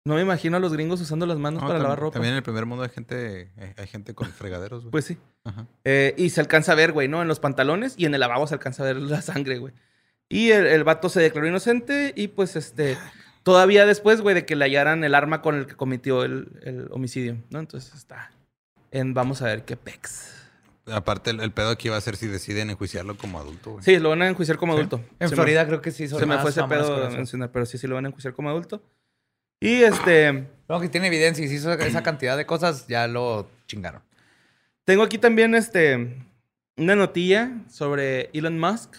No 0.04 0.14
me 0.16 0.22
imagino 0.22 0.56
a 0.56 0.60
los 0.60 0.72
gringos 0.72 1.00
usando 1.00 1.26
las 1.26 1.38
manos 1.38 1.62
No, 1.62 1.68
para 1.68 1.78
lavar 1.80 1.98
ropa. 1.98 2.14
También 2.14 2.32
en 2.32 2.38
el 2.38 2.42
primer 2.42 2.66
mundo 2.66 2.82
hay 2.82 2.90
gente, 2.90 3.52
hay, 3.56 3.72
hay 3.76 3.86
gente 3.86 4.14
con 4.14 4.28
fregaderos, 4.32 4.82
güey. 4.82 4.90
Pues 4.90 5.04
sí. 5.04 5.18
Ajá. 5.44 5.66
Eh, 5.84 6.14
y 6.18 6.30
se 6.30 6.40
alcanza 6.40 6.72
a 6.72 6.74
ver, 6.74 6.92
güey, 6.92 7.06
¿no? 7.08 7.22
En 7.22 7.28
los 7.28 7.38
pantalones 7.38 7.94
y 7.96 8.06
en 8.06 8.14
el 8.14 8.20
lavabo 8.20 8.46
se 8.46 8.54
alcanza 8.54 8.82
a 8.82 8.86
ver 8.86 8.96
la 8.96 9.22
sangre, 9.22 9.58
güey. 9.58 9.72
Y 10.28 10.50
el, 10.50 10.66
el 10.66 10.82
vato 10.82 11.08
se 11.08 11.20
declaró 11.20 11.46
inocente 11.46 12.12
y 12.16 12.28
pues 12.28 12.56
este... 12.56 12.96
Todavía 13.44 13.86
después, 13.86 14.20
güey, 14.20 14.36
de 14.36 14.46
que 14.46 14.54
le 14.54 14.64
hallaran 14.64 15.02
el 15.02 15.16
arma 15.16 15.42
con 15.42 15.56
el 15.56 15.66
que 15.66 15.74
cometió 15.74 16.22
el, 16.22 16.60
el 16.62 16.88
homicidio, 16.92 17.38
¿no? 17.50 17.58
Entonces 17.58 17.92
está 17.92 18.30
en 18.92 19.14
vamos 19.14 19.42
a 19.42 19.46
ver 19.46 19.64
qué 19.64 19.76
pex. 19.76 20.32
Aparte, 20.86 21.30
el, 21.30 21.40
el 21.40 21.50
pedo 21.50 21.70
aquí 21.70 21.88
va 21.88 21.96
a 21.96 22.00
ser 22.00 22.14
si 22.16 22.28
deciden 22.28 22.70
enjuiciarlo 22.70 23.16
como 23.16 23.40
adulto, 23.40 23.72
güey. 23.72 23.84
Sí, 23.84 23.98
lo 23.98 24.10
van 24.10 24.22
a 24.22 24.28
enjuiciar 24.28 24.58
como 24.58 24.74
adulto. 24.74 25.00
En 25.18 25.28
Se 25.28 25.34
me- 25.34 25.42
Florida 25.42 25.66
creo 25.66 25.80
que 25.80 25.90
sí 25.90 26.06
son 26.06 26.20
Se 26.20 26.26
me 26.26 26.38
fue 26.38 26.50
ese 26.50 26.62
pedo 26.64 27.10
mencionar, 27.10 27.50
pero 27.50 27.66
sí, 27.66 27.78
sí 27.78 27.88
lo 27.88 27.96
van 27.96 28.04
a 28.04 28.08
enjuiciar 28.08 28.32
como 28.32 28.48
adulto. 28.48 28.80
Y 29.62 29.84
este... 29.84 30.48
No, 30.68 30.80
que 30.80 30.88
tiene 30.88 31.06
evidencia 31.06 31.44
y 31.44 31.48
si 31.48 31.54
hizo 31.54 31.72
esa 31.72 32.02
cantidad 32.02 32.36
de 32.36 32.46
cosas, 32.46 32.88
ya 32.88 33.06
lo 33.06 33.48
chingaron. 33.66 34.02
Tengo 34.84 35.02
aquí 35.02 35.18
también 35.18 35.54
este 35.54 36.16
una 36.76 36.96
notilla 36.96 37.52
sobre 37.68 38.30
Elon 38.32 38.58
Musk. 38.58 38.96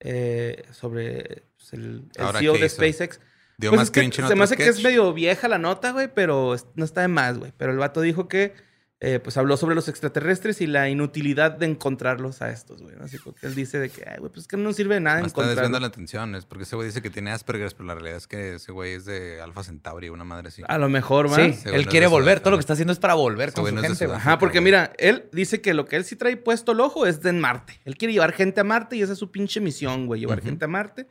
eh, 0.00 0.64
sobre 0.72 1.44
pues, 1.56 1.72
el, 1.72 2.10
el 2.16 2.28
CEO 2.36 2.52
¿qué 2.54 2.58
de 2.58 2.66
hizo? 2.66 2.76
SpaceX. 2.76 3.20
Dio 3.56 3.70
Pues 3.70 3.78
más 3.78 3.86
es 3.88 3.90
que 3.92 4.10
se 4.26 4.34
me 4.34 4.42
hace 4.44 4.56
que 4.56 4.64
es 4.64 4.76
sketch. 4.76 4.84
medio 4.84 5.12
vieja 5.12 5.46
la 5.46 5.58
nota, 5.58 5.92
güey, 5.92 6.08
pero 6.12 6.56
no 6.74 6.84
está 6.84 7.02
de 7.02 7.08
más, 7.08 7.38
güey. 7.38 7.52
Pero 7.56 7.70
el 7.70 7.78
vato 7.78 8.00
dijo 8.00 8.26
que 8.26 8.54
eh, 9.00 9.18
pues 9.18 9.36
habló 9.36 9.56
sobre 9.58 9.74
los 9.74 9.88
extraterrestres 9.88 10.62
y 10.62 10.66
la 10.66 10.88
inutilidad 10.88 11.50
de 11.50 11.66
encontrarlos 11.66 12.40
a 12.40 12.48
estos, 12.50 12.80
güey. 12.80 12.96
¿no? 12.96 13.04
Así 13.04 13.18
que 13.18 13.46
él 13.46 13.54
dice 13.54 13.78
de 13.78 13.90
que, 13.90 14.02
ay, 14.08 14.16
güey, 14.18 14.30
pues 14.32 14.42
es 14.44 14.48
que 14.48 14.56
no 14.56 14.72
sirve 14.72 14.94
de 14.94 15.00
nada 15.00 15.20
No 15.20 15.26
está 15.26 15.42
desviando 15.42 15.62
encontrarlos. 15.76 15.80
la 15.82 15.86
atención, 15.88 16.34
es 16.36 16.46
porque 16.46 16.62
ese 16.64 16.74
güey 16.76 16.88
dice 16.88 17.02
que 17.02 17.10
tiene 17.10 17.30
Asperger's, 17.32 17.74
pero 17.74 17.86
la 17.88 17.94
realidad 17.94 18.16
es 18.16 18.26
que 18.26 18.54
ese 18.54 18.72
güey 18.72 18.92
es 18.94 19.04
de 19.04 19.42
Alpha 19.42 19.62
Centauri, 19.62 20.08
una 20.08 20.24
madre 20.24 20.48
así. 20.48 20.62
A 20.66 20.78
lo 20.78 20.88
mejor, 20.88 21.28
más. 21.28 21.36
Sí, 21.36 21.68
él 21.70 21.86
quiere 21.86 22.06
volver. 22.06 22.40
Todo 22.40 22.52
lo 22.52 22.56
que 22.56 22.60
está 22.60 22.72
haciendo 22.72 22.92
es 22.92 22.98
para 22.98 23.12
volver 23.14 23.50
Ese 23.50 23.56
con 23.56 23.66
su 23.68 23.74
no 23.74 23.82
gente. 23.82 23.96
Sudáfrica. 24.06 24.16
Ajá, 24.16 24.38
porque 24.38 24.60
mira, 24.62 24.92
él 24.96 25.28
dice 25.32 25.60
que 25.60 25.74
lo 25.74 25.84
que 25.84 25.96
él 25.96 26.04
sí 26.04 26.16
trae 26.16 26.36
puesto 26.38 26.72
el 26.72 26.80
ojo 26.80 27.04
es 27.06 27.20
de 27.20 27.30
en 27.30 27.40
Marte. 27.40 27.80
Él 27.84 27.96
quiere 27.98 28.14
llevar 28.14 28.32
gente 28.32 28.60
a 28.60 28.64
Marte 28.64 28.96
y 28.96 29.02
esa 29.02 29.12
es 29.12 29.18
su 29.18 29.30
pinche 29.30 29.60
misión, 29.60 30.06
güey. 30.06 30.20
Llevar 30.20 30.38
Ujú. 30.38 30.46
gente 30.48 30.64
a 30.64 30.68
Marte. 30.68 31.08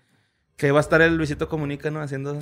Que 0.56 0.72
va 0.72 0.80
a 0.80 0.82
estar 0.82 1.02
el 1.02 1.16
Luisito 1.16 1.48
Comunica, 1.50 1.92
¿no? 1.92 2.02
Haciendo 2.02 2.40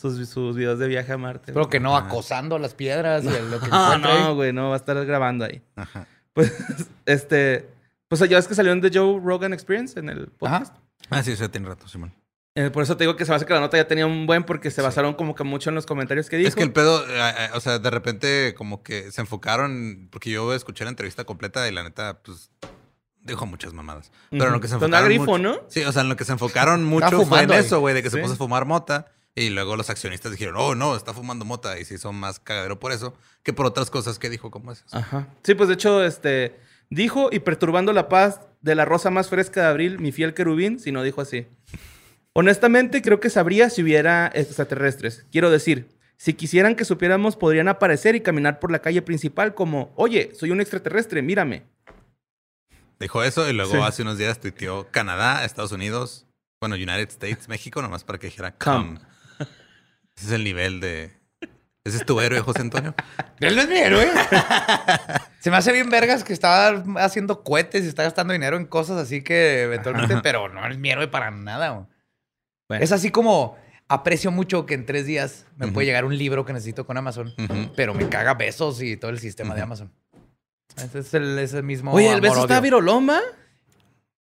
sus, 0.00 0.28
sus 0.28 0.56
videos 0.56 0.78
de 0.78 0.88
viaje 0.88 1.12
a 1.12 1.18
Marte. 1.18 1.50
Espero 1.50 1.68
que 1.68 1.80
no 1.80 1.96
Ajá. 1.96 2.06
acosando 2.06 2.58
las 2.58 2.74
piedras 2.74 3.24
y 3.24 3.28
lo 3.28 3.60
que 3.60 3.68
No, 3.68 3.84
encuentre 3.94 4.10
ahí. 4.12 4.22
no, 4.22 4.34
güey, 4.34 4.52
no, 4.52 4.68
va 4.68 4.74
a 4.74 4.78
estar 4.78 5.04
grabando 5.06 5.44
ahí. 5.44 5.62
Ajá. 5.76 6.06
Pues, 6.32 6.52
este. 7.06 7.68
Pues 8.08 8.20
ya 8.28 8.36
ves 8.36 8.48
que 8.48 8.54
salieron 8.54 8.80
de 8.80 8.90
Joe 8.92 9.20
Rogan 9.22 9.52
Experience 9.52 9.98
en 9.98 10.08
el 10.08 10.28
podcast. 10.28 10.74
Ah, 11.10 11.22
sí, 11.22 11.32
eso 11.32 11.50
tiene 11.50 11.68
rato, 11.68 11.86
Simón. 11.88 12.14
Eh, 12.54 12.70
por 12.70 12.82
eso 12.82 12.96
te 12.96 13.04
digo 13.04 13.14
que 13.16 13.24
se 13.24 13.30
me 13.30 13.36
hace 13.36 13.44
que 13.46 13.52
la 13.54 13.60
nota 13.60 13.76
ya 13.76 13.86
tenía 13.86 14.06
un 14.06 14.26
buen 14.26 14.42
porque 14.44 14.70
se 14.70 14.82
basaron 14.82 15.14
como 15.14 15.34
que 15.34 15.44
mucho 15.44 15.68
en 15.68 15.74
los 15.76 15.84
comentarios 15.86 16.28
que 16.28 16.36
dijo. 16.38 16.48
Es 16.48 16.54
que 16.56 16.62
el 16.62 16.72
pedo, 16.72 17.04
eh, 17.06 17.10
eh, 17.38 17.48
o 17.54 17.60
sea, 17.60 17.78
de 17.78 17.90
repente 17.90 18.54
como 18.56 18.82
que 18.82 19.12
se 19.12 19.20
enfocaron, 19.20 20.08
porque 20.10 20.30
yo 20.30 20.54
escuché 20.54 20.84
la 20.84 20.90
entrevista 20.90 21.24
completa 21.24 21.68
y 21.68 21.72
la 21.72 21.82
neta, 21.84 22.18
pues, 22.24 22.50
dijo 23.20 23.44
muchas 23.46 23.74
mamadas. 23.74 24.10
Pero 24.30 24.46
en 24.46 24.52
lo 24.52 24.60
que 24.60 24.68
se 24.68 24.74
Con 24.74 24.84
enfocaron 24.84 25.08
grifo, 25.08 25.24
mucho- 25.26 25.38
¿no? 25.42 25.60
Sí, 25.68 25.84
o 25.84 25.92
sea, 25.92 26.02
en 26.02 26.08
lo 26.08 26.16
que 26.16 26.24
se 26.24 26.32
enfocaron 26.32 26.82
mucho 26.82 27.24
fue 27.26 27.42
en 27.42 27.52
eso, 27.52 27.78
güey, 27.80 27.94
de 27.94 28.02
que 28.02 28.10
se 28.10 28.18
puso 28.20 28.32
a 28.32 28.36
fumar 28.36 28.64
mota. 28.64 29.06
Y 29.38 29.50
luego 29.50 29.76
los 29.76 29.88
accionistas 29.90 30.32
dijeron, 30.32 30.54
oh, 30.58 30.74
no, 30.74 30.96
está 30.96 31.14
fumando 31.14 31.44
mota. 31.44 31.78
Y 31.78 31.84
se 31.84 31.94
hizo 31.94 32.12
más 32.12 32.40
cagadero 32.40 32.78
por 32.80 32.92
eso 32.92 33.14
que 33.42 33.52
por 33.52 33.66
otras 33.66 33.90
cosas 33.90 34.18
que 34.18 34.28
dijo, 34.30 34.50
como 34.50 34.72
esas. 34.72 34.92
Ajá. 34.92 35.28
Sí, 35.42 35.54
pues 35.54 35.68
de 35.68 35.74
hecho, 35.74 36.02
este. 36.04 36.58
Dijo 36.90 37.28
y 37.30 37.40
perturbando 37.40 37.92
la 37.92 38.08
paz 38.08 38.40
de 38.62 38.74
la 38.74 38.84
rosa 38.84 39.10
más 39.10 39.28
fresca 39.28 39.60
de 39.62 39.66
abril, 39.68 39.98
mi 39.98 40.10
fiel 40.10 40.32
querubín, 40.34 40.80
si 40.80 40.90
no 40.90 41.02
dijo 41.02 41.20
así. 41.20 41.46
Honestamente, 42.32 43.02
creo 43.02 43.20
que 43.20 43.30
sabría 43.30 43.68
si 43.70 43.82
hubiera 43.82 44.30
extraterrestres. 44.34 45.26
Quiero 45.30 45.50
decir, 45.50 45.88
si 46.16 46.34
quisieran 46.34 46.76
que 46.76 46.84
supiéramos, 46.84 47.36
podrían 47.36 47.68
aparecer 47.68 48.14
y 48.14 48.20
caminar 48.20 48.58
por 48.58 48.70
la 48.70 48.80
calle 48.80 49.02
principal 49.02 49.54
como, 49.54 49.92
oye, 49.96 50.32
soy 50.34 50.50
un 50.50 50.60
extraterrestre, 50.60 51.20
mírame. 51.22 51.64
Dijo 53.00 53.22
eso 53.22 53.48
y 53.48 53.52
luego 53.52 53.72
Sí. 53.72 53.78
hace 53.78 54.02
unos 54.02 54.18
días 54.18 54.40
tuiteó 54.40 54.88
Canadá, 54.90 55.44
Estados 55.44 55.72
Unidos, 55.72 56.26
bueno, 56.60 56.74
United 56.74 57.08
States, 57.10 57.48
México, 57.48 57.80
nomás 57.82 58.02
para 58.04 58.18
que 58.18 58.26
dijera 58.28 58.52
Come. 58.52 58.94
come. 58.96 59.00
Ese 60.18 60.26
es 60.26 60.32
el 60.32 60.44
nivel 60.44 60.80
de... 60.80 61.10
Ese 61.84 61.96
es 61.98 62.04
tu 62.04 62.20
héroe, 62.20 62.40
José 62.40 62.60
Antonio. 62.60 62.94
Él 63.40 63.56
no 63.56 63.62
es 63.62 63.68
mi 63.68 63.76
héroe. 63.76 64.06
Se 65.40 65.50
me 65.50 65.56
hace 65.56 65.72
bien 65.72 65.88
vergas 65.88 66.22
que 66.24 66.32
estaba 66.34 66.82
haciendo 67.02 67.42
cohetes 67.44 67.84
y 67.84 67.88
está 67.88 68.02
gastando 68.02 68.32
dinero 68.34 68.56
en 68.56 68.66
cosas 68.66 68.98
así 68.98 69.22
que 69.22 69.62
eventualmente, 69.62 70.16
pero 70.22 70.48
no 70.48 70.66
es 70.68 70.76
mi 70.76 70.90
héroe 70.90 71.08
para 71.08 71.30
nada. 71.30 71.86
Bueno. 72.68 72.84
Es 72.84 72.92
así 72.92 73.10
como 73.10 73.56
aprecio 73.88 74.30
mucho 74.30 74.66
que 74.66 74.74
en 74.74 74.84
tres 74.84 75.06
días 75.06 75.46
me 75.56 75.66
Ujú. 75.66 75.74
puede 75.74 75.86
llegar 75.86 76.04
un 76.04 76.18
libro 76.18 76.44
que 76.44 76.52
necesito 76.52 76.84
con 76.84 76.98
Amazon, 76.98 77.32
pero 77.74 77.94
me 77.94 78.08
caga 78.10 78.34
besos 78.34 78.82
y 78.82 78.96
todo 78.98 79.10
el 79.10 79.18
sistema 79.20 79.54
de. 79.54 79.62
Amazon. 79.62 79.90
Ese 80.76 80.98
es 80.98 81.14
el 81.14 81.38
ese 81.38 81.62
mismo. 81.62 81.92
Oye, 81.92 82.12
el 82.12 82.20
beso 82.20 82.34
amor-odio. 82.34 82.54
está 82.54 82.60
viroloma. 82.60 83.20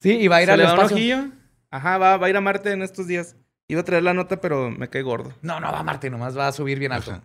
Sí, 0.02 0.12
y 0.14 0.28
va 0.28 0.38
a 0.38 0.42
ir 0.42 0.48
Se 0.48 0.52
al 0.54 0.58
le 0.58 0.64
da 0.64 0.74
un 0.74 0.80
espacio. 0.80 0.96
ojillo. 0.98 1.26
Ajá, 1.70 1.98
va, 2.00 2.18
va 2.18 2.28
a 2.28 2.30
ir 2.30 2.38
a 2.38 2.42
Marte 2.42 2.72
en 2.72 2.82
estos 2.82 3.06
días. 3.08 3.36
Iba 3.68 3.82
a 3.82 3.84
traer 3.84 4.04
la 4.04 4.14
nota, 4.14 4.40
pero 4.42 4.70
me 4.70 4.90
cae 4.90 5.02
gordo. 5.02 5.34
No, 5.42 5.60
no 5.60 5.72
va 5.72 5.80
a 5.80 5.84
Marte, 5.84 6.10
nomás 6.10 6.38
va 6.38 6.48
a 6.48 6.52
subir 6.52 6.80
bien 6.80 6.92
alto. 6.92 7.12
Ajá. 7.12 7.22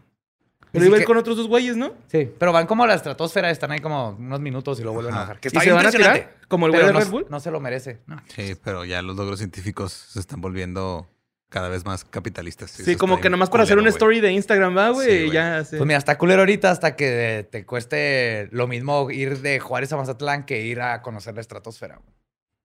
Pero 0.71 0.83
Así 0.83 0.89
iba 0.89 0.97
a 0.97 0.99
ir 0.99 1.03
que- 1.05 1.07
con 1.07 1.17
otros 1.17 1.37
dos 1.37 1.49
güeyes, 1.49 1.77
¿no? 1.79 1.93
Sí, 2.09 2.31
pero 2.39 2.53
van 2.53 2.67
como 2.67 2.85
a 2.85 2.87
la 2.87 2.95
estratosfera, 2.95 3.51
están 3.51 3.71
ahí 3.73 3.81
como 3.81 4.11
unos 4.11 4.39
minutos 4.41 4.79
y 4.79 4.83
lo 4.83 4.93
vuelven 4.93 5.15
a 5.15 5.21
bajar. 5.21 5.41
Que 5.41 5.49
¿Y 5.49 5.61
se 5.61 5.73
van 5.73 5.87
a 5.87 5.91
tirar? 5.91 6.37
Como 6.47 6.67
el 6.67 6.73
güey 6.73 6.85
de 6.87 6.93
no, 6.93 6.99
Red 7.01 7.09
Bull. 7.09 7.27
no 7.31 7.41
se 7.41 7.51
lo 7.51 7.59
merece. 7.59 8.01
No. 8.07 8.17
Sí, 8.35 8.55
pero 8.63 8.85
ya 8.85 9.01
los 9.01 9.17
logros 9.17 9.39
científicos 9.39 9.93
se 9.93 10.21
están 10.21 10.43
volviendo 10.43 11.09
cada 11.49 11.71
vez 11.71 11.87
más 11.87 12.05
capitalistas. 12.05 12.71
Sí, 12.71 12.97
como 12.97 13.19
que 13.19 13.31
nomás 13.31 13.49
para 13.49 13.63
hacer 13.65 13.79
una 13.79 13.89
story 13.89 14.21
de 14.21 14.33
Instagram, 14.33 14.77
va, 14.77 14.91
güey. 14.91 15.29
Sí, 15.29 15.33
ya, 15.33 15.65
sí. 15.65 15.77
Pues 15.79 15.87
mira, 15.87 15.97
está 15.99 16.19
culero 16.19 16.41
ahorita 16.43 16.71
hasta 16.71 16.95
que 16.97 17.49
te 17.51 17.65
cueste 17.65 18.49
lo 18.53 18.67
mismo 18.69 19.11
ir 19.11 19.39
de 19.41 19.59
Juárez 19.61 19.91
a 19.95 19.97
Mazatlán 19.97 20.45
que 20.45 20.61
ir 20.67 20.83
a 20.83 21.01
conocer 21.01 21.35
la 21.35 21.41
estratosfera. 21.41 22.03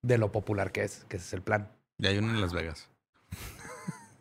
De 0.02 0.18
lo 0.18 0.30
popular 0.30 0.70
que 0.72 0.84
es, 0.84 1.06
que 1.08 1.16
ese 1.16 1.26
es 1.28 1.32
el 1.32 1.40
plan. 1.40 1.70
Ya 1.96 2.10
hay 2.10 2.18
uno 2.18 2.28
en 2.28 2.40
Las 2.42 2.52
Vegas. 2.52 2.90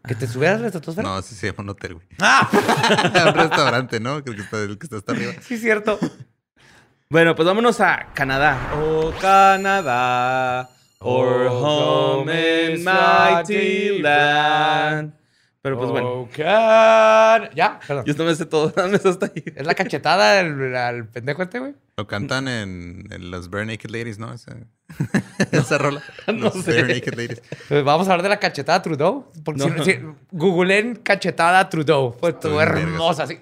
¿Que 0.07 0.15
te 0.15 0.27
subieras 0.27 0.57
a 0.57 0.61
la 0.61 0.67
estratosfera? 0.67 1.07
No, 1.07 1.21
sí 1.21 1.33
se 1.33 1.47
llama 1.47 1.63
un 1.63 1.69
hotel, 1.69 1.93
güey. 1.95 2.07
¡Ah! 2.19 2.49
un 3.27 3.33
restaurante, 3.33 3.99
¿no? 4.01 4.21
Creo 4.23 4.35
que 4.35 4.41
está, 4.41 4.57
el 4.61 4.77
que 4.77 4.85
está 4.85 4.97
hasta 4.97 5.13
arriba. 5.13 5.31
Sí, 5.41 5.57
cierto. 5.57 5.97
Bueno, 7.09 7.35
pues 7.35 7.45
vámonos 7.45 7.79
a 7.79 8.07
Canadá. 8.13 8.57
Oh, 8.81 9.13
Canadá. 9.21 10.69
Our 10.99 11.47
Oh, 11.49 12.23
home 12.23 12.31
in 12.33 12.83
mighty 12.83 14.01
land. 14.01 15.13
Pero 15.63 15.77
pues 15.77 15.89
bueno. 15.91 16.07
Oh, 16.09 16.29
can- 16.35 17.49
Ya, 17.55 17.79
perdón. 17.87 18.03
Yo 18.05 18.13
no 18.15 18.25
me 18.25 18.35
sé 18.35 18.45
todo. 18.45 18.73
Eso 18.93 19.09
hasta 19.09 19.27
ahí. 19.27 19.43
Es 19.55 19.65
la 19.65 19.73
cachetada 19.73 20.39
al, 20.41 20.75
al 20.75 21.07
pendejo 21.07 21.41
este, 21.41 21.59
güey. 21.59 21.73
Lo 21.95 22.05
cantan 22.05 22.47
en, 22.49 23.07
en 23.09 23.31
las 23.31 23.49
Bare 23.49 23.65
Naked 23.65 23.89
Ladies, 23.89 24.19
¿no? 24.19 24.33
Esa, 24.33 24.57
esa 25.51 25.77
rola. 25.77 26.01
No 26.27 26.33
Los 26.53 26.63
sé. 26.65 26.81
Bare 26.81 26.93
Naked 26.95 27.13
Ladies. 27.13 27.41
Pues 27.69 27.83
vamos 27.85 28.07
a 28.09 28.11
hablar 28.11 28.23
de 28.23 28.29
la 28.29 28.39
cachetada 28.39 28.81
Trudeau. 28.81 29.31
Porque 29.45 29.65
No. 29.65 29.83
si, 29.85 29.91
si- 29.93 29.99
googleen 30.31 30.97
cachetada 30.97 31.69
Trudeau. 31.69 32.11
Fue 32.19 32.31
Estoy 32.31 32.51
todo 32.51 32.61
hermosa. 32.61 33.23
Así. 33.23 33.39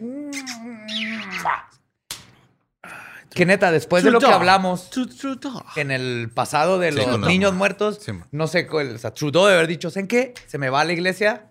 Que 3.33 3.45
neta, 3.45 3.71
después 3.71 4.03
de 4.03 4.11
lo 4.11 4.19
que 4.19 4.25
hablamos 4.27 4.91
Tru- 4.91 5.07
Trudeau. 5.17 5.63
en 5.77 5.89
el 5.89 6.29
pasado 6.33 6.79
de 6.79 6.91
los 6.91 7.17
niños 7.21 7.53
muertos, 7.53 7.99
Sí, 8.01 8.11
no 8.31 8.45
sé, 8.47 8.67
o 8.69 8.97
sea, 8.97 9.13
Trudeau 9.13 9.45
de 9.47 9.53
haber 9.53 9.67
dicho, 9.67 9.89
¿saben 9.89 10.07
qué? 10.09 10.33
Se 10.47 10.57
me 10.57 10.69
va 10.69 10.81
a 10.81 10.83
la 10.85 10.91
iglesia, 10.91 11.45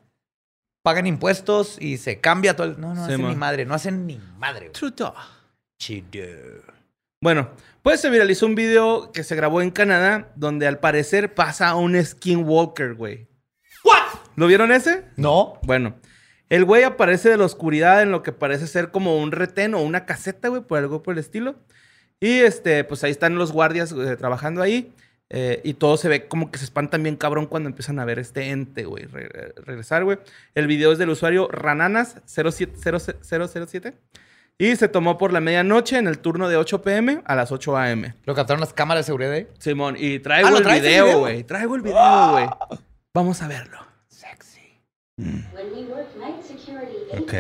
pagan 0.83 1.07
impuestos 1.07 1.77
y 1.81 1.99
se 1.99 2.21
cambia 2.21 2.57
todo 2.57 2.67
el... 2.69 2.81
No, 2.81 2.95
no 2.95 3.05
Sí, 3.07 3.13
hacen 3.13 3.23
man. 3.23 3.31
ni 3.31 3.37
madre, 3.37 3.65
no 3.67 3.75
hacen 3.75 4.07
ni 4.07 4.21
madre. 4.39 4.71
Trudeau. 4.71 5.13
Trudeau. 5.79 6.63
Bueno, 7.23 7.51
pues 7.83 8.01
se 8.01 8.09
viralizó 8.11 8.47
un 8.47 8.55
video 8.55 9.13
que 9.13 9.25
se 9.25 9.37
grabó 9.37 9.61
en 9.61 9.71
Canadá 9.71 10.33
donde 10.37 10.67
al 10.67 10.79
parecer 10.79 11.35
pasa 11.35 11.75
un 11.75 12.03
skinwalker, 12.03 12.95
güey. 12.95 13.27
¿What? 13.85 14.21
¿Lo 14.37 14.47
vieron 14.47 14.73
ese? 14.73 15.05
No. 15.17 15.59
Bueno, 15.63 15.95
el 16.49 16.65
güey 16.65 16.83
aparece 16.83 17.29
de 17.29 17.37
la 17.37 17.45
oscuridad 17.45 18.03
en 18.03 18.11
lo 18.11 18.23
que 18.23 18.33
parece 18.33 18.67
ser 18.67 18.91
como 18.91 19.19
un 19.19 19.33
retén 19.33 19.75
o 19.75 19.83
una 19.83 20.07
caseta, 20.07 20.49
güey, 20.49 20.63
por 20.63 20.79
algo 20.79 21.03
por 21.03 21.13
el 21.13 21.19
estilo. 21.19 21.57
Y 22.21 22.39
este, 22.41 22.85
pues 22.85 23.05
ahí 23.05 23.11
están 23.11 23.37
los 23.37 23.53
guardias 23.53 23.93
eh, 23.93 24.17
trabajando 24.17 24.63
ahí. 24.63 24.93
Eh, 25.33 25.61
y 25.63 25.75
todo 25.75 25.97
se 25.97 26.09
ve 26.09 26.27
como 26.27 26.51
que 26.51 26.59
se 26.59 26.65
espantan 26.65 27.05
bien 27.05 27.15
cabrón 27.17 27.47
cuando 27.47 27.69
empiezan 27.69 28.01
a 28.01 28.05
ver 28.05 28.19
este 28.19 28.51
ente, 28.51 28.85
güey, 28.85 29.05
re- 29.05 29.55
regresar, 29.65 30.03
güey. 30.05 30.19
El 30.57 30.67
video 30.67 30.91
es 30.91 30.99
del 30.99 31.09
usuario 31.11 31.49
Rananas07007 31.49 33.95
y 34.59 34.75
se 34.77 34.89
tomó 34.89 35.17
por 35.19 35.33
la 35.33 35.41
medianoche 35.41 35.99
en 35.99 36.09
el 36.09 36.19
turno 36.19 36.49
de 36.49 36.57
8 36.57 36.83
pm 36.83 37.23
a 37.25 37.37
las 37.37 37.53
8 37.53 37.77
am. 37.77 38.13
Lo 38.25 38.35
captaron 38.35 38.61
las 38.61 38.73
cámaras 38.73 39.05
de 39.05 39.07
seguridad 39.07 39.31
ahí. 39.33 39.47
Simón, 39.59 39.95
y 39.99 40.19
traigo 40.19 40.49
Ah, 40.49 40.51
¿lo 40.51 40.59
el 40.59 40.65
video, 40.81 41.21
güey. 41.21 41.45
Traigo 41.45 41.77
el 41.77 41.83
video, 41.83 42.31
güey. 42.33 42.47
Vamos 43.15 43.41
a 43.41 43.47
verlo. 43.49 43.79
Ok. 47.19 47.35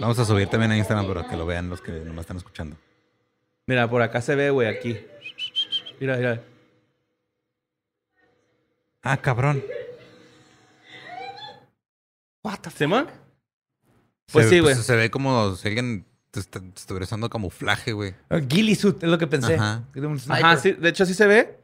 Vamos 0.00 0.18
a 0.18 0.24
subir 0.24 0.48
también 0.48 0.72
a 0.72 0.76
Instagram 0.76 1.06
para 1.06 1.28
que 1.28 1.36
lo 1.36 1.46
vean 1.46 1.70
los 1.70 1.80
que 1.80 1.92
nomás 1.92 2.22
están 2.22 2.36
escuchando. 2.38 2.76
Mira, 3.66 3.88
por 3.88 4.02
acá 4.02 4.20
se 4.20 4.34
ve, 4.34 4.50
güey, 4.50 4.68
aquí. 4.68 4.98
Mira, 6.04 6.18
mira. 6.18 6.42
Ah, 9.02 9.16
cabrón. 9.16 9.64
¿Simón? 12.76 13.08
Pues 14.30 14.44
Se- 14.44 14.50
sí, 14.50 14.60
güey. 14.60 14.74
Se 14.74 14.96
ve 14.96 15.10
como 15.10 15.56
si 15.56 15.66
alguien 15.68 16.04
te 16.30 16.40
está- 16.40 16.60
te 16.60 16.66
estuviera 16.76 17.04
usando 17.04 17.30
camuflaje, 17.30 17.92
güey. 17.92 18.14
Ah, 18.28 18.36
Ghillie 18.36 18.76
suit, 18.76 19.02
es 19.02 19.08
lo 19.08 19.16
que 19.16 19.26
pensé. 19.26 19.54
Ajá. 19.54 19.82
Ajá, 20.28 20.56
sí, 20.58 20.72
de 20.72 20.88
hecho 20.90 21.06
sí 21.06 21.14
se 21.14 21.26
ve. 21.26 21.58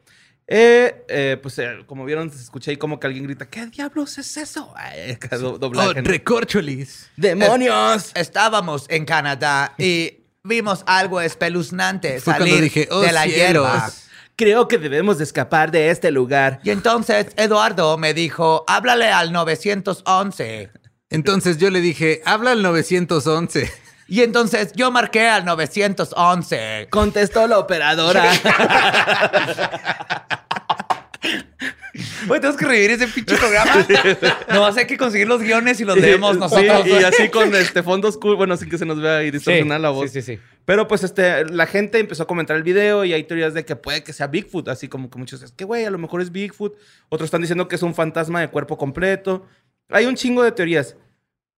Eh, 0.47 1.05
eh, 1.07 1.37
pues 1.39 1.59
eh, 1.59 1.83
como 1.85 2.03
vieron, 2.03 2.31
se 2.31 2.41
escucha 2.41 2.71
ahí 2.71 2.77
como 2.77 2.99
que 2.99 3.05
alguien 3.05 3.25
grita, 3.25 3.47
¿qué 3.47 3.67
diablos 3.67 4.17
es 4.17 4.35
eso? 4.37 4.73
Ay, 4.75 5.19
do- 5.39 5.59
doblaje, 5.59 6.01
¿no? 6.01 6.09
recorcholis. 6.09 7.11
¡Demonios! 7.15 8.11
Estábamos 8.15 8.87
en 8.89 9.05
Canadá 9.05 9.75
y 9.77 10.23
vimos 10.43 10.83
algo 10.87 11.21
espeluznante 11.21 12.19
Fue 12.19 12.33
cuando 12.33 12.45
salir 12.47 12.63
dije, 12.63 12.87
"Oh, 12.89 13.01
de 13.01 13.11
la 13.11 13.23
cielos". 13.25 13.37
hierba. 13.67 13.91
Creo 14.35 14.67
que 14.67 14.77
debemos 14.77 15.17
de 15.17 15.23
escapar 15.23 15.71
de 15.71 15.89
este 15.91 16.11
lugar. 16.11 16.59
Y 16.63 16.71
entonces 16.71 17.27
Eduardo 17.37 17.97
me 17.97 18.13
dijo, 18.13 18.63
háblale 18.67 19.07
al 19.07 19.31
911. 19.31 20.71
Entonces 21.09 21.57
yo 21.57 21.69
le 21.69 21.81
dije, 21.81 22.21
habla 22.25 22.51
al 22.51 22.61
911. 22.63 23.71
Y 24.07 24.21
entonces 24.23 24.73
yo 24.73 24.91
marqué 24.91 25.27
al 25.27 25.45
911. 25.45 26.87
Contestó 26.89 27.47
la 27.47 27.59
operadora. 27.59 28.25
Güey, 32.25 32.39
tenemos 32.39 32.57
que 32.57 32.65
revivir 32.65 32.91
ese 32.91 33.07
pinche 33.07 33.35
programa. 33.35 33.85
No, 34.53 34.65
hay 34.65 34.87
que 34.87 34.97
conseguir 34.97 35.27
los 35.27 35.41
guiones 35.41 35.79
y 35.81 35.85
los 35.85 35.97
leemos 35.97 36.33
Sí, 36.33 36.39
nosotros. 36.39 36.87
y 36.87 37.03
así 37.03 37.29
con 37.29 37.53
este 37.53 37.83
fondos 37.83 38.17
cool, 38.17 38.37
bueno, 38.37 38.55
sin 38.57 38.69
que 38.69 38.77
se 38.77 38.85
nos 38.85 38.99
vea 39.01 39.17
ahí 39.17 39.29
distorsionada 39.31 39.79
la 39.79 39.89
voz. 39.89 40.09
Sí, 40.11 40.21
sí, 40.21 40.35
sí. 40.35 40.41
Pero 40.65 40.87
pues 40.87 41.03
este, 41.03 41.45
la 41.45 41.65
gente 41.65 41.99
empezó 41.99 42.23
a 42.23 42.27
comentar 42.27 42.55
el 42.55 42.63
video 42.63 43.03
y 43.03 43.13
hay 43.13 43.23
teorías 43.23 43.53
de 43.53 43.65
que 43.65 43.75
puede 43.75 44.03
que 44.03 44.13
sea 44.13 44.27
Bigfoot, 44.27 44.67
así 44.67 44.87
como 44.87 45.09
que 45.09 45.17
muchos 45.17 45.41
dicen 45.41 45.55
que 45.55 45.65
güey, 45.65 45.85
a 45.85 45.89
lo 45.91 45.97
mejor 45.97 46.21
es 46.21 46.31
Bigfoot, 46.31 46.75
otros 47.09 47.25
están 47.27 47.41
diciendo 47.41 47.67
que 47.67 47.75
es 47.75 47.83
un 47.83 47.95
fantasma 47.95 48.39
de 48.41 48.49
cuerpo 48.49 48.77
completo. 48.77 49.45
Hay 49.89 50.05
un 50.05 50.15
chingo 50.15 50.43
de 50.43 50.51
teorías. 50.51 50.95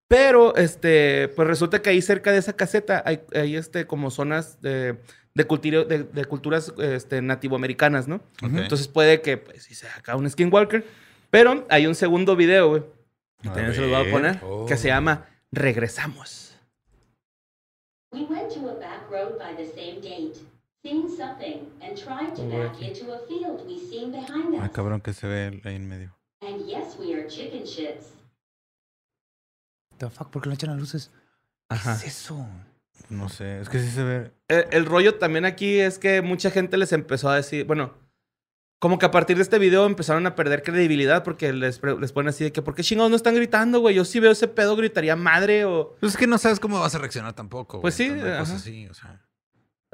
Pero 0.08 0.56
este, 0.56 1.30
pues 1.30 1.48
resulta 1.48 1.82
que 1.82 1.90
ahí 1.90 2.02
cerca 2.02 2.32
de 2.32 2.38
esa 2.38 2.54
caseta 2.54 3.02
hay, 3.06 3.22
hay 3.34 3.56
este 3.56 3.88
como 3.88 4.12
zonas 4.12 4.62
de, 4.62 4.98
de, 5.34 5.48
cultiro- 5.48 5.86
de, 5.86 6.04
de 6.04 6.26
culturas 6.26 6.74
este, 6.78 7.22
nativoamericanas, 7.22 8.08
¿no? 8.08 8.16
Ok. 8.44 8.52
Entonces 8.56 8.88
puede 8.88 9.22
que 9.22 9.38
pues 9.38 9.64
sí 9.64 9.74
sea 9.76 9.96
acá 9.98 10.16
un 10.16 10.30
skinwalker, 10.30 10.86
pero 11.32 11.66
hay 11.70 11.88
un 11.88 11.96
segundo 11.96 12.36
video, 12.36 12.70
güey. 12.70 12.84
que 13.42 13.50
También 13.50 13.74
se 13.74 13.82
los 13.82 13.90
voy 13.90 14.08
a 14.08 14.12
poner, 14.12 14.40
Oh. 14.44 14.66
que 14.68 14.78
se 14.78 14.90
llama 14.90 15.26
Regresamos. 15.52 16.53
We 18.14 18.26
went 18.26 18.52
to 18.54 18.70
a 18.70 18.74
back 18.80 19.10
road 19.10 19.40
by 19.40 19.54
the 19.54 19.66
same 19.66 20.00
gate, 20.02 20.38
seen 20.84 21.10
something, 21.10 21.68
and 21.82 21.98
tried 21.98 22.36
to 22.36 22.44
back 22.44 22.80
into 22.82 23.12
a 23.12 23.20
field 23.28 23.66
we 23.68 23.80
seen 23.80 24.12
behind 24.12 24.56
Ah, 24.60 24.66
us. 24.66 24.72
cabrón, 24.72 25.02
que 25.02 25.14
se 25.14 25.28
ve 25.28 25.62
ahí 25.64 25.76
en 25.76 25.88
medio. 25.88 26.12
And 26.42 26.66
yes, 26.68 26.96
we 27.00 27.14
are 27.14 27.28
chicken 27.28 27.64
shits. 27.66 28.12
The 29.98 30.10
fuck, 30.10 30.30
¿por 30.30 30.42
qué 30.42 30.50
no 30.50 30.56
echan 30.56 30.70
las 30.72 30.80
luces? 30.80 31.10
¿Qué 31.70 31.76
Ajá. 31.76 31.94
es 31.96 32.04
eso? 32.06 32.46
No 33.10 33.30
sé, 33.30 33.60
es 33.62 33.70
que 33.70 33.80
sí 33.80 33.90
se 33.90 34.04
ve. 34.04 34.32
El, 34.48 34.66
el 34.72 34.86
rollo 34.86 35.18
también 35.18 35.46
aquí 35.46 35.80
es 35.80 35.98
que 35.98 36.22
mucha 36.22 36.52
gente 36.52 36.78
les 36.78 36.92
empezó 36.94 37.30
a 37.30 37.36
decir, 37.36 37.66
bueno, 37.66 37.94
como 38.84 39.00
que 39.00 39.06
a 39.06 39.12
partir 39.12 39.38
de 39.38 39.44
este 39.44 39.60
video 39.60 39.86
empezaron 39.86 40.28
a 40.28 40.36
perder 40.36 40.62
credibilidad 40.62 41.24
porque 41.24 41.54
les, 41.54 41.82
les 41.82 42.12
ponen 42.12 42.28
así 42.28 42.44
de 42.44 42.52
que, 42.52 42.62
¿por 42.62 42.76
qué 42.76 42.84
chingados 42.84 43.10
no 43.10 43.16
están 43.16 43.34
gritando, 43.34 43.80
güey? 43.80 43.96
Yo 43.96 44.04
sí 44.04 44.20
veo 44.20 44.34
ese 44.34 44.50
pedo, 44.50 44.76
gritaría 44.76 45.16
madre 45.16 45.64
o... 45.64 45.96
Pues 46.02 46.12
es 46.12 46.18
que 46.18 46.28
no 46.28 46.38
sabes 46.38 46.60
cómo 46.60 46.82
vas 46.82 46.94
a 46.94 46.98
reaccionar 46.98 47.32
tampoco. 47.32 47.80
Pues 47.80 47.98
güey, 47.98 48.10
sí, 48.10 48.20
cosas 48.20 48.52
así, 48.52 48.88
o 48.88 48.94
sea. 48.94 49.22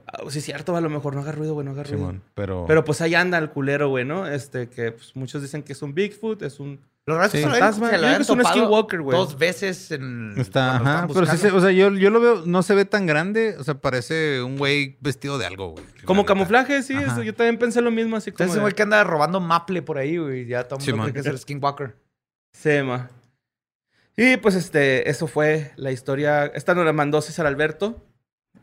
Ah, 0.08 0.22
sí, 0.30 0.40
es 0.40 0.46
cierto, 0.46 0.76
a 0.76 0.82
lo 0.82 0.90
mejor 0.90 1.14
no 1.16 1.22
haga 1.22 1.32
ruido, 1.32 1.54
güey, 1.54 1.66
no 1.66 1.72
haga 1.72 1.84
ruido. 1.84 1.98
Simón, 1.98 2.24
pero. 2.36 2.66
Pero 2.68 2.84
pues 2.84 3.02
ahí 3.02 3.16
anda 3.16 3.38
el 3.38 3.50
culero, 3.50 3.90
güey, 3.90 4.06
¿no? 4.06 4.28
Este, 4.28 4.68
que 4.70 4.92
pues, 4.94 5.16
muchos 5.16 5.42
dicen 5.42 5.64
que 5.64 5.74
es 5.74 5.82
un 5.82 5.94
Bigfoot, 5.94 6.42
es 6.44 6.60
un... 6.60 6.80
Los 7.06 7.18
restos 7.18 7.40
Sí. 7.40 7.44
se 7.44 7.46
lo 7.48 7.52
Fantasma. 7.56 7.88
se 7.88 7.92
Yo 7.94 7.98
lo 7.98 7.98
creo 7.98 8.08
habían 8.08 8.18
que 8.20 8.24
es 8.24 8.30
un 8.30 8.46
skinwalker, 8.46 9.02
güey. 9.02 9.18
Dos 9.18 9.38
veces 9.40 9.90
en. 9.92 10.34
Está, 10.38 10.76
ajá, 10.76 11.08
pero 11.12 11.26
sí, 11.26 11.38
se- 11.38 11.52
o 11.52 11.60
sea, 11.60 11.72
yo, 11.72 11.92
yo 11.94 12.12
lo 12.12 12.20
veo, 12.20 12.44
no 12.46 12.62
se 12.62 12.76
ve 12.76 12.86
tan 12.86 13.08
grande, 13.08 13.56
o 13.58 13.64
sea, 13.64 13.74
parece 13.76 14.44
un 14.44 14.58
güey 14.58 14.98
vestido 15.02 15.40
de 15.40 15.48
algo, 15.48 15.72
güey. 15.72 15.84
Como 16.06 16.24
camuflaje, 16.26 16.84
sí, 16.84 16.94
eso, 16.96 17.24
yo 17.24 17.34
también 17.34 17.58
pensé 17.58 17.82
lo 17.82 17.90
mismo, 17.90 18.16
así 18.16 18.32
como... 18.32 18.44
Entonces, 18.44 18.56
de- 18.56 18.62
güey 18.62 18.74
que 18.76 18.84
anda 18.84 19.04
robando 19.04 19.40
maple 19.40 19.82
por 19.82 19.98
ahí, 19.98 20.18
güey. 20.18 20.46
Ya 20.46 20.66
todo 20.68 20.78
el 20.86 20.96
mundo 20.96 21.12
que 21.12 21.20
es 21.22 21.26
el 21.26 21.40
Skinwalker. 21.40 21.96
Sí, 22.54 22.82
ma. 22.84 23.10
Y 24.16 24.38
pues 24.38 24.54
este, 24.56 25.10
eso 25.10 25.26
fue 25.28 25.72
la 25.78 25.92
historia. 25.92 26.46
Esta 26.48 26.76
nos 26.76 26.86
la 26.86 26.94
mandó 26.94 27.22
César 27.22 27.48
Alberto. 27.48 28.06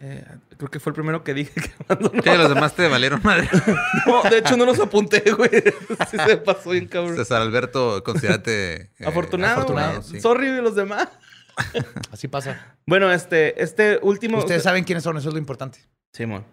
Eh, 0.00 0.24
creo 0.58 0.70
que 0.70 0.78
fue 0.78 0.90
el 0.90 0.94
primero 0.94 1.24
que 1.24 1.32
dije 1.32 1.52
que 1.60 1.70
mandó. 1.88 2.10
Sí, 2.10 2.30
los 2.36 2.48
demás 2.48 2.74
te 2.74 2.86
valieron 2.88 3.20
madre. 3.22 3.48
No, 4.06 4.22
de 4.28 4.38
hecho, 4.38 4.56
no 4.56 4.64
los 4.66 4.78
apunté, 4.78 5.20
güey. 5.32 5.50
Sí 6.10 6.16
se 6.26 6.36
pasó 6.36 6.70
bien, 6.70 6.86
cabrón. 6.86 7.16
César 7.16 7.40
Alberto, 7.42 8.02
considérate. 8.04 8.74
eh, 8.98 9.06
afortunado, 9.06 9.62
afortunado, 9.62 10.02
sí. 10.02 10.20
Sorry 10.20 10.48
de 10.48 10.62
los 10.62 10.74
demás. 10.76 11.08
Así 12.12 12.28
pasa. 12.28 12.76
Bueno, 12.86 13.10
este, 13.12 13.62
este 13.62 13.98
último. 14.02 14.38
Ustedes 14.38 14.62
saben 14.62 14.84
quiénes 14.84 15.02
son, 15.04 15.16
eso 15.16 15.28
es 15.28 15.34
lo 15.34 15.38
importante. 15.40 15.78
Simón. 16.12 16.44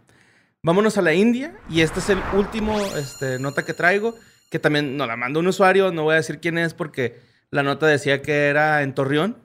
Vámonos 0.61 0.97
a 0.97 1.01
la 1.01 1.13
India. 1.13 1.53
Y 1.69 1.81
este 1.81 1.99
es 1.99 2.09
el 2.09 2.19
último 2.33 2.79
este, 2.95 3.37
nota 3.39 3.65
que 3.65 3.73
traigo. 3.73 4.15
Que 4.49 4.59
también 4.59 4.95
nos 4.95 5.07
la 5.07 5.17
mandó 5.17 5.41
un 5.41 5.47
usuario. 5.47 5.91
No 5.91 6.03
voy 6.03 6.13
a 6.13 6.17
decir 6.17 6.39
quién 6.39 6.57
es 6.57 6.73
porque 6.73 7.19
la 7.51 7.63
nota 7.63 7.85
decía 7.87 8.21
que 8.21 8.47
era 8.47 8.81
en 8.81 8.95
Torreón. 8.95 9.37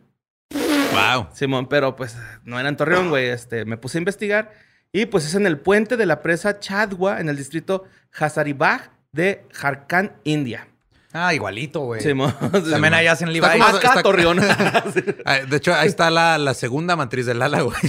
Wow. 1.14 1.28
Simón, 1.34 1.68
pero 1.68 1.96
pues 1.96 2.16
no 2.44 2.58
era 2.58 2.68
en 2.68 2.76
Torreón, 2.76 3.08
güey. 3.10 3.28
Este, 3.28 3.64
me 3.64 3.76
puse 3.76 3.98
a 3.98 4.00
investigar 4.00 4.52
y 4.92 5.06
pues 5.06 5.24
es 5.26 5.34
en 5.34 5.46
el 5.46 5.58
puente 5.58 5.96
de 5.96 6.06
la 6.06 6.22
presa 6.22 6.58
Chadwa, 6.60 7.20
en 7.20 7.28
el 7.28 7.36
distrito 7.36 7.84
Hazaribagh 8.18 8.90
de 9.12 9.44
Jharkhand, 9.52 10.12
India. 10.24 10.68
Ah, 11.12 11.32
igualito, 11.32 11.80
güey. 11.80 12.00
Simón. 12.02 12.34
También 12.70 12.92
allá 12.94 13.12
hacen 13.12 13.28
Está 13.28 13.48
Levi. 13.54 13.60
como- 13.64 13.76
Acá 13.78 13.88
está- 13.88 14.02
Torreón. 14.02 14.38
De 15.48 15.56
hecho, 15.56 15.74
ahí 15.74 15.88
está 15.88 16.10
la, 16.10 16.36
la 16.38 16.52
segunda 16.54 16.96
matriz 16.96 17.24
del 17.26 17.40
ala, 17.42 17.62
güey. 17.62 17.76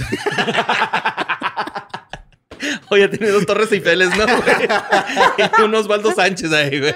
Oye, 2.90 3.08
tiene 3.08 3.28
dos 3.28 3.46
torres 3.46 3.70
Eiffel, 3.72 4.00
¿no, 4.10 4.16
güey? 4.26 4.68
y 5.58 5.62
un 5.62 5.74
Osvaldo 5.74 6.12
Sánchez 6.12 6.52
ahí, 6.52 6.78
güey. 6.80 6.94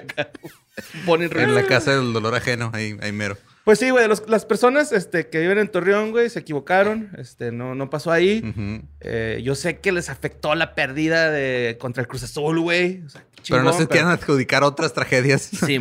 Ponen 1.07 1.31
En 1.39 1.55
la 1.55 1.65
casa 1.67 1.93
del 1.95 2.13
dolor 2.13 2.35
ajeno, 2.35 2.71
ahí, 2.75 2.97
ahí 3.01 3.13
mero. 3.13 3.37
Pues 3.65 3.79
sí, 3.79 3.89
güey, 3.91 4.07
los- 4.09 4.29
las 4.29 4.45
personas 4.45 4.93
este, 4.93 5.29
que 5.29 5.41
viven 5.41 5.59
en 5.59 5.69
Torreón, 5.69 6.11
güey, 6.11 6.29
se 6.29 6.41
equivocaron. 6.41 7.11
Este, 7.17 7.51
no, 7.51 7.75
no 7.75 7.89
pasó 7.89 8.13
ahí. 8.13 8.43
Eh, 9.01 9.41
yo 9.43 9.55
sé 9.55 9.79
que 9.79 9.91
les 9.91 10.11
afectó 10.11 10.55
la 10.55 10.75
pérdida 10.75 11.31
de 11.31 11.77
contra 11.81 12.03
el 12.03 12.07
Cruz 12.09 12.23
Azul, 12.25 12.61
güey. 12.61 13.03
O 13.07 13.09
sea, 13.09 13.25
Pero 13.49 13.63
no 13.63 13.73
se 13.73 13.87
quieran 13.89 14.11
adjudicar 14.11 14.63
otras 14.65 14.93
tragedias. 14.93 15.51
Sí. 15.67 15.79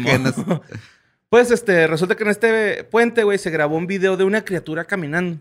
Pues 1.29 1.49
este, 1.51 1.87
resulta 1.87 2.15
que 2.15 2.23
en 2.23 2.29
este 2.29 2.83
puente, 2.85 3.23
güey, 3.23 3.37
se 3.39 3.49
grabó 3.49 3.75
un 3.75 3.87
video 3.87 4.15
de 4.17 4.23
una 4.23 4.45
criatura 4.45 4.85
caminando. 4.85 5.39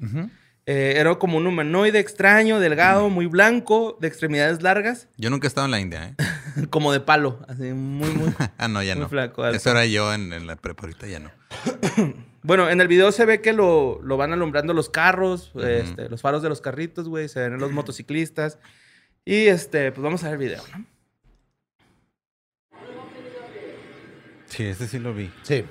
Eh, 0.65 0.95
era 0.97 1.17
como 1.17 1.39
un 1.39 1.47
humanoide 1.49 1.99
extraño, 1.99 2.61
delgado, 2.61 3.09
muy 3.09 3.27
blanco, 3.27 3.99
de 4.01 4.07
extremidades 4.07 4.63
largas, 4.63 5.09
Yo 5.17 5.29
nunca 5.29 5.47
he 5.47 5.49
estado 5.49 5.65
en 5.65 5.71
la 5.73 5.81
India, 5.81 6.15
¿eh? 6.17 6.67
como 6.71 6.93
de 6.93 7.01
palo, 7.01 7.41
así 7.49 7.73
muy, 7.73 8.11
muy. 8.11 8.33
Ah, 8.59 8.69
no, 8.69 8.81
ya 8.83 8.95
Muy 8.95 9.03
no. 9.03 9.09
flaco. 9.09 9.45
Eso 9.49 9.71
era 9.71 9.85
yo 9.87 10.15
en, 10.15 10.33
en 10.33 10.47
la 10.47 10.55
prepa, 10.57 10.83
ahorita 10.83 11.09
ya 11.09 11.19
no. 11.19 11.33
bueno, 12.43 12.71
en 12.71 12.81
el 12.81 12.87
video 12.87 13.11
se 13.11 13.25
ve 13.25 13.41
que 13.41 13.53
lo, 13.53 14.01
lo 14.05 14.17
van 14.17 14.33
alumbrando 14.33 14.73
los 14.73 14.89
carros, 14.89 15.51
este, 15.61 16.09
los 16.09 16.21
faros 16.21 16.43
de 16.43 16.49
los 16.49 16.61
carritos, 16.61 17.09
güey, 17.09 17.29
se 17.29 17.41
ven 17.41 17.59
los 17.59 17.73
motociclistas. 17.73 18.59
Y 19.25 19.47
este, 19.47 19.91
pues 19.91 20.03
vamos 20.03 20.23
a 20.23 20.27
ver 20.31 20.35
el 20.35 20.39
video, 20.47 20.63
¿no? 20.77 20.85
Sí, 24.47 24.65
ese 24.65 24.87
sí 24.87 24.99
lo 24.99 25.15
vi. 25.15 25.31
Sí. 25.43 25.65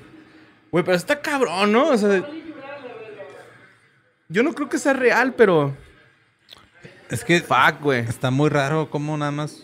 Güey, 0.71 0.84
pero 0.84 0.97
está 0.97 1.21
cabrón, 1.21 1.72
¿no? 1.72 1.89
O 1.89 1.97
sea, 1.97 2.26
yo 4.32 4.43
no 4.43 4.53
creo 4.53 4.69
que 4.69 4.77
sea 4.79 4.93
real, 4.93 5.34
pero. 5.36 5.75
Es 7.09 7.23
que 7.23 7.41
Fuck, 7.41 7.82
güey. 7.82 7.99
está 8.01 8.32
muy 8.32 8.49
raro 8.49 8.89
cómo 8.89 9.17
nada 9.17 9.32
más... 9.32 9.63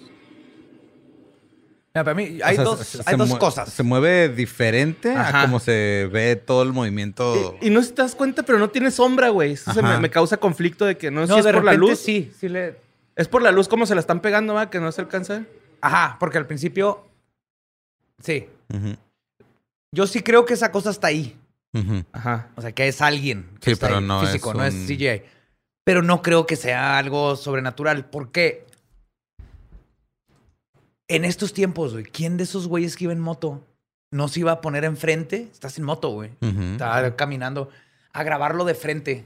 Mira, 1.96 2.04
para 2.04 2.14
mí 2.14 2.40
hay 2.44 2.54
o 2.54 2.56
sea, 2.58 2.64
dos, 2.66 2.80
se- 2.86 2.98
hay 3.00 3.14
se 3.14 3.16
dos 3.18 3.30
mue- 3.30 3.38
cosas. 3.40 3.72
Se 3.74 3.82
mueve 3.84 4.30
diferente 4.30 5.12
Ajá. 5.16 5.40
a 5.40 5.46
cómo 5.46 5.60
se 5.60 6.10
ve 6.12 6.36
todo 6.36 6.62
el 6.64 6.74
movimiento. 6.74 7.58
Y, 7.62 7.68
y 7.68 7.70
no 7.70 7.82
sé 7.82 7.88
si 7.90 7.94
te 7.96 8.02
das 8.02 8.14
cuenta, 8.16 8.44
pero 8.44 8.60
no 8.60 8.70
tiene 8.70 8.92
sombra, 8.92 9.30
güey. 9.30 9.54
Eso 9.54 9.74
se 9.74 9.82
me, 9.82 10.10
causa 10.10 10.38
conflicto 10.38 10.86
de 10.86 10.98
que 10.98 11.10
no, 11.10 11.22
sé 11.26 11.30
No, 11.30 11.36
si 11.36 11.40
es 11.40 11.46
de 11.46 11.54
por 11.54 11.64
la 11.64 11.74
luz. 11.74 11.98
sí. 12.00 12.32
Sí 12.38 12.50
le... 12.50 12.76
Es 13.16 13.28
por 13.28 13.42
la 13.42 13.52
luz 13.52 13.68
como 13.68 13.86
se 13.88 13.96
la 13.96 14.02
están 14.02 14.20
pegando, 14.22 14.54
va, 14.54 14.70
que 14.70 14.80
no 14.80 14.92
se 14.92 15.02
alcanza. 15.02 15.44
Ajá, 15.82 16.18
porque 16.20 16.38
al 16.38 16.46
principio. 16.46 17.04
Sí. 18.22 18.48
Yo 19.92 20.06
sí 20.06 20.22
creo 20.22 20.46
que 20.46 20.54
esa 20.54 20.72
cosa 20.72 20.92
está 20.92 21.08
ahí. 21.08 21.36
Ujú. 21.74 22.04
Ajá. 22.12 22.50
O 22.56 22.62
sea, 22.62 22.72
que 22.72 22.88
es 22.88 23.02
alguien. 23.02 23.50
que 23.60 23.66
Sí, 23.66 23.72
está 23.72 23.88
pero 23.88 24.00
ahí, 24.00 24.06
no 24.06 24.22
físico, 24.22 24.52
es 24.52 24.58
no 24.58 24.64
es 24.66 24.74
CGI. 24.88 25.22
Pero 25.86 26.02
no 26.04 26.22
creo 26.22 26.46
que 26.46 26.56
sea 26.56 26.98
algo 26.98 27.36
sobrenatural. 27.36 28.10
Porque 28.10 28.66
en 31.08 31.26
estos 31.26 31.54
tiempos, 31.54 31.94
güey, 31.94 32.04
¿quién 32.04 32.38
de 32.38 32.44
esos 32.44 32.68
güeyes 32.68 32.96
que 32.96 33.06
iba 33.06 33.14
en 33.14 33.20
moto 33.20 33.66
no 34.12 34.28
se 34.28 34.42
iba 34.42 34.52
a 34.52 34.62
poner 34.62 34.84
enfrente? 34.84 35.48
Estás 35.52 35.78
en 35.78 35.86
moto, 35.86 36.10
güey. 36.10 36.32
Ujú. 36.42 36.62
Está 36.74 37.16
caminando. 37.16 37.70
A 38.12 38.24
grabarlo 38.24 38.66
de 38.66 38.76
frente. 38.76 39.26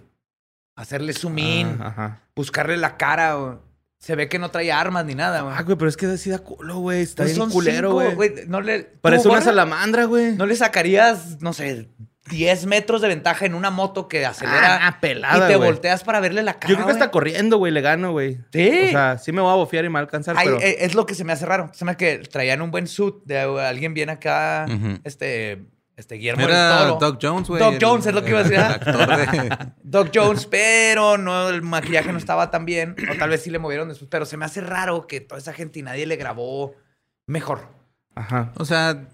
Hacerle 0.78 1.14
zoom 1.14 1.38
in. 1.40 1.78
Ah, 1.80 1.88
ajá. 1.88 2.22
Buscarle 2.36 2.78
la 2.78 2.98
cara, 2.98 3.36
güey. 3.36 3.58
Se 4.00 4.16
ve 4.16 4.28
que 4.30 4.40
no 4.40 4.50
trae 4.50 4.72
armas 4.72 5.06
ni 5.06 5.14
nada, 5.14 5.42
güey. 5.42 5.54
Ah, 5.56 5.62
güey, 5.62 5.78
pero 5.78 5.88
es 5.88 5.96
que 5.96 6.08
así 6.08 6.32
da 6.32 6.40
culo, 6.40 6.80
güey. 6.80 7.02
Está 7.02 7.24
Pues 7.24 7.36
bien 7.36 7.50
culero, 7.52 8.00
cinco, 8.00 8.16
güey. 8.16 8.34
No 8.48 8.60
le, 8.62 8.84
Parece 8.84 9.24
¿tú, 9.24 9.32
una 9.32 9.42
salamandra, 9.42 10.06
güey. 10.06 10.36
¿No 10.36 10.48
le 10.48 10.56
sacarías, 10.56 11.40
no 11.42 11.54
sé, 11.54 11.88
10 12.32 12.66
metros 12.66 13.02
de 13.02 13.08
ventaja 13.10 13.46
en 13.46 13.54
una 13.54 13.70
moto 13.70 14.08
que 14.08 14.26
acelera 14.26 14.88
Ah, 14.88 14.98
pelada, 15.00 15.46
y 15.46 15.52
te 15.52 15.56
volteas 15.58 16.04
para 16.04 16.20
verle 16.20 16.42
la 16.42 16.54
cara? 16.56 16.70
Yo 16.70 16.76
creo 16.76 16.88
que 16.88 16.94
está 16.94 17.12
corriendo, 17.12 17.58
güey. 17.58 17.72
Le 17.72 17.82
gano, 17.82 18.12
güey. 18.12 18.40
Sí. 18.52 18.86
O 18.88 18.90
sea, 18.90 19.18
sí 19.20 19.32
me 19.32 19.42
voy 19.42 19.52
a 19.52 19.56
bofear 19.56 19.86
y 19.86 19.90
me 19.90 19.94
va 19.94 20.00
a 20.00 20.04
alcanzar, 20.04 20.36
Ay, 20.38 20.48
pero... 20.48 20.60
eh, 20.62 20.78
es 20.80 20.96
lo 20.96 21.06
que 21.06 21.14
se 21.14 21.24
me 21.24 21.34
hace 21.34 21.46
raro. 21.46 21.70
Se 21.74 21.86
me 21.86 21.92
hace 21.92 21.98
que 21.98 22.18
traían 22.20 22.62
un 22.64 22.72
buen 22.72 22.88
suit 22.88 23.16
de 23.26 23.38
alguien 23.40 23.94
bien 23.94 24.10
acá, 24.10 24.66
este, 25.04 25.64
este 25.98 26.16
Guillermo 26.16 26.42
del 26.42 26.52
Era 26.52 26.80
Toro. 26.88 26.98
Doc 27.00 27.20
Jones, 27.22 27.48
güey. 27.48 27.62
Doc 27.62 27.74
el- 27.74 27.80
Jones 27.86 28.06
es 28.08 28.14
lo 28.14 28.24
que 28.24 28.30
iba 28.32 28.40
a 28.40 28.44
decir, 28.44 28.58
¿ah? 28.60 28.78
de... 28.78 29.68
Doc 29.84 30.10
Jones, 30.14 30.46
pero 30.48 31.18
no, 31.18 31.50
el 31.50 31.62
maquillaje 31.62 32.12
no 32.12 32.18
estaba 32.18 32.50
tan 32.50 32.66
bien. 32.66 32.96
O 33.12 33.16
tal 33.18 33.30
vez 33.30 33.44
sí 33.44 33.50
le 33.50 33.60
movieron 33.60 33.90
después. 33.90 34.08
Pero 34.10 34.26
se 34.26 34.38
me 34.38 34.46
hace 34.46 34.62
raro 34.62 35.06
que 35.06 35.20
toda 35.22 35.40
esa 35.40 35.54
gente 35.54 35.80
y 35.80 35.84
nadie 35.84 36.06
le 36.08 36.16
grabó 36.16 36.74
mejor. 37.28 37.68
Ajá. 38.16 38.52
O 38.58 38.66
sea, 38.66 39.08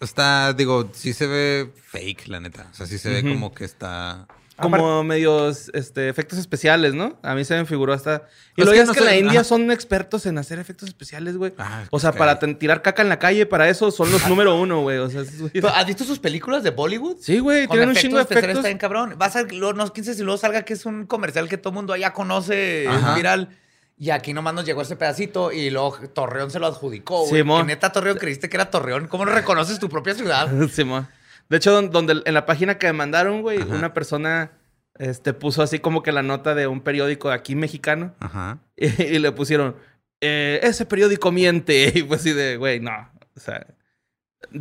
está, 0.00 0.52
digo, 0.52 0.90
sí 0.92 1.12
se 1.12 1.26
ve 1.26 1.72
fake, 1.88 2.28
la 2.28 2.40
neta. 2.40 2.68
O 2.70 2.74
sea, 2.74 2.86
sí 2.86 2.98
se 2.98 3.10
ve 3.10 3.22
como 3.22 3.52
que 3.54 3.64
está... 3.64 4.26
Como 4.56 5.02
medios 5.02 5.68
este, 5.74 6.08
efectos 6.08 6.38
especiales, 6.38 6.94
¿no? 6.94 7.18
A 7.24 7.34
mí 7.34 7.44
se 7.44 7.56
me 7.56 7.64
figuró 7.66 7.92
hasta... 7.92 8.22
Y 8.56 8.60
Es 8.60 8.66
lo 8.66 8.70
que 8.70 8.76
que 8.76 8.82
es 8.82 8.86
no 8.86 8.92
que 8.94 9.00
en 9.00 9.06
la 9.06 9.16
India 9.16 9.40
ajá. 9.40 9.48
son 9.48 9.72
expertos 9.72 10.26
en 10.26 10.38
hacer 10.38 10.60
efectos 10.60 10.88
especiales, 10.88 11.36
güey. 11.36 11.52
Ah, 11.58 11.82
O 11.90 11.98
sea, 11.98 12.10
es 12.10 12.16
para 12.16 12.38
tirar 12.38 12.80
caca 12.80 13.02
en 13.02 13.08
la 13.08 13.18
calle, 13.18 13.46
para 13.46 13.68
eso 13.68 13.90
son 13.90 14.12
los 14.12 14.28
número 14.28 14.54
uno, 14.56 14.82
güey. 14.82 14.98
O 14.98 15.10
sea, 15.10 15.22
¿Tú 15.24 15.66
¿Has 15.66 15.86
visto 15.86 16.04
sus 16.04 16.20
películas 16.20 16.62
de 16.62 16.70
Bollywood? 16.70 17.16
Sí, 17.20 17.40
güey, 17.40 17.66
Con 17.66 17.74
tienen 17.74 17.88
un 17.88 17.96
efectos 17.96 18.02
chingo 18.02 18.16
de 18.18 18.22
especiales 18.22 18.44
efectos. 18.44 18.58
está 18.60 18.68
bien 18.68 18.78
cabrón. 18.78 19.14
Vas 19.18 19.34
a, 19.34 19.42
no, 19.42 19.92
quién 19.92 20.04
sabe 20.04 20.16
si 20.18 20.22
luego 20.22 20.38
salga 20.38 20.62
que 20.62 20.74
es 20.74 20.86
un 20.86 21.06
comercial 21.06 21.48
que 21.48 21.58
todo 21.58 21.70
el 21.70 21.74
mundo 21.74 21.92
allá 21.92 22.12
conoce, 22.12 22.84
es 22.84 22.90
Ajá. 22.90 23.16
viral. 23.16 23.58
Y 23.96 24.10
aquí 24.10 24.32
nomás 24.34 24.54
nos 24.54 24.64
llegó 24.64 24.82
ese 24.82 24.96
pedacito 24.96 25.52
y 25.52 25.70
luego 25.70 25.96
Torreón 26.12 26.50
se 26.50 26.58
lo 26.58 26.66
adjudicó, 26.66 27.20
güey. 27.26 27.42
Simón. 27.42 27.60
Que 27.62 27.66
neta 27.74 27.92
Torreón 27.92 28.18
creíste 28.18 28.48
que 28.48 28.56
era 28.56 28.70
Torreón. 28.70 29.06
¿Cómo 29.06 29.24
reconoces 29.24 29.78
tu 29.78 29.88
propia 29.88 30.14
ciudad? 30.14 30.48
Simón. 30.70 31.06
De 31.48 31.58
hecho, 31.58 31.72
don- 31.72 31.90
donde 31.90 32.22
en 32.24 32.34
la 32.34 32.46
página 32.46 32.78
que 32.78 32.86
me 32.88 32.92
mandaron, 32.94 33.42
güey, 33.42 33.60
Ajá. 33.62 33.74
una 33.74 33.94
persona 33.94 34.50
este, 34.98 35.32
puso 35.32 35.62
así 35.62 35.78
como 35.78 36.02
que 36.02 36.10
la 36.12 36.22
nota 36.22 36.54
de 36.54 36.66
un 36.66 36.80
periódico 36.80 37.30
aquí 37.30 37.54
mexicano 37.54 38.14
Ajá. 38.20 38.58
y, 38.76 38.86
y 39.02 39.18
le 39.18 39.30
pusieron, 39.32 39.76
eh, 40.20 40.58
ese 40.62 40.86
periódico 40.86 41.30
miente. 41.30 41.92
Y 41.94 42.02
pues 42.02 42.20
así 42.22 42.32
de, 42.32 42.56
güey, 42.56 42.80
no. 42.80 42.92
O 43.36 43.40
sea, 43.40 43.66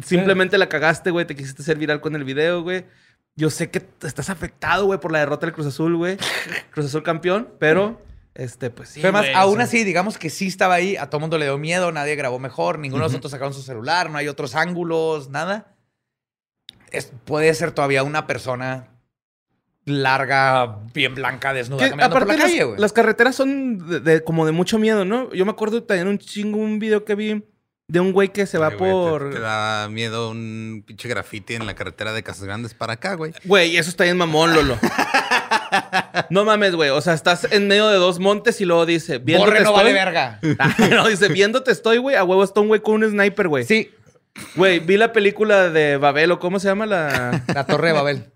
simplemente 0.03 0.57
la 0.57 0.69
cagaste, 0.69 1.11
güey, 1.11 1.25
te 1.25 1.35
quisiste 1.35 1.63
ser 1.63 1.77
viral 1.77 2.01
con 2.01 2.15
el 2.15 2.23
video, 2.23 2.61
güey. 2.61 2.85
Yo 3.35 3.49
sé 3.49 3.69
que 3.71 3.81
estás 4.03 4.29
afectado, 4.29 4.85
güey, 4.85 4.99
por 4.99 5.11
la 5.11 5.19
derrota 5.19 5.45
del 5.47 5.53
Cruz 5.55 5.65
Azul, 5.67 5.95
güey. 5.95 6.17
Cruz 6.71 6.85
Azul 6.85 7.01
campeón, 7.01 7.49
pero, 7.59 7.99
este, 8.35 8.69
pues 8.69 8.89
sí. 8.89 8.99
Pero 9.01 9.09
además, 9.17 9.31
güey, 9.31 9.35
aún 9.43 9.61
así, 9.61 9.83
digamos 9.83 10.17
que 10.17 10.29
sí 10.29 10.47
estaba 10.47 10.73
ahí, 10.75 10.95
a 10.97 11.09
todo 11.09 11.19
mundo 11.19 11.37
le 11.37 11.45
dio 11.45 11.57
miedo, 11.57 11.91
nadie 11.91 12.15
grabó 12.15 12.39
mejor, 12.39 12.79
ninguno 12.79 13.03
de 13.03 13.07
Ujú. 13.07 13.13
nosotros 13.13 13.31
sacaron 13.31 13.53
su 13.53 13.61
celular, 13.61 14.09
no 14.09 14.17
hay 14.17 14.27
otros 14.27 14.55
ángulos, 14.55 15.29
nada. 15.29 15.75
Es- 16.91 17.11
puede 17.25 17.53
ser 17.53 17.71
todavía 17.71 18.03
una 18.03 18.25
persona 18.27 18.89
larga, 19.85 20.79
bien 20.93 21.13
blanca, 21.15 21.53
desnuda, 21.53 21.83
Que, 21.83 21.89
caminando 21.89 22.13
por 22.15 22.23
aparte, 22.23 22.37
la 22.39 22.43
calle, 22.45 22.57
las, 22.59 22.67
güey. 22.67 22.79
las 22.79 22.93
carreteras 22.93 23.35
son 23.35 23.77
de, 23.89 23.99
de- 23.99 24.23
como 24.23 24.45
de 24.45 24.51
mucho 24.53 24.79
miedo, 24.79 25.03
¿no? 25.05 25.31
Yo 25.33 25.45
me 25.45 25.51
acuerdo 25.51 25.83
también 25.83 26.07
un 26.07 26.17
chingo, 26.19 26.57
un 26.57 26.79
video 26.79 27.03
que 27.03 27.15
vi 27.15 27.43
de 27.89 27.99
un 27.99 28.13
güey 28.13 28.29
que 28.31 28.45
se 28.45 28.57
va 28.57 28.67
Ay, 28.67 28.77
güey, 28.77 28.91
por... 28.91 29.29
Te, 29.29 29.35
te 29.35 29.41
da 29.41 29.89
miedo 29.89 30.29
un 30.31 30.83
pinche 30.87 31.09
graffiti 31.09 31.55
en 31.55 31.65
la 31.65 31.75
carretera 31.75 32.13
de 32.13 32.23
Casas 32.23 32.45
Grandes 32.45 32.73
para 32.73 32.93
acá, 32.93 33.15
güey. 33.15 33.33
Güey, 33.43 33.75
eso 33.75 33.89
está 33.89 34.05
bien 34.05 34.17
mamón, 34.17 34.53
Lolo. 34.53 34.79
no 36.29 36.45
mames, 36.45 36.75
güey. 36.75 36.89
O 36.89 37.01
sea, 37.01 37.13
estás 37.13 37.51
en 37.51 37.67
medio 37.67 37.87
de 37.87 37.97
dos 37.97 38.19
montes 38.19 38.59
y 38.61 38.65
luego 38.65 38.85
dice, 38.85 39.17
viéndote 39.17 39.51
Borre 39.51 39.63
no 39.63 39.69
estoy. 39.69 39.83
vale 39.83 39.93
verga. 39.93 40.39
Ah, 40.59 40.75
no, 40.89 41.07
dice, 41.07 41.27
viéndote 41.29 41.71
estoy, 41.71 41.97
güey. 41.97 42.15
A 42.15 42.23
huevo 42.23 42.43
está 42.43 42.59
un 42.59 42.67
güey 42.67 42.81
con 42.81 43.03
un 43.03 43.09
sniper, 43.09 43.47
güey. 43.47 43.63
Sí, 43.63 43.91
Güey, 44.55 44.79
vi 44.79 44.97
la 44.97 45.13
película 45.13 45.69
de 45.69 45.97
Babel 45.97 46.31
o 46.31 46.39
cómo 46.39 46.59
se 46.59 46.67
llama 46.67 46.85
la... 46.85 47.43
la 47.53 47.65
Torre 47.65 47.89
de 47.89 47.93
Babel. 47.93 48.31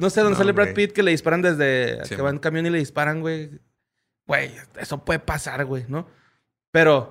No 0.00 0.10
sé, 0.10 0.20
donde 0.20 0.34
No, 0.34 0.38
sale 0.38 0.52
Brad. 0.52 0.74
Pitt 0.74 0.92
que 0.92 1.02
le 1.02 1.10
disparan 1.10 1.42
desde... 1.42 2.04
Sí, 2.04 2.14
que 2.16 2.22
va 2.22 2.30
en 2.30 2.38
camión 2.38 2.66
y 2.66 2.70
le 2.70 2.78
disparan, 2.78 3.20
güey. 3.20 3.60
Güey, 4.26 4.52
eso 4.78 5.04
puede 5.04 5.18
pasar, 5.18 5.64
güey, 5.64 5.84
¿no? 5.88 6.06
Pero 6.70 7.08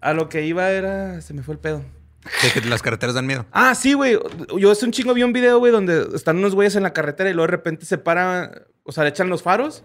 a 0.00 0.12
lo 0.12 0.28
que 0.28 0.44
iba 0.44 0.70
era... 0.70 1.20
Se 1.22 1.32
me 1.34 1.42
fue 1.42 1.54
el 1.54 1.60
pedo. 1.60 1.82
Que, 2.40 2.60
las 2.62 2.82
carreteras 2.82 3.14
dan 3.14 3.26
miedo. 3.26 3.46
Ah, 3.52 3.74
sí, 3.74 3.94
güey. 3.94 4.18
Yo 4.58 4.70
hace 4.70 4.84
un 4.84 4.92
chingo 4.92 5.14
vi 5.14 5.22
un 5.22 5.32
video, 5.32 5.58
güey, 5.58 5.72
donde 5.72 6.08
están 6.14 6.38
unos 6.38 6.54
güeyes 6.54 6.76
en 6.76 6.82
la 6.82 6.92
carretera 6.92 7.30
y 7.30 7.32
luego 7.32 7.46
de 7.46 7.52
repente 7.52 7.86
se 7.86 7.98
para, 7.98 8.66
o 8.84 8.92
sea, 8.92 9.04
le 9.04 9.10
echan 9.10 9.28
los 9.28 9.42
faros 9.42 9.82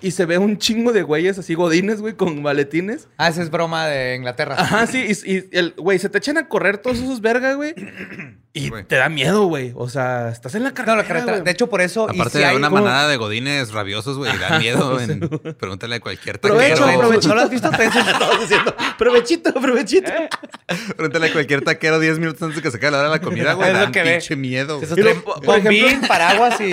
y 0.00 0.10
se 0.10 0.26
ve 0.26 0.38
un 0.38 0.58
chingo 0.58 0.92
de 0.92 1.02
güeyes 1.02 1.38
así 1.38 1.54
godines, 1.54 2.00
güey, 2.00 2.14
con 2.14 2.42
maletines. 2.42 3.08
Ah, 3.18 3.28
esa 3.28 3.42
es 3.42 3.50
broma 3.50 3.86
de 3.86 4.16
Inglaterra. 4.16 4.56
Ajá, 4.58 4.86
sí, 4.88 5.04
y, 5.24 5.32
y 5.36 5.48
el 5.52 5.74
güey, 5.76 5.98
se 6.00 6.08
te 6.08 6.18
echan 6.18 6.38
a 6.38 6.48
correr 6.48 6.78
todos 6.78 6.98
esos 6.98 7.20
vergas, 7.20 7.56
güey. 7.56 7.74
Y 8.54 8.68
Güey. 8.68 8.84
te 8.84 8.96
da 8.96 9.08
miedo, 9.08 9.46
güey. 9.46 9.72
O 9.74 9.88
sea, 9.88 10.28
estás 10.28 10.54
en 10.54 10.62
la 10.62 10.68
No, 10.68 10.74
carretera. 10.74 10.96
la 10.98 11.04
carretera. 11.08 11.32
güey. 11.38 11.44
De 11.46 11.50
hecho, 11.52 11.70
por 11.70 11.80
eso. 11.80 12.04
Aparte 12.10 12.32
si 12.38 12.44
de 12.44 12.54
una 12.54 12.68
como- 12.68 12.82
manada 12.82 13.08
de 13.08 13.16
godines 13.16 13.72
rabiosos, 13.72 14.18
güey, 14.18 14.30
da 14.36 14.58
miedo. 14.58 15.00
en- 15.00 15.20
Pregúntale 15.56 15.94
a 15.94 16.00
cualquier 16.00 16.36
taquero. 16.36 16.58
provecho. 16.98 17.28
¿No 17.30 17.34
lo 17.36 17.40
has 17.40 17.48
visto? 17.48 17.70
Estabas 17.72 18.40
diciendo, 18.40 18.76
provechito, 18.98 19.54
provechito. 19.54 20.12
Pregúntale 20.98 21.28
a 21.28 21.32
cualquier 21.32 21.64
taquero 21.64 21.98
10 21.98 22.18
minutos 22.18 22.42
antes 22.42 22.56
de 22.56 22.62
que 22.62 22.70
se 22.70 22.76
acabe 22.76 22.90
la 22.90 22.98
hora 22.98 23.08
de 23.08 23.14
la 23.16 23.22
comida, 23.22 23.54
güey. 23.54 23.70
Es 23.70 23.78
lo 23.86 23.90
que 23.90 24.02
ve. 24.02 24.36
miedo. 24.36 24.78
güey. 24.80 24.84
Eso 24.84 24.96
por 25.42 25.56
ejemplo- 25.58 26.06
paraguas 26.06 26.60
y. 26.60 26.70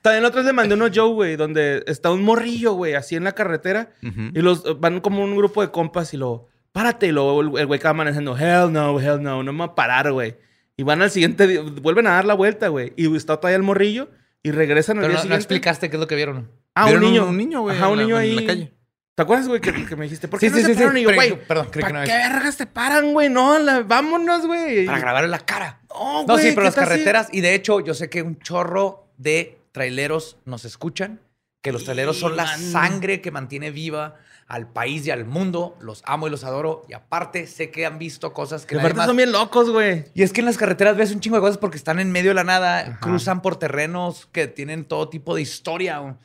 También 0.00 0.24
otra 0.24 0.38
vez 0.38 0.46
le 0.46 0.52
mandé 0.54 0.74
uno 0.74 0.86
Joe, 0.94 1.12
güey, 1.12 1.36
donde 1.36 1.82
está 1.86 2.10
un 2.10 2.22
morrillo, 2.28 2.72
güey, 2.74 2.94
así 2.94 3.16
en 3.16 3.24
la 3.24 3.32
carretera. 3.32 3.90
Y 4.02 4.40
los 4.40 4.80
van 4.80 5.00
como 5.00 5.22
un 5.24 5.36
grupo 5.36 5.60
de 5.62 5.70
compas 5.70 6.14
y 6.14 6.16
lo, 6.16 6.46
párate. 6.72 7.06
Y 7.08 7.12
luego 7.12 7.58
el 7.58 7.66
güey 7.66 7.80
va 7.80 7.92
manejando, 7.94 8.36
hell 8.38 8.72
no, 8.72 9.00
hell 9.00 9.22
no, 9.22 9.42
no 9.42 9.52
me 9.52 9.58
va 9.60 9.64
a 9.66 9.74
parar, 9.74 10.12
güey. 10.12 10.36
Y 10.76 10.84
van 10.84 11.02
al 11.02 11.10
siguiente, 11.10 11.46
día, 11.46 11.60
vuelven 11.62 12.06
a 12.06 12.10
dar 12.10 12.24
la 12.24 12.34
vuelta, 12.34 12.68
güey. 12.68 12.92
Y 12.96 13.14
está 13.16 13.36
todavía 13.38 13.56
el 13.56 13.62
morrillo 13.64 14.08
y 14.44 14.52
regresan 14.52 14.98
al 14.98 15.02
Pero 15.06 15.14
día 15.14 15.22
no, 15.24 15.30
no 15.30 15.34
explicaste 15.34 15.90
qué 15.90 15.96
es 15.96 16.00
lo 16.00 16.06
que 16.06 16.14
vieron. 16.14 16.50
Ah, 16.74 16.84
un 16.84 16.90
Vieron 16.90 17.04
un- 17.04 17.10
niño. 17.12 17.26
un 17.28 17.36
niño, 17.36 17.60
güey, 17.62 17.76
Ajá, 17.76 17.88
un 17.88 17.94
en 17.94 17.98
la- 17.98 18.02
niño 18.04 18.16
en 18.16 18.22
ahí. 18.22 18.34
la 18.36 18.46
calle. 18.46 18.74
¿Te 19.16 19.22
acuerdas, 19.22 19.48
güey, 19.48 19.60
que, 19.60 19.72
que 19.84 19.96
me 19.96 20.04
dijiste? 20.04 20.28
¿Por 20.28 20.38
qué 20.38 20.46
Sí, 20.46 20.52
no 20.52 20.58
sí, 20.58 20.64
se 20.66 20.74
sí, 20.74 20.78
paran? 20.78 20.92
sí, 20.94 21.00
Y 21.00 21.02
yo, 21.02 21.12
güey, 21.12 21.46
perdón, 21.48 21.66
creí 21.72 21.82
que 21.84 21.90
¿para 21.90 22.00
no 22.02 22.06
qué 22.06 22.12
vergas 22.12 22.56
te 22.56 22.66
paran, 22.66 23.12
güey? 23.12 23.28
No, 23.28 23.58
la- 23.58 23.80
vámonos, 23.80 24.46
güey. 24.46 24.86
Para 24.86 25.00
grabar 25.00 25.24
en 25.24 25.32
la 25.32 25.40
cara. 25.40 25.80
No, 25.92 26.20
No, 26.24 26.34
güey, 26.34 26.44
sí, 26.44 26.48
pero 26.50 26.60
¿qué 26.60 26.64
las 26.66 26.74
carreteras. 26.76 27.28
Y 27.32 27.40
de 27.40 27.54
hecho, 27.56 27.80
yo 27.80 27.94
sé 27.94 28.08
que 28.08 28.22
un 28.22 28.38
chorro 28.38 29.08
de 29.16 29.58
traileros 29.72 30.36
nos 30.44 30.64
escuchan. 30.64 31.18
Que 31.60 31.72
los 31.72 31.84
traileros 31.84 32.18
son 32.18 32.36
la 32.36 32.44
man. 32.44 32.60
sangre 32.60 33.20
que 33.20 33.30
mantiene 33.30 33.70
viva 33.70 34.14
al 34.46 34.70
país 34.72 35.06
y 35.06 35.10
al 35.10 35.24
mundo. 35.24 35.76
Los 35.80 36.02
amo 36.06 36.28
y 36.28 36.30
los 36.30 36.44
adoro. 36.44 36.84
Y 36.88 36.92
aparte, 36.94 37.46
sé 37.46 37.70
que 37.70 37.84
han 37.84 37.98
visto 37.98 38.32
cosas 38.32 38.64
que 38.64 38.76
aparte 38.76 38.96
más- 38.96 39.06
son 39.06 39.16
bien 39.16 39.32
locos, 39.32 39.70
güey. 39.70 40.04
Y 40.14 40.22
es 40.22 40.32
que 40.32 40.40
en 40.40 40.46
las 40.46 40.56
carreteras 40.56 40.96
ves 40.96 41.12
un 41.12 41.20
chingo 41.20 41.36
de 41.36 41.42
cosas 41.42 41.58
porque 41.58 41.76
están 41.76 41.98
en 41.98 42.12
medio 42.12 42.30
de 42.30 42.34
la 42.34 42.44
nada, 42.44 42.98
cruzan 43.00 43.42
por 43.42 43.56
terrenos 43.56 44.26
que 44.32 44.46
tienen 44.46 44.84
todo 44.84 45.08
tipo 45.08 45.34
de 45.34 45.42
historia. 45.42 46.16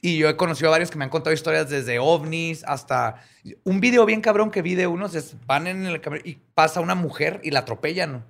Y 0.00 0.18
yo 0.18 0.28
he 0.28 0.36
conocido 0.36 0.68
a 0.68 0.72
varios 0.72 0.90
que 0.90 0.98
me 0.98 1.04
han 1.04 1.10
contado 1.10 1.34
historias 1.34 1.68
desde 1.68 1.98
ovnis 1.98 2.62
hasta 2.64 3.22
un 3.64 3.80
video 3.80 4.06
bien 4.06 4.20
cabrón 4.20 4.50
que 4.52 4.62
vi 4.62 4.74
de 4.76 4.86
unos 4.86 5.14
es 5.16 5.34
van 5.46 5.66
en 5.66 5.84
el 5.84 6.00
camión 6.00 6.22
y 6.24 6.34
pasa 6.54 6.80
una 6.80 6.94
mujer 6.94 7.40
y 7.42 7.50
la 7.50 7.60
atropellan. 7.60 8.24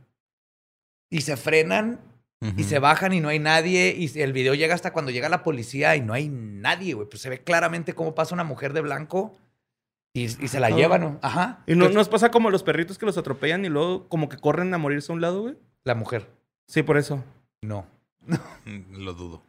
Y 1.11 1.21
se 1.21 1.37
frenan 1.37 2.01
y 2.41 2.65
se 2.65 2.79
bajan 2.79 3.13
y 3.13 3.21
no 3.21 3.29
hay 3.29 3.39
nadie 3.39 3.95
y 3.97 4.21
el 4.21 4.33
video 4.33 4.55
llega 4.55 4.75
hasta 4.75 4.93
cuando 4.93 5.11
llega 5.11 5.29
la 5.29 5.43
policía 5.43 5.97
y 5.97 6.01
no 6.01 6.13
hay 6.13 6.29
nadie, 6.29 6.95
güey. 6.95 7.09
Pues 7.09 7.23
se 7.23 7.31
ve 7.31 7.43
claramente 7.43 7.95
cómo 7.95 8.15
pasa 8.15 8.35
una 8.35 8.45
mujer 8.45 8.73
de 8.73 8.83
blanco 8.83 9.37
y, 10.13 10.25
y 10.25 10.49
se 10.49 10.61
la 10.61 10.71
llevan, 10.71 11.01
¿no? 11.01 11.19
Ajá. 11.23 11.63
Y 11.67 11.75
no, 11.75 11.89
nos 11.89 12.09
pasa 12.09 12.31
como 12.31 12.51
los 12.51 12.63
perritos 12.63 12.99
que 12.99 13.07
los 13.07 13.19
atropellan 13.19 13.65
y 13.65 13.69
luego 13.69 14.09
como 14.09 14.29
que 14.29 14.37
corren 14.37 14.73
a 14.75 14.79
morirse 14.79 15.13
a 15.13 15.15
un 15.15 15.21
lado, 15.21 15.43
güey. 15.43 15.57
La 15.85 15.95
mujer. 15.95 16.29
Sí, 16.67 16.83
por 16.83 16.99
eso. 16.99 17.25
No. 17.63 17.87
Lo 18.91 19.15
dudo. 19.15 19.43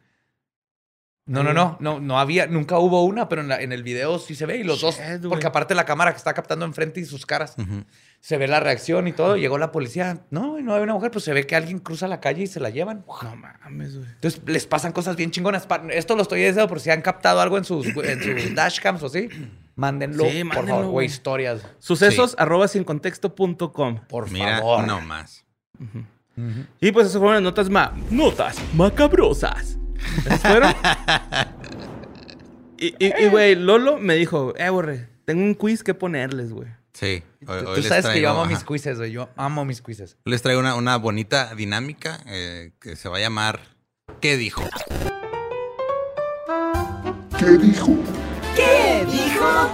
No, 1.28 1.42
no, 1.44 1.52
no, 1.52 1.76
no, 1.78 2.00
no 2.00 2.18
había, 2.18 2.46
nunca 2.46 2.78
hubo 2.78 3.04
una, 3.04 3.28
pero 3.28 3.42
en, 3.42 3.48
la- 3.48 3.60
en 3.60 3.70
el 3.72 3.82
video 3.82 4.18
sí 4.18 4.34
se 4.34 4.46
ve 4.46 4.56
y 4.56 4.64
los 4.64 4.80
dos, 4.80 4.98
porque 5.28 5.46
aparte 5.46 5.74
la 5.74 5.84
cámara 5.84 6.10
que 6.12 6.16
está 6.16 6.32
captando 6.32 6.64
enfrente 6.64 7.00
y 7.00 7.04
sus 7.04 7.26
caras, 7.26 7.54
se 8.20 8.38
ve 8.38 8.48
la 8.48 8.60
reacción 8.60 9.06
y 9.06 9.12
todo, 9.12 9.36
llegó 9.36 9.58
la 9.58 9.70
policía, 9.70 10.22
no, 10.30 10.58
no 10.58 10.74
hay 10.74 10.82
una 10.82 10.94
mujer, 10.94 11.10
pues 11.10 11.24
se 11.24 11.32
ve 11.34 11.46
que 11.46 11.54
alguien 11.54 11.80
cruza 11.80 12.08
la 12.08 12.20
calle 12.20 12.44
y 12.44 12.46
se 12.46 12.60
la 12.60 12.70
llevan. 12.70 13.04
No 13.22 13.36
mames, 13.36 13.96
güey. 13.98 14.08
Entonces 14.10 14.40
les 14.46 14.66
pasan 14.66 14.92
cosas 14.92 15.16
bien 15.16 15.30
chingonas. 15.30 15.68
Esto 15.90 16.16
lo 16.16 16.22
estoy 16.22 16.38
diciendo 16.40 16.66
por 16.66 16.80
si 16.80 16.90
han 16.90 17.02
captado 17.02 17.40
algo 17.42 17.58
en 17.58 17.64
sus, 17.64 17.86
en 17.86 18.22
sus 18.22 18.54
dashcams 18.54 19.02
o 19.02 19.06
así. 19.06 19.28
Mándenlo, 19.76 20.24
Sí, 20.24 20.38
por 20.44 20.46
mándenlo, 20.56 20.74
favor, 20.74 20.86
güey. 20.90 21.06
historias. 21.06 21.62
Sucesos 21.78 22.34
arroba 22.38 22.66
sin 22.66 22.82
contexto.com. 22.84 24.00
Por 24.08 24.30
Mira, 24.30 24.58
favor. 24.58 24.86
no 24.86 25.00
más. 25.02 25.44
Y 26.80 26.90
pues 26.90 27.06
esas 27.06 27.18
fueron 27.18 27.34
las 27.34 27.42
notas 27.42 27.68
ma 27.70 27.92
notas 28.10 28.56
macabrosas. 28.74 29.77
¿Esas 30.18 30.40
fueron? 30.40 30.72
y, 32.78 32.86
y, 33.04 33.24
y, 33.24 33.28
güey, 33.28 33.54
Lolo 33.54 33.98
me 33.98 34.14
dijo, 34.14 34.54
eh, 34.56 34.70
borre, 34.70 35.08
tengo 35.24 35.42
un 35.42 35.54
quiz 35.54 35.82
que 35.82 35.94
ponerles, 35.94 36.52
güey. 36.52 36.68
Sí. 36.92 37.22
Hoy- 37.46 37.62
Tú 37.62 37.68
hoy 37.70 37.82
sabes 37.82 38.06
que 38.06 38.20
yo 38.20 38.30
amo 38.30 38.44
mis 38.46 38.64
quizzes, 38.64 38.98
güey. 38.98 39.12
Yo 39.12 39.28
amo 39.36 39.64
mis 39.64 39.82
quizzes. 39.82 40.16
Les 40.24 40.42
traigo 40.42 40.60
una, 40.60 40.74
una 40.74 40.96
bonita 40.96 41.54
dinámica 41.54 42.20
eh, 42.26 42.72
que 42.80 42.96
se 42.96 43.08
va 43.08 43.18
a 43.18 43.20
llamar 43.20 43.60
¿Qué 44.20 44.36
dijo? 44.36 44.62
¿Qué 47.38 47.50
dijo? 47.58 47.96
¿Qué 48.56 49.06
dijo? 49.10 49.70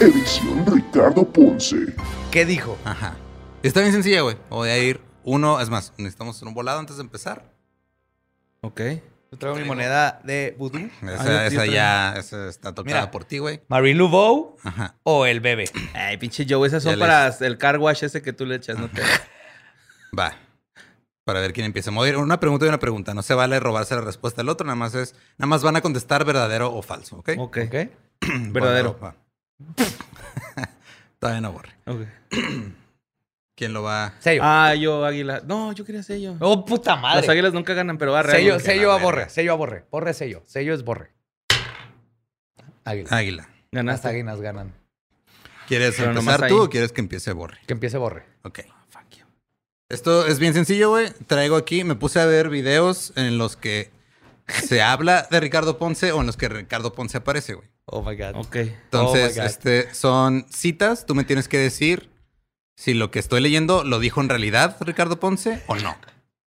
Edición 0.00 0.64
Ricardo 0.66 1.24
Ponce. 1.30 1.76
¿Qué 2.30 2.44
dijo? 2.46 2.78
Ajá. 2.84 3.16
Está 3.62 3.80
bien 3.80 3.92
sencilla, 3.92 4.22
güey. 4.22 4.36
Voy 4.50 4.68
a 4.70 4.78
ir 4.78 5.00
uno. 5.24 5.60
Es 5.60 5.68
más, 5.68 5.92
necesitamos 5.98 6.36
hacer 6.36 6.48
un 6.48 6.54
volado 6.54 6.78
antes 6.78 6.96
de 6.96 7.02
empezar. 7.02 7.50
Ok. 8.62 8.80
Yo 9.32 9.38
traigo 9.38 9.58
mi 9.58 9.64
moneda 9.64 10.20
de 10.24 10.54
vudú. 10.58 10.78
Esa, 11.02 11.40
Ah, 11.42 11.46
esa 11.46 11.66
ya 11.66 12.14
esa 12.16 12.48
está 12.48 12.74
tocada 12.74 13.00
Mira. 13.00 13.10
por 13.10 13.24
ti, 13.24 13.38
güey. 13.38 13.60
Marie 13.68 13.94
Laveau 13.94 14.56
o 15.02 15.26
el 15.26 15.40
bebé. 15.40 15.68
Ay, 15.94 16.16
pinche 16.16 16.46
Joe, 16.48 16.66
esas 16.66 16.82
son 16.82 16.94
Ya 16.94 16.98
para 16.98 17.28
el 17.40 17.58
car 17.58 17.78
wash 17.78 18.04
ese 18.04 18.22
que 18.22 18.32
tú 18.32 18.46
le 18.46 18.54
echas, 18.56 18.78
no 18.78 18.88
te... 18.88 19.02
Va. 20.18 20.34
Para 21.24 21.40
ver 21.40 21.52
quién 21.52 21.66
empieza. 21.66 21.90
A 21.90 22.08
ir 22.08 22.16
una 22.16 22.38
pregunta 22.38 22.66
y 22.66 22.68
una 22.68 22.78
pregunta. 22.78 23.12
No 23.12 23.22
se 23.22 23.34
vale 23.34 23.58
robarse 23.58 23.96
la 23.96 24.00
respuesta 24.02 24.42
del 24.42 24.48
otro. 24.48 24.64
Nada 24.64 24.76
más 24.76 24.94
es. 24.94 25.16
Nada 25.38 25.48
más 25.48 25.62
van 25.64 25.74
a 25.74 25.80
contestar 25.80 26.24
verdadero 26.24 26.72
o 26.72 26.82
falso, 26.82 27.16
¿ok? 27.16 27.30
Ok. 27.38 27.58
¿Ok? 27.66 27.74
Verdadero. 28.52 28.96
Todavía 31.18 31.40
no 31.40 31.52
borre. 31.52 31.70
Ok. 31.86 32.06
¿Quién 33.56 33.72
lo 33.72 33.82
va? 33.82 34.12
Sello. 34.20 34.42
Ah, 34.44 34.74
yo, 34.74 35.04
águila. 35.04 35.40
No, 35.46 35.72
yo 35.72 35.84
quería 35.84 36.02
sello. 36.02 36.36
oh, 36.40 36.64
puta 36.64 36.92
Las 36.92 37.00
madre. 37.02 37.30
águilas 37.32 37.52
nunca 37.54 37.72
ganan, 37.74 37.96
pero 37.98 38.12
va 38.12 38.22
sello, 38.22 38.60
sello 38.60 38.92
a 38.92 38.98
borre. 38.98 39.28
Sello 39.30 39.52
a 39.52 39.56
borre. 39.56 39.84
Borre 39.90 40.12
sello. 40.14 40.42
Sello 40.46 40.74
es 40.74 40.84
borre. 40.84 41.12
Águila. 42.84 43.08
Águila. 43.10 43.42
Las 43.42 43.52
Ganaste. 43.72 44.08
águilas 44.08 44.40
ganan. 44.40 44.74
¿Quieres 45.66 45.96
Pero 45.96 46.10
empezar 46.10 46.40
tú 46.48 46.54
ahí. 46.58 46.60
o 46.66 46.70
quieres 46.70 46.92
que 46.92 47.00
empiece 47.00 47.32
borre? 47.32 47.58
Que 47.66 47.72
empiece 47.72 47.98
borre. 47.98 48.24
Ok. 48.44 48.60
Esto 49.88 50.26
es 50.26 50.38
bien 50.40 50.52
sencillo, 50.52 50.90
güey. 50.90 51.10
Traigo 51.28 51.54
aquí, 51.56 51.84
me 51.84 51.94
puse 51.94 52.20
a 52.20 52.26
ver 52.26 52.48
videos 52.48 53.12
en 53.16 53.38
los 53.38 53.56
que 53.56 53.90
se 54.48 54.82
habla 54.82 55.28
de 55.30 55.38
Ricardo 55.40 55.78
Ponce 55.78 56.10
o 56.12 56.20
en 56.20 56.26
los 56.26 56.36
que 56.36 56.48
Ricardo 56.48 56.92
Ponce 56.92 57.18
aparece, 57.18 57.54
güey. 57.54 57.68
Oh 57.86 58.02
my 58.02 58.16
God. 58.16 58.34
Ok. 58.34 58.56
Entonces, 58.56 59.24
Oh 59.24 59.34
my 59.34 59.36
God. 59.36 59.46
este, 59.46 59.94
son 59.94 60.44
citas. 60.50 61.06
Tú 61.06 61.14
me 61.14 61.22
tienes 61.24 61.46
que 61.48 61.58
decir 61.58 62.10
si 62.76 62.94
lo 62.94 63.10
que 63.10 63.18
estoy 63.18 63.40
leyendo 63.40 63.82
lo 63.84 63.98
dijo 63.98 64.20
en 64.20 64.28
realidad 64.28 64.76
Ricardo 64.80 65.18
Ponce 65.18 65.62
o 65.66 65.74
no. 65.76 65.96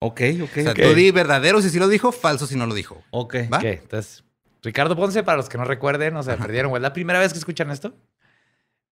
Ok, 0.01 0.21
ok. 0.43 0.51
O 0.59 0.63
sea, 0.63 0.71
ok. 0.73 0.81
tú 0.83 0.95
di 0.95 1.11
verdadero 1.11 1.61
si 1.61 1.71
sí 1.71 1.79
lo 1.81 1.89
dijo, 1.89 2.13
falso 2.13 2.47
si 2.47 2.55
no 2.57 2.67
lo 2.67 2.75
dijo. 2.75 3.03
Ok. 3.11 3.35
¿Va? 3.53 3.59
Ok, 3.59 3.65
entonces, 3.65 4.23
Ricardo 4.63 4.95
Ponce, 4.95 5.23
para 5.25 5.39
los 5.39 5.49
que 5.49 5.59
no 5.59 5.65
recuerden, 5.65 6.17
o 6.17 6.23
sea, 6.23 6.37
perdieron, 6.37 6.71
güey. 6.71 6.79
¿Es 6.81 6.83
la 6.83 6.93
primera 6.93 7.19
vez 7.19 7.33
que 7.33 7.39
escuchan 7.39 7.71
esto? 7.71 7.95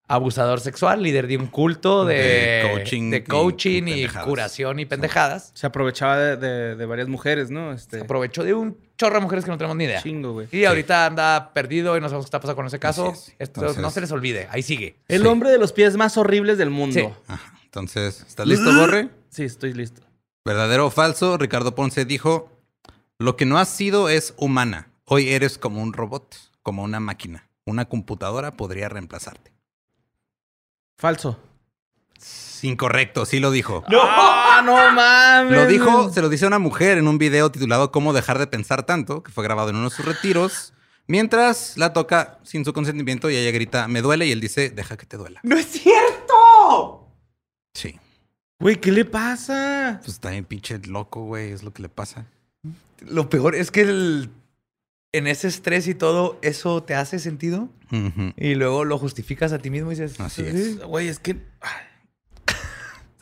Abusador 0.08 0.60
sexual, 0.60 1.02
líder 1.02 1.26
de 1.26 1.36
un 1.36 1.48
culto 1.48 2.04
de, 2.04 2.14
De 2.14 2.70
coaching 2.72 3.10
de 3.10 3.16
y 3.16 3.22
coaching 3.24 3.82
y, 3.88 4.06
curación 4.06 4.78
y 4.78 4.86
pendejadas. 4.86 5.50
Se 5.54 5.66
aprovechaba 5.66 6.16
de, 6.16 6.36
de- 6.36 6.76
de 6.76 6.86
varias 6.86 7.08
mujeres, 7.08 7.50
¿no? 7.50 7.72
Este. 7.72 8.00
Aprovechó 8.00 8.44
de 8.44 8.54
un 8.54 8.78
chorro 8.96 9.16
de 9.16 9.20
mujeres 9.20 9.44
que 9.44 9.50
no 9.50 9.58
tenemos 9.58 9.76
ni 9.76 9.84
idea. 9.84 10.02
Chingo, 10.02 10.32
güey. 10.32 10.48
Y 10.52 10.64
ahorita 10.64 11.06
anda 11.06 11.52
perdido 11.52 11.96
y 11.96 12.00
no 12.00 12.08
sabemos 12.08 12.24
qué 12.26 12.28
está 12.28 12.40
pasando 12.40 12.56
con 12.56 12.66
ese 12.66 12.78
caso. 12.78 13.08
Así 13.10 13.30
es. 13.32 13.36
Esto 13.38 13.60
Entonces- 13.60 13.82
no 13.82 13.90
se 13.90 14.00
les 14.00 14.10
olvide. 14.12 14.48
Ahí 14.50 14.62
sigue. 14.62 14.96
El 15.08 15.22
Sí. 15.22 15.26
hombre 15.28 15.50
de 15.50 15.58
los 15.58 15.72
pies 15.72 15.96
más 15.96 16.16
horribles 16.16 16.58
del 16.58 16.70
mundo. 16.70 16.98
Sí. 16.98 17.08
Ajá. 17.28 17.52
Entonces, 17.64 18.24
¿estás 18.26 18.46
listo, 18.46 18.74
Borre? 18.74 19.10
Sí, 19.28 19.44
estoy 19.44 19.72
listo. 19.74 20.02
¿Verdadero 20.44 20.86
o 20.86 20.90
falso? 20.90 21.36
Ricardo 21.36 21.74
Ponce 21.74 22.04
dijo, 22.04 22.50
lo 23.18 23.36
que 23.36 23.44
no 23.46 23.58
has 23.58 23.68
sido 23.68 24.08
es 24.08 24.32
humana. 24.38 24.88
Hoy 25.04 25.28
eres 25.28 25.58
como 25.58 25.82
un 25.82 25.92
robot, 25.92 26.34
como 26.62 26.82
una 26.82 27.00
máquina. 27.00 27.48
Una 27.66 27.84
computadora 27.86 28.52
podría 28.52 28.88
reemplazarte. 28.88 29.52
Falso. 30.98 31.38
Incorrecto, 32.62 33.26
sí 33.26 33.38
lo 33.38 33.50
dijo. 33.50 33.84
¡Ah, 33.88 34.62
no 34.64 34.74
mames! 34.92 35.52
Lo 35.54 35.66
dijo, 35.66 36.10
se 36.10 36.22
lo 36.22 36.28
dice 36.28 36.44
a 36.46 36.48
una 36.48 36.58
mujer 36.58 36.98
en 36.98 37.06
un 37.06 37.18
video 37.18 37.50
titulado 37.52 37.92
Cómo 37.92 38.12
dejar 38.12 38.38
de 38.38 38.46
pensar 38.46 38.84
tanto, 38.84 39.22
que 39.22 39.30
fue 39.30 39.44
grabado 39.44 39.68
en 39.70 39.76
uno 39.76 39.90
de 39.90 39.94
sus 39.94 40.04
retiros, 40.04 40.72
mientras 41.06 41.76
la 41.76 41.92
toca 41.92 42.38
sin 42.42 42.64
su 42.64 42.72
consentimiento 42.72 43.28
y 43.30 43.36
ella 43.36 43.50
grita, 43.52 43.86
me 43.88 44.00
duele, 44.02 44.26
y 44.26 44.32
él 44.32 44.40
dice, 44.40 44.70
deja 44.70 44.96
que 44.96 45.06
te 45.06 45.16
duela. 45.16 45.40
¡No 45.42 45.56
es 45.56 45.66
cierto! 45.66 47.08
Sí, 47.74 47.98
Güey, 48.58 48.76
¿qué 48.80 48.90
le 48.90 49.04
pasa? 49.04 49.98
pues 50.02 50.14
está 50.14 50.30
bien 50.30 50.46
pinche 50.46 50.78
loco, 50.88 51.24
güey, 51.24 51.52
es 51.52 51.62
lo 51.62 51.74
que 51.74 51.82
le 51.82 51.90
pasa. 51.90 52.24
Lo 53.00 53.28
peor 53.28 53.54
es 53.54 53.70
que 53.70 53.82
el- 53.82 54.30
en 55.12 55.26
ese 55.26 55.48
estrés 55.48 55.86
y 55.88 55.94
todo, 55.94 56.38
eso 56.42 56.82
te 56.82 56.94
hace 56.94 57.18
sentido 57.18 57.68
y 58.36 58.54
luego 58.54 58.84
lo 58.86 58.98
justificas 58.98 59.52
a 59.52 59.58
ti 59.58 59.68
mismo 59.70 59.92
y 59.92 59.94
dices, 59.94 60.18
Así 60.20 60.42
"Sí". 60.42 60.48
es. 60.48 60.78
Güey, 60.82 61.08
es 61.08 61.18
que. 61.18 61.36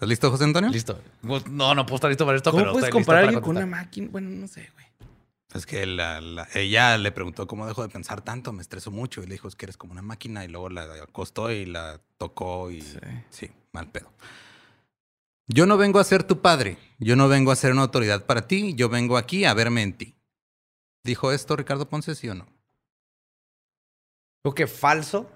¿Estás 0.04 0.10
listo, 0.10 0.30
José 0.30 0.44
Antonio? 0.44 0.68
Listo. 0.70 1.00
Pues, 1.26 1.46
No, 1.46 1.74
no 1.74 1.86
puedo 1.86 1.94
estar 1.96 2.10
listo 2.10 2.26
para 2.26 2.36
esto, 2.36 2.50
¿Cómo 2.50 2.62
pero 2.62 2.72
puedes 2.72 2.88
estoy 2.88 3.00
listo 3.00 3.06
comparar 3.10 3.22
a 3.22 3.26
para 3.26 3.38
alguien 3.38 3.42
con 3.42 3.56
una 3.56 3.66
máquina? 3.66 4.08
Bueno, 4.12 4.28
no 4.28 4.46
sé, 4.48 4.68
güey. 4.74 4.84
Es 5.54 5.64
que 5.64 5.86
la- 5.86 6.20
la- 6.20 6.46
ella 6.52 6.98
le 6.98 7.10
preguntó 7.10 7.46
cómo 7.46 7.66
dejó 7.66 7.82
de 7.82 7.88
pensar 7.88 8.20
tanto, 8.20 8.52
me 8.52 8.60
estresó 8.60 8.90
mucho 8.90 9.22
y 9.22 9.26
le 9.26 9.32
dijo 9.36 9.48
es 9.48 9.54
que 9.56 9.64
eres 9.64 9.78
como 9.78 9.92
una 9.92 10.02
máquina 10.02 10.44
y 10.44 10.48
luego 10.48 10.68
la 10.68 10.82
acostó 11.02 11.50
y 11.50 11.64
la 11.64 12.02
tocó 12.18 12.70
y 12.70 12.82
sí, 13.30 13.50
mal 13.72 13.90
pedo. 13.90 14.12
Yo 15.46 15.64
no 15.64 15.78
vengo 15.78 16.00
a 16.00 16.04
ser 16.04 16.22
tu 16.24 16.42
padre, 16.42 16.76
yo 16.98 17.16
no 17.16 17.28
vengo 17.28 17.50
a 17.50 17.56
ser 17.56 17.72
una 17.72 17.82
autoridad 17.82 18.26
para 18.26 18.46
ti, 18.46 18.74
yo 18.74 18.90
vengo 18.90 19.16
aquí 19.16 19.46
a 19.46 19.54
verme 19.54 19.82
en 19.82 19.96
ti. 19.96 20.14
¿Dijo 21.02 21.32
esto 21.32 21.56
Ricardo 21.56 21.88
Ponce, 21.88 22.14
sí 22.14 22.28
o 22.28 22.34
no? 22.34 22.46
Creo 24.42 24.54
que 24.54 24.66
falso, 24.66 25.30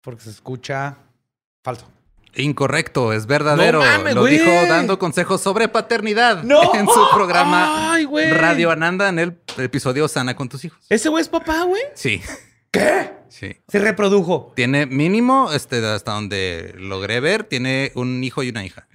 porque 0.00 0.22
se 0.22 0.30
escucha 0.30 0.96
falso. 1.62 1.90
Incorrecto, 2.36 3.12
es 3.12 3.26
verdadero. 3.26 3.80
No 3.82 3.86
mames, 3.90 4.14
Lo 4.14 4.22
güey. 4.22 4.38
dijo 4.38 4.50
dando 4.68 4.98
consejos 4.98 5.40
sobre 5.40 5.68
paternidad 5.68 6.42
¡No! 6.42 6.74
en 6.74 6.86
su 6.86 7.06
programa 7.14 7.92
Ay, 7.94 8.04
güey. 8.04 8.30
Radio 8.30 8.70
Ananda 8.70 9.08
en 9.08 9.18
el 9.18 9.38
episodio 9.56 10.06
Sana 10.08 10.36
con 10.36 10.48
tus 10.48 10.64
hijos. 10.64 10.78
Ese 10.88 11.08
güey 11.08 11.22
es 11.22 11.28
papá, 11.28 11.62
güey. 11.62 11.82
Sí. 11.94 12.22
¿Qué? 12.70 13.12
Sí. 13.28 13.56
Se 13.68 13.78
reprodujo. 13.78 14.52
Tiene 14.54 14.86
mínimo, 14.86 15.50
este, 15.52 15.84
hasta 15.86 16.12
donde 16.12 16.74
logré 16.76 17.20
ver, 17.20 17.44
tiene 17.44 17.92
un 17.94 18.22
hijo 18.22 18.42
y 18.42 18.50
una 18.50 18.64
hija. 18.64 18.86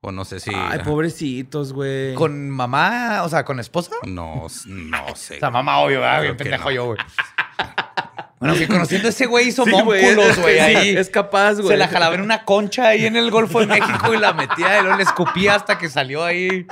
O 0.00 0.12
no 0.12 0.24
sé 0.24 0.38
si. 0.38 0.52
Ay, 0.54 0.78
pobrecitos, 0.84 1.72
güey. 1.72 2.14
¿Con 2.14 2.50
mamá? 2.50 3.22
O 3.24 3.28
sea, 3.28 3.44
¿con 3.44 3.58
esposa? 3.58 3.90
No, 4.06 4.46
no 4.66 5.16
sé. 5.16 5.36
O 5.36 5.38
sea, 5.40 5.50
mamá, 5.50 5.78
obvio, 5.78 6.00
que 6.22 6.34
pendejo 6.34 6.66
no. 6.66 6.70
yo, 6.70 6.84
güey. 6.86 6.98
Bueno, 8.40 8.54
que 8.54 8.68
conociendo 8.68 9.08
a 9.08 9.10
ese 9.10 9.26
güey 9.26 9.48
hizo 9.48 9.64
Sí, 9.64 9.72
güey, 9.72 10.02
mónculos, 10.04 10.30
es- 10.30 10.40
güey, 10.40 10.54
sí, 10.54 10.60
ahí. 10.60 10.96
Es 10.96 11.10
capaz, 11.10 11.54
güey. 11.54 11.68
Se 11.68 11.76
la 11.76 11.88
jalaba 11.88 12.14
en 12.14 12.20
una 12.20 12.44
concha 12.44 12.86
ahí 12.88 13.04
en 13.04 13.16
el 13.16 13.30
Golfo 13.32 13.58
de 13.60 13.66
México 13.66 14.14
y 14.14 14.18
la 14.18 14.32
metía 14.32 14.78
y 14.78 14.82
luego 14.82 14.96
le 14.96 15.02
escupía 15.02 15.56
hasta 15.56 15.76
que 15.76 15.88
salió 15.88 16.24
ahí 16.24 16.66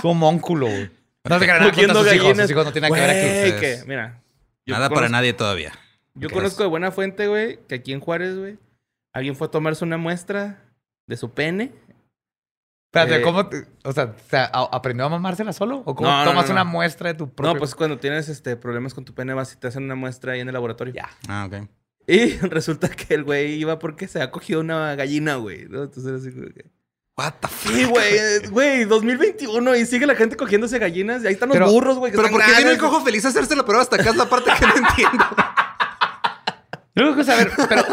su 0.00 0.08
homónculo, 0.08 0.66
güey. 0.66 0.90
No 1.24 1.38
se 1.38 1.44
crean 1.44 1.60
nada 1.60 1.72
contra 1.72 1.94
sus 1.94 2.12
hijos. 2.14 2.38
Sus 2.38 2.50
hijos 2.50 2.64
no 2.64 2.72
tienen 2.72 2.90
nada 2.92 3.12
que 3.12 3.20
ver 3.20 3.52
aquí. 3.54 3.60
Que, 3.60 3.78
mira. 3.86 4.20
Nada 4.66 4.88
para 4.88 5.08
nadie 5.10 5.32
todavía. 5.34 5.72
Yo 6.14 6.28
¿Qué 6.28 6.34
conozco 6.34 6.62
es? 6.62 6.64
de 6.64 6.70
buena 6.70 6.90
fuente, 6.90 7.26
güey, 7.28 7.58
que 7.68 7.74
aquí 7.76 7.92
en 7.92 8.00
Juárez, 8.00 8.36
güey, 8.38 8.56
alguien 9.12 9.36
fue 9.36 9.48
a 9.48 9.50
tomarse 9.50 9.84
una 9.84 9.98
muestra 9.98 10.62
de 11.06 11.16
su 11.18 11.32
pene. 11.32 11.72
Espérate, 12.92 13.16
Eh, 13.18 13.22
¿cómo? 13.22 13.46
te- 13.48 13.66
o 13.84 13.92
sea, 13.92 14.14
¿se 14.28 14.36
a- 14.36 14.48
¿aprendió 14.72 15.06
a 15.06 15.08
mamársela 15.08 15.52
solo? 15.52 15.82
¿O 15.86 15.94
cómo 15.94 16.10
No, 16.10 16.24
tomas 16.24 16.42
no, 16.44 16.48
no. 16.48 16.52
una 16.54 16.64
muestra 16.64 17.10
de 17.12 17.14
tu 17.14 17.32
propio? 17.32 17.52
No, 17.54 17.58
pues 17.58 17.76
cuando 17.76 17.98
tienes 18.00 18.28
este 18.28 18.56
problemas 18.56 18.94
con 18.94 19.04
tu 19.04 19.14
pene 19.14 19.32
vas 19.32 19.52
y 19.52 19.56
te 19.56 19.68
hacen 19.68 19.84
una 19.84 19.94
muestra 19.94 20.32
ahí 20.32 20.40
en 20.40 20.48
el 20.48 20.54
laboratorio. 20.54 20.92
Ya. 20.92 21.08
Ah, 21.28 21.46
ok. 21.46 21.68
Y 22.08 22.30
resulta 22.48 22.88
que 22.88 23.14
el 23.14 23.22
güey 23.22 23.52
iba 23.54 23.78
porque 23.78 24.08
se 24.08 24.20
ha 24.20 24.32
cogido 24.32 24.58
una 24.60 24.96
gallina, 24.96 25.36
güey. 25.36 25.66
¿no? 25.68 25.84
Entonces 25.84 26.20
así 26.20 26.32
como 26.32 26.48
que... 26.48 26.66
What 27.16 27.34
the 27.40 27.46
fuck? 27.48 27.72
Sí, 27.72 27.84
güey, 27.84 28.46
güey, 28.50 28.84
2021 28.86 29.76
y 29.76 29.86
sigue 29.86 30.06
la 30.06 30.16
gente 30.16 30.36
cogiéndose 30.36 30.78
gallinas 30.80 31.22
y 31.22 31.28
ahí 31.28 31.34
están 31.34 31.50
los 31.50 31.58
Pero- 31.58 31.70
burros, 31.70 31.96
güey. 31.98 32.10
que 32.10 32.16
Pero 32.18 32.30
¿por 32.30 32.44
qué 32.44 32.56
viene 32.56 32.70
el 32.72 32.78
cojo 32.78 33.02
feliz 33.02 33.24
a 33.24 33.28
hacerse 33.28 33.54
la 33.54 33.64
prueba 33.64 33.82
hasta 33.82 33.96
acá? 33.96 34.10
Es 34.10 34.16
la 34.16 34.28
parte 34.28 34.50
que 34.58 34.66
no 34.66 34.74
entiendo. 34.88 35.24
Luego 36.96 37.14
quiero 37.14 37.30
saber, 37.30 37.52
pero 37.68 37.84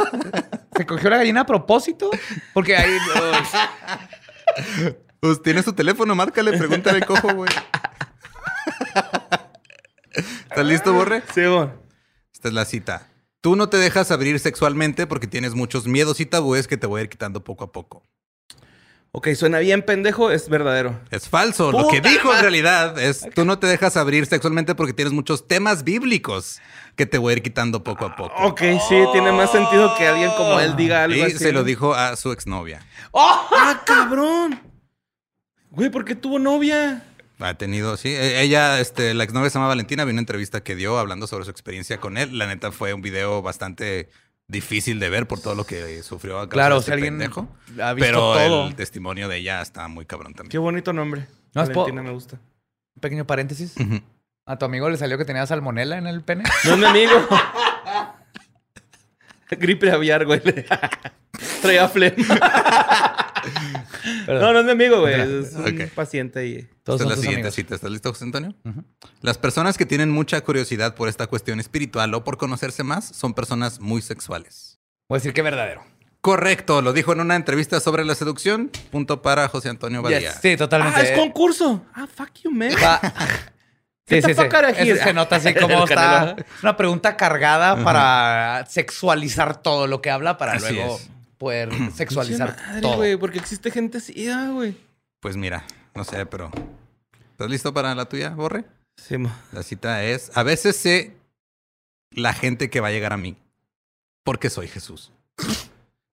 ¿se 0.75 0.85
cogió 0.87 1.09
la 1.11 1.17
gallina 1.17 1.41
a 1.41 1.45
propósito? 1.45 2.09
Porque 2.53 2.75
ahí... 2.75 2.97
Pues 5.19 5.41
tiene 5.41 5.63
su 5.63 5.73
teléfono, 5.73 6.13
márcale, 6.15 6.57
pregúntale 6.57 6.97
al 6.99 7.05
cojo, 7.05 7.33
güey. 7.33 7.49
¿Estás 10.13 10.65
listo, 10.65 10.93
Borre? 10.93 11.23
Sí, 11.33 11.45
güey. 11.45 11.69
Esta 12.33 12.47
es 12.49 12.53
la 12.53 12.65
cita. 12.65 13.07
Tú 13.41 13.55
no 13.55 13.69
te 13.69 13.77
dejas 13.77 14.11
abrir 14.11 14.39
sexualmente 14.39 15.07
porque 15.07 15.27
tienes 15.27 15.55
muchos 15.55 15.87
miedos 15.87 16.19
y 16.19 16.25
tabúes 16.25 16.67
que 16.67 16.77
te 16.77 16.87
voy 16.87 16.99
a 16.99 17.03
ir 17.03 17.09
quitando 17.09 17.43
poco 17.43 17.63
a 17.63 17.71
poco. 17.71 18.03
Ok, 19.11 19.29
suena 19.35 19.59
bien 19.59 19.81
pendejo, 19.81 20.29
es 20.31 20.47
verdadero. 20.49 20.99
Es 21.09 21.27
falso. 21.27 21.71
Lo 21.71 21.87
que 21.87 21.97
¡Puta 21.97 22.09
dijo 22.09 22.33
en 22.35 22.41
realidad 22.41 22.99
es 22.99 23.25
tú 23.33 23.45
no 23.45 23.57
te 23.57 23.65
dejas 23.65 23.97
abrir 23.97 24.25
sexualmente 24.27 24.75
porque 24.75 24.93
tienes 24.93 25.13
muchos 25.13 25.47
temas 25.47 25.83
bíblicos 25.83 26.59
que 26.95 27.05
te 27.05 27.17
voy 27.17 27.31
a 27.33 27.37
ir 27.37 27.41
quitando 27.43 27.83
poco 27.83 28.05
a 28.05 28.15
poco. 28.15 28.35
Ok, 28.43 28.59
sí, 28.87 28.95
tiene 29.13 29.31
más 29.31 29.51
sentido 29.51 29.95
que 29.97 30.05
alguien 30.07 30.29
como 30.37 30.59
él 30.59 30.75
diga 30.75 31.03
algo 31.03 31.15
y 31.17 31.21
así. 31.21 31.37
se 31.37 31.51
lo 31.51 31.63
dijo 31.63 31.95
a 31.95 32.15
su 32.15 32.31
exnovia. 32.31 32.85
¡Ah, 33.13 33.81
cabrón! 33.85 34.59
Güey, 35.71 35.89
¿por 35.89 36.05
qué 36.05 36.15
tuvo 36.15 36.37
novia? 36.39 37.03
Ha 37.39 37.53
tenido, 37.55 37.97
sí. 37.97 38.09
E- 38.09 38.41
Ella, 38.41 38.79
este, 38.79 39.13
la 39.13 39.23
exnovia 39.23 39.49
se 39.49 39.55
llama 39.55 39.67
Valentina, 39.67 40.05
vi 40.05 40.11
una 40.11 40.21
entrevista 40.21 40.61
que 40.61 40.75
dio 40.75 40.97
hablando 40.97 41.27
sobre 41.27 41.45
su 41.45 41.51
experiencia 41.51 41.99
con 41.99 42.17
él. 42.17 42.37
La 42.37 42.47
neta 42.47 42.71
fue 42.71 42.93
un 42.93 43.01
video 43.01 43.41
bastante 43.41 44.09
difícil 44.49 44.99
de 44.99 45.09
ver 45.09 45.27
por 45.27 45.41
todo 45.41 45.55
lo 45.55 45.65
que 45.65 46.01
sufrió 46.03 46.37
a 46.37 46.41
causa 46.43 46.51
Claro, 46.53 46.75
de 46.75 46.81
si 46.81 46.85
este 46.85 46.93
alguien 46.93 47.13
pendejo. 47.17 47.47
ha 47.81 47.93
visto 47.93 48.07
Pero 48.07 48.19
todo. 48.33 48.67
el 48.67 48.75
testimonio 48.75 49.27
de 49.27 49.37
ella 49.37 49.61
está 49.61 49.87
muy 49.87 50.05
cabrón 50.05 50.33
Qué 50.33 50.37
también. 50.37 50.61
bonito 50.61 50.93
nombre. 50.93 51.27
No, 51.53 51.63
es 51.63 51.69
po- 51.69 51.81
Valentina 51.81 52.03
me 52.03 52.11
gusta. 52.11 52.35
Un 52.95 53.01
pequeño 53.01 53.27
paréntesis. 53.27 53.75
¿A 54.45 54.57
tu 54.57 54.65
amigo 54.65 54.89
le 54.89 54.97
salió 54.97 55.17
que 55.17 55.25
tenía 55.25 55.45
salmonela 55.45 55.97
en 55.97 56.07
el 56.07 56.23
pene? 56.23 56.43
No 56.65 56.73
es 56.73 56.77
mi 56.79 56.85
amigo. 56.85 57.13
Gripe 59.51 59.91
aviar, 59.91 60.25
güey. 60.25 60.41
Traía 61.61 61.87
flema. 61.89 62.15
no, 64.27 64.53
no 64.53 64.59
es 64.59 64.65
mi 64.65 64.71
amigo, 64.71 65.01
güey. 65.01 65.13
Es 65.43 65.53
un 65.53 65.91
paciente 65.95 66.39
ahí. 66.39 66.67
Todos 66.83 67.01
Esta 67.01 67.13
es 67.13 67.17
la 67.17 67.21
siguiente 67.21 67.47
amigos. 67.47 67.55
cita. 67.55 67.75
¿Estás 67.75 67.91
listo, 67.91 68.09
José 68.11 68.25
Antonio? 68.25 68.55
Las 69.21 69.37
personas 69.37 69.77
que 69.77 69.85
tienen 69.85 70.09
mucha 70.11 70.41
curiosidad 70.41 70.95
por 70.95 71.09
esta 71.09 71.27
cuestión 71.27 71.59
espiritual 71.59 72.13
o 72.13 72.23
por 72.23 72.37
conocerse 72.37 72.83
más 72.83 73.05
son 73.05 73.33
personas 73.33 73.79
muy 73.79 74.01
sexuales. 74.01 74.79
Voy 75.09 75.17
a 75.17 75.19
decir 75.19 75.33
que 75.33 75.41
verdadero. 75.41 75.83
Correcto, 76.21 76.81
lo 76.81 76.91
dijo 76.93 77.13
en 77.13 77.21
una 77.21 77.35
entrevista 77.35 77.79
sobre 77.79 78.03
la 78.03 78.15
seducción. 78.15 78.69
Punto 78.91 79.21
para 79.21 79.47
José 79.47 79.69
Antonio 79.69 80.01
Badía. 80.01 80.33
Sí, 80.33 80.57
totalmente. 80.57 80.99
Ah, 80.99 81.03
es 81.03 81.11
concurso. 81.17 81.85
Ah, 81.93 82.07
fuck 82.13 82.31
you, 82.43 82.51
man. 82.51 82.71
Va- 82.83 82.99
Sí, 84.09 84.21
sí, 84.21 84.33
sí. 84.33 84.41
Eso 84.77 85.03
se 85.03 85.13
nota 85.13 85.35
así 85.35 85.53
como 85.59 85.83
está. 85.83 86.37
Es 86.37 86.63
una 86.63 86.77
pregunta 86.77 87.17
cargada 87.17 87.83
para 87.83 88.65
sexualizar 88.69 89.61
todo 89.61 89.85
lo 89.85 90.01
que 90.01 90.09
habla 90.09 90.37
para 90.37 90.53
Así 90.53 90.73
luego 90.75 90.95
es. 90.95 91.09
Poder 91.37 91.69
sexualizar 91.95 92.55
madre, 92.57 92.81
todo. 92.81 93.19
porque 93.19 93.39
existe 93.39 93.71
gente 93.71 93.97
así, 93.99 94.29
ah, 94.29 94.49
güey. 94.51 94.77
Pues 95.19 95.35
mira, 95.37 95.65
no 95.95 96.03
sé, 96.03 96.25
pero. 96.25 96.51
¿Estás 97.31 97.49
listo 97.49 97.73
para 97.73 97.93
la 97.95 98.05
tuya, 98.05 98.29
Borre? 98.31 98.65
Sí, 98.97 99.17
mo. 99.17 99.31
La 99.51 99.63
cita 99.63 100.03
es: 100.03 100.31
A 100.35 100.43
veces 100.43 100.75
sé 100.77 101.15
la 102.11 102.33
gente 102.33 102.69
que 102.69 102.79
va 102.79 102.87
a 102.87 102.91
llegar 102.91 103.13
a 103.13 103.17
mí. 103.17 103.37
Porque 104.23 104.49
soy 104.49 104.67
Jesús. 104.67 105.11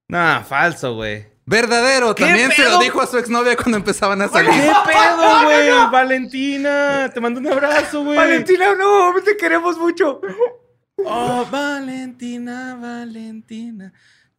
Nah, 0.09 0.43
falso, 0.43 0.95
güey. 0.95 1.27
Verdadero, 1.47 2.15
¿Qué 2.15 2.25
también 2.25 2.51
se 2.53 2.65
lo 2.65 2.79
dijo 2.79 3.03
a 3.03 3.07
su 3.07 3.19
exnovia 3.19 3.55
cuando 3.57 3.77
empezaban 3.77 4.23
a 4.23 4.27
¿Qué 4.29 4.33
salir. 4.33 4.51
pedo, 4.53 5.43
güey? 5.45 5.91
Valentina, 5.91 7.11
te 7.13 7.21
mando 7.21 7.41
un 7.41 7.49
abrazo, 7.49 8.03
güey. 8.03 8.17
no, 8.79 9.15
te 9.23 9.37
queremos 9.37 9.77
mucho. 9.77 10.21
Oh, 11.05 11.47
Valentina, 11.51 12.77
Valentina. 12.81 13.93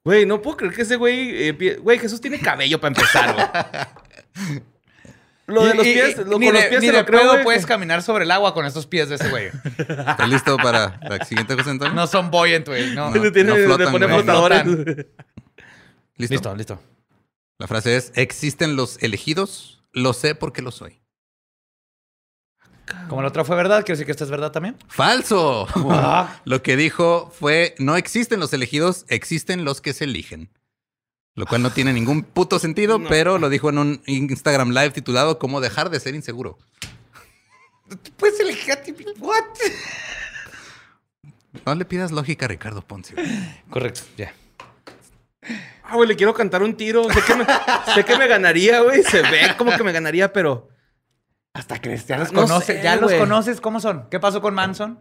Güey, 0.05 0.25
no 0.25 0.41
puedo 0.41 0.55
creer 0.57 0.73
que 0.73 0.83
ese 0.83 0.95
güey. 0.95 1.49
eh, 1.49 1.77
Güey, 1.81 1.99
Jesús 1.99 2.21
tiene 2.21 2.39
cabello 2.39 2.79
para 2.79 2.95
empezar, 2.95 3.33
güey. 3.33 4.55
Lo 5.47 5.63
de 5.65 5.75
los 5.75 5.85
Y- 5.85 5.89
y- 5.91 5.93
pies, 5.93 6.17
lo, 6.17 6.39
ni 6.39 6.45
con 6.47 6.53
los 6.55 6.63
de- 6.63 6.69
pies 6.69 6.81
se 6.81 6.91
de 6.91 6.97
lo 6.99 7.05
creo, 7.05 7.19
pedo 7.21 7.31
güey. 7.33 7.43
puedes 7.43 7.65
caminar 7.67 8.01
sobre 8.01 8.23
el 8.23 8.31
agua 8.31 8.53
con 8.55 8.65
esos 8.65 8.87
pies 8.87 9.09
de 9.09 9.15
ese 9.15 9.29
güey. 9.29 9.49
¿Estás 9.77 10.27
listo 10.29 10.57
para 10.57 10.99
la 11.01 11.23
siguiente, 11.25 11.53
José 11.55 11.69
Antonio? 11.71 11.93
No 11.93 12.07
son 12.07 12.31
buoyant, 12.31 12.67
güey. 12.67 12.95
No. 12.95 13.11
No. 13.11 13.31
Tiene- 13.31 13.53
flotan, 13.65 13.91
pone 13.91 14.05
güey. 14.07 14.23
flotadores. 14.23 14.65
¿Listo? 16.17 16.33
Listo, 16.33 16.55
listo. 16.55 16.81
La 17.59 17.67
frase 17.67 17.95
es: 17.95 18.11
¿Existen 18.15 18.75
los 18.75 19.01
elegidos? 19.03 19.83
Lo 19.91 20.13
sé 20.13 20.33
porque 20.35 20.61
lo 20.63 20.71
soy. 20.71 20.99
Como 23.09 23.21
la 23.21 23.29
otra 23.29 23.43
fue 23.43 23.55
verdad, 23.55 23.79
quiero 23.79 23.95
decir 23.95 24.05
que 24.05 24.11
esta 24.11 24.23
es 24.23 24.29
verdad 24.29 24.51
también. 24.51 24.77
¡Falso! 24.87 25.67
Lo 26.45 26.61
que 26.61 26.77
dijo 26.77 27.31
fue: 27.37 27.75
No 27.79 27.97
existen 27.97 28.39
los 28.39 28.53
elegidos, 28.53 29.05
existen 29.09 29.65
los 29.65 29.81
que 29.81 29.93
se 29.93 30.05
eligen. 30.05 30.49
Lo 31.35 31.45
cual 31.45 31.61
no 31.61 31.69
tiene 31.69 31.91
ningún 31.91 32.23
puto 32.23 32.59
sentido, 32.59 33.01
pero 33.09 33.37
lo 33.37 33.49
dijo 33.49 33.69
en 33.69 33.77
un 33.77 34.01
Instagram 34.05 34.69
Live 34.69 34.91
titulado 34.91 35.37
¿Cómo 35.37 35.59
dejar 35.59 35.89
de 35.89 35.99
ser 35.99 36.15
inseguro? 36.15 36.57
Puedes 38.17 38.39
elegir 38.39 38.73
a 38.73 38.81
ti. 38.81 38.95
What? 39.19 39.43
No 41.65 41.75
le 41.75 41.85
pidas 41.85 42.11
lógica 42.11 42.45
a 42.45 42.47
Ricardo 42.49 42.81
Ponce. 42.81 43.15
Correcto, 43.69 44.01
ya. 44.17 44.33
Ah, 45.83 45.95
güey, 45.95 46.07
le 46.07 46.15
quiero 46.15 46.33
cantar 46.33 46.63
un 46.63 46.75
tiro. 46.75 47.03
Sé 47.11 47.21
que 47.21 47.35
me, 47.35 47.45
sé 47.93 48.03
que 48.03 48.17
me 48.17 48.27
ganaría, 48.27 48.79
güey. 48.81 49.03
Se 49.03 49.21
ve 49.21 49.53
como 49.57 49.75
que 49.75 49.83
me 49.83 49.91
ganaría, 49.91 50.33
pero. 50.33 50.69
Hasta 51.55 51.79
que 51.79 51.95
ya 51.97 52.17
los 52.17 52.33
No 52.33 52.41
conoces. 52.41 52.77
sé, 52.77 52.83
ya 52.83 52.95
los 52.97 53.05
güey. 53.05 53.17
conoces. 53.19 53.61
¿Cómo 53.61 53.79
son? 53.79 54.07
¿Qué 54.11 54.19
pasó 54.19 54.41
con 54.41 54.53
Manson? 54.53 54.99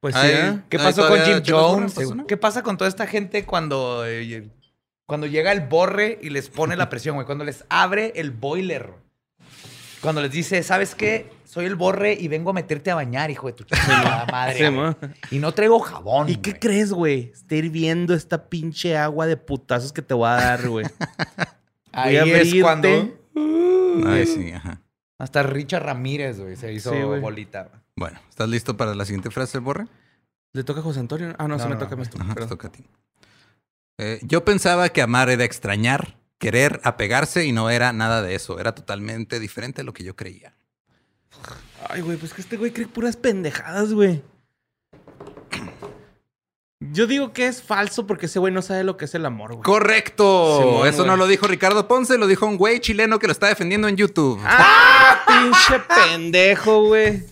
Pues 0.00 0.14
sí. 0.14 0.20
Ay. 0.22 0.62
¿Qué 0.70 0.78
Ay, 0.78 0.82
pasó 0.84 1.06
con 1.06 1.20
Jim 1.20 1.42
Jones? 1.46 1.94
¿Qué 2.26 2.36
pasa 2.38 2.62
con 2.62 2.78
toda 2.78 2.88
esta 2.88 3.06
gente 3.06 3.44
cuando, 3.44 4.06
eh, 4.06 4.48
cuando 5.06 5.26
llega 5.26 5.52
el 5.52 5.60
borre 5.60 6.18
y 6.22 6.30
les 6.30 6.48
pone 6.48 6.74
la 6.74 6.88
presión, 6.88 7.16
güey? 7.16 7.26
Cuando 7.26 7.44
les 7.44 7.64
abre 7.68 8.12
el 8.16 8.30
boiler. 8.30 8.94
Cuando 10.00 10.22
les 10.22 10.30
dice, 10.32 10.62
¿sabes 10.62 10.94
qué? 10.94 11.30
Soy 11.44 11.66
el 11.66 11.74
borre 11.74 12.14
y 12.18 12.28
vengo 12.28 12.48
a 12.48 12.52
meterte 12.54 12.90
a 12.90 12.94
bañar, 12.94 13.30
hijo 13.30 13.48
de 13.48 13.52
tu 13.52 13.64
chingada 13.64 14.24
madre. 14.32 14.54
Sí, 14.54 14.62
güey. 14.62 14.72
mo. 14.72 14.96
y 15.30 15.38
no 15.38 15.52
traigo 15.52 15.78
jabón. 15.80 16.30
¿Y 16.30 16.36
qué 16.36 16.52
güey. 16.52 16.60
crees, 16.60 16.92
güey? 16.94 17.30
Está 17.34 17.56
hirviendo 17.56 18.14
esta 18.14 18.48
pinche 18.48 18.96
agua 18.96 19.26
de 19.26 19.36
putazos 19.36 19.92
que 19.92 20.00
te 20.00 20.14
voy 20.14 20.28
a 20.28 20.34
dar, 20.36 20.66
güey. 20.66 20.86
Ahí 21.92 22.18
Voy 22.18 22.30
a 22.30 22.40
es 22.40 22.54
cuando 22.62 22.88
Ay, 24.06 24.26
sí, 24.26 24.52
ajá. 24.52 24.80
Hasta 25.20 25.42
Richard 25.42 25.84
Ramírez, 25.84 26.40
güey, 26.40 26.56
se 26.56 26.72
hizo 26.72 26.92
Sí, 26.92 27.00
güey. 27.02 27.20
bolita. 27.20 27.64
güey. 27.64 27.80
Bueno, 27.96 28.20
¿estás 28.28 28.48
listo 28.48 28.76
para 28.76 28.94
la 28.94 29.04
siguiente 29.04 29.30
frase, 29.30 29.58
Borre? 29.58 29.86
¿Le 30.52 30.64
toca 30.64 30.80
a 30.80 30.82
José 30.82 31.00
Antonio? 31.00 31.34
Ah, 31.38 31.46
no, 31.46 31.56
No, 31.56 31.58
se 31.62 31.68
me 31.68 31.74
no, 31.74 31.78
toca 31.80 31.94
a 31.94 31.98
mí. 31.98 32.04
Ajá, 32.18 32.34
te 32.34 32.46
toca 32.46 32.68
a 32.68 32.72
ti. 32.72 32.84
Eh, 33.98 34.18
yo 34.22 34.44
pensaba 34.44 34.88
que 34.88 35.02
amar 35.02 35.28
era 35.30 35.44
extrañar, 35.44 36.16
querer, 36.38 36.80
apegarse 36.84 37.44
y 37.44 37.52
no 37.52 37.70
era 37.70 37.92
nada 37.92 38.22
de 38.22 38.34
eso. 38.34 38.58
Era 38.58 38.74
totalmente 38.74 39.38
diferente 39.38 39.82
a 39.82 39.84
lo 39.84 39.92
que 39.92 40.02
yo 40.04 40.16
creía. 40.16 40.54
Ay, 41.88 42.00
güey, 42.00 42.16
pues 42.16 42.32
que 42.34 42.40
este 42.40 42.56
güey 42.56 42.72
cree 42.72 42.86
puras 42.88 43.16
pendejadas, 43.16 43.92
güey. 43.92 44.22
Yo 46.82 47.06
digo 47.06 47.34
que 47.34 47.46
es 47.46 47.62
falso 47.62 48.06
porque 48.06 48.24
ese 48.24 48.38
güey 48.38 48.54
no 48.54 48.62
sabe 48.62 48.84
lo 48.84 48.96
que 48.96 49.04
es 49.04 49.14
el 49.14 49.26
amor, 49.26 49.50
güey. 49.52 49.62
Correcto. 49.62 50.58
Simón, 50.62 50.88
Eso 50.88 50.98
güey. 50.98 51.08
no 51.08 51.16
lo 51.18 51.26
dijo 51.26 51.46
Ricardo 51.46 51.86
Ponce, 51.86 52.16
lo 52.16 52.26
dijo 52.26 52.46
un 52.46 52.56
güey 52.56 52.80
chileno 52.80 53.18
que 53.18 53.26
lo 53.26 53.32
está 53.32 53.48
defendiendo 53.48 53.86
en 53.86 53.96
YouTube. 53.96 54.40
¡Ah! 54.44 55.20
Pinche 55.26 55.82
pendejo, 55.94 56.86
güey. 56.86 57.22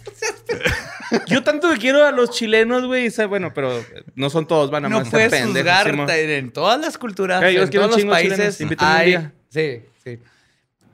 Yo 1.28 1.42
tanto 1.42 1.70
que 1.72 1.78
quiero 1.78 2.04
a 2.04 2.12
los 2.12 2.30
chilenos, 2.30 2.84
güey. 2.84 3.08
Bueno, 3.26 3.52
pero 3.54 3.82
no 4.14 4.28
son 4.28 4.46
todos, 4.46 4.70
van 4.70 4.84
a 4.84 4.88
No 4.90 4.98
más 5.00 5.08
puedes 5.08 5.30
pendejos. 5.30 5.56
juzgar 5.56 5.90
Simón. 5.92 6.10
en 6.10 6.50
todas 6.52 6.78
las 6.78 6.98
culturas, 6.98 7.40
yo 7.40 7.62
en 7.62 7.68
quiero 7.68 7.86
todos 7.88 8.02
un 8.02 8.10
los 8.10 8.18
chingo 8.20 8.34
países. 8.36 8.60
invítame 8.60 8.90
un 8.92 8.96
Hay, 9.00 9.06
día. 9.08 9.32
sí, 9.48 9.82
sí. 10.04 10.18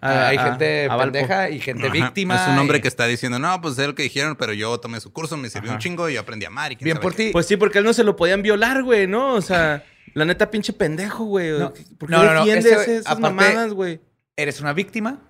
A- 0.04 0.28
hay 0.28 0.36
a- 0.36 0.42
gente 0.44 0.84
a 0.84 0.88
Valpo. 0.96 1.12
pendeja 1.12 1.50
y 1.50 1.60
gente 1.60 1.84
Ajá. 1.86 1.92
víctima. 1.92 2.34
Es 2.42 2.48
un 2.48 2.58
hombre 2.58 2.78
y- 2.78 2.80
que 2.80 2.88
está 2.88 3.06
diciendo, 3.06 3.38
no, 3.38 3.60
pues 3.60 3.78
es 3.78 3.86
lo 3.86 3.94
que 3.94 4.02
dijeron, 4.04 4.36
pero 4.36 4.52
yo 4.52 4.78
tomé 4.78 5.00
su 5.00 5.12
curso, 5.12 5.36
me 5.36 5.48
sirvió 5.50 5.70
Ajá. 5.70 5.76
un 5.76 5.80
chingo 5.80 6.08
y 6.08 6.14
yo 6.14 6.20
aprendí 6.20 6.44
a 6.44 6.48
amar. 6.48 6.72
Y 6.72 6.76
Bien 6.76 6.98
por 6.98 7.14
qué". 7.14 7.26
ti. 7.26 7.32
Pues 7.32 7.46
sí, 7.46 7.56
porque 7.56 7.78
él 7.78 7.84
no 7.84 7.92
se 7.92 8.04
lo 8.04 8.14
podían 8.16 8.42
violar, 8.42 8.82
güey, 8.82 9.06
¿no? 9.06 9.34
O 9.34 9.40
sea, 9.40 9.84
la 10.14 10.24
neta, 10.24 10.50
pinche 10.50 10.72
pendejo, 10.72 11.24
güey. 11.24 11.58
No. 11.58 11.72
¿Por 11.72 12.08
qué 12.08 12.14
No, 12.14 12.22
no, 12.24 12.34
no, 12.34 12.44
defiende 12.44 12.70
ese- 12.70 12.80
ese- 12.82 12.96
esas 12.98 13.06
aparte- 13.12 13.22
mamadas, 13.34 13.72
güey? 13.72 14.00
Eres 14.36 14.60
una 14.60 14.72
víctima. 14.72 15.20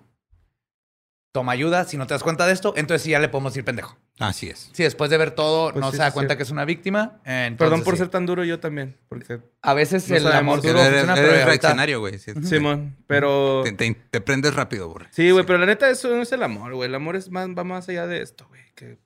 Toma 1.32 1.52
ayuda. 1.52 1.84
Si 1.84 1.96
no 1.96 2.06
te 2.06 2.14
das 2.14 2.22
cuenta 2.22 2.46
de 2.46 2.52
esto, 2.52 2.74
entonces 2.76 3.02
sí 3.02 3.10
ya 3.10 3.18
le 3.18 3.28
podemos 3.28 3.52
decir 3.52 3.64
pendejo. 3.64 3.96
Así 4.20 4.48
es. 4.48 4.70
Si 4.72 4.84
después 4.84 5.10
de 5.10 5.18
ver 5.18 5.32
todo 5.32 5.72
Pues 5.72 5.80
no 5.84 5.90
sí, 5.90 5.96
se 5.96 6.02
da 6.04 6.10
sí, 6.10 6.14
cuenta 6.14 6.34
sí. 6.34 6.36
que 6.36 6.42
es 6.44 6.50
una 6.50 6.64
víctima, 6.64 7.20
entonces 7.24 7.58
Perdón 7.58 7.82
por 7.82 7.94
sí. 7.94 7.98
ser 7.98 8.08
tan 8.10 8.26
duro 8.26 8.44
yo 8.44 8.60
también. 8.60 8.96
Porque, 9.08 9.40
A 9.60 9.74
veces 9.74 10.08
No 10.08 10.16
el 10.16 10.26
amor 10.28 10.62
duro 10.62 10.78
eres, 10.78 11.00
funciona, 11.00 11.18
eres 11.20 11.32
pero 11.32 11.46
reaccionario, 11.46 11.98
güey. 12.00 12.18
Sí, 12.20 12.32
Simón, 12.44 12.96
pero... 13.08 13.62
Te, 13.64 13.72
te- 13.72 13.94
te 13.94 14.20
prendes 14.20 14.54
rápido, 14.54 14.88
Borre. 14.88 15.08
Sí, 15.10 15.30
güey, 15.32 15.44
pero 15.44 15.58
la 15.58 15.66
neta, 15.66 15.90
eso 15.90 16.14
no 16.14 16.22
es 16.22 16.30
el 16.30 16.42
amor, 16.44 16.74
güey. 16.74 16.88
El 16.88 16.94
amor 16.94 17.16
es 17.16 17.28
más, 17.30 17.48
va 17.48 17.64
más 17.64 17.88
allá 17.88 18.06
de 18.06 18.22
esto, 18.22 18.46
güey. 18.48 18.62
Que... 18.76 18.98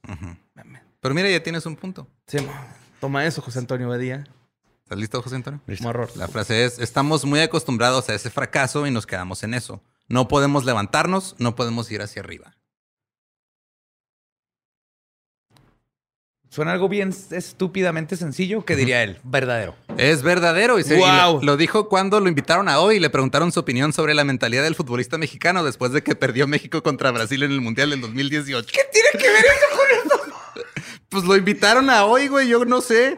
Pero 1.00 1.14
mira, 1.14 1.30
ya 1.30 1.42
tienes 1.42 1.64
un 1.64 1.76
punto. 1.76 2.06
Simón. 2.26 2.52
Toma 3.00 3.24
eso, 3.24 3.40
José 3.40 3.60
Antonio 3.60 3.88
Badía. 3.88 4.24
¿Estás 4.82 4.98
listo, 4.98 5.22
José 5.22 5.36
Antonio? 5.36 5.60
Morro. 5.80 6.08
La 6.16 6.28
frase 6.28 6.64
es, 6.64 6.78
estamos 6.78 7.24
muy 7.24 7.40
acostumbrados 7.40 8.08
a 8.08 8.14
ese 8.14 8.28
fracaso 8.30 8.86
y 8.86 8.90
nos 8.90 9.06
quedamos 9.06 9.42
en 9.42 9.54
eso. 9.54 9.82
No 10.08 10.28
podemos 10.28 10.64
levantarnos, 10.64 11.34
no 11.38 11.54
podemos 11.54 11.90
ir 11.90 12.02
hacia 12.02 12.20
arriba. 12.20 12.56
Suena 16.50 16.72
algo 16.72 16.88
bien 16.88 17.14
estúpidamente 17.30 18.16
sencillo. 18.16 18.64
¿Qué 18.64 18.74
diría 18.74 19.02
él? 19.02 19.18
Verdadero. 19.22 19.76
Es 19.98 20.22
verdadero 20.22 20.78
y, 20.78 20.82
se, 20.82 20.94
y 20.96 20.98
Guau. 20.98 21.40
lo, 21.40 21.42
lo 21.42 21.56
dijo 21.58 21.88
cuando 21.90 22.20
lo 22.20 22.28
invitaron 22.28 22.68
a 22.70 22.80
hoy 22.80 22.96
y 22.96 23.00
le 23.00 23.10
preguntaron 23.10 23.52
su 23.52 23.60
opinión 23.60 23.92
sobre 23.92 24.14
la 24.14 24.24
mentalidad 24.24 24.62
del 24.62 24.74
futbolista 24.74 25.18
mexicano 25.18 25.62
después 25.62 25.92
de 25.92 26.02
que 26.02 26.14
perdió 26.14 26.46
México 26.46 26.82
contra 26.82 27.10
Brasil 27.10 27.42
en 27.42 27.52
el 27.52 27.60
Mundial 27.60 27.90
del 27.90 28.00
2018. 28.00 28.66
¿Qué 28.72 28.80
tiene 28.90 29.08
que 29.12 29.30
ver 29.30 29.44
eso 29.44 29.76
con 29.76 30.06
eso? 30.06 30.64
pues 31.10 31.24
lo 31.24 31.36
invitaron 31.36 31.90
a 31.90 32.06
hoy, 32.06 32.28
güey, 32.28 32.48
yo 32.48 32.64
no 32.64 32.80
sé. 32.80 33.16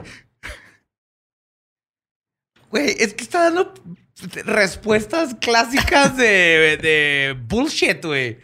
Güey, 2.70 2.96
es 2.98 3.14
que 3.14 3.22
está 3.22 3.44
dando 3.44 3.72
respuestas 4.44 5.34
clásicas 5.40 6.16
de, 6.16 6.78
de 6.82 7.36
bullshit, 7.46 8.04
güey. 8.04 8.38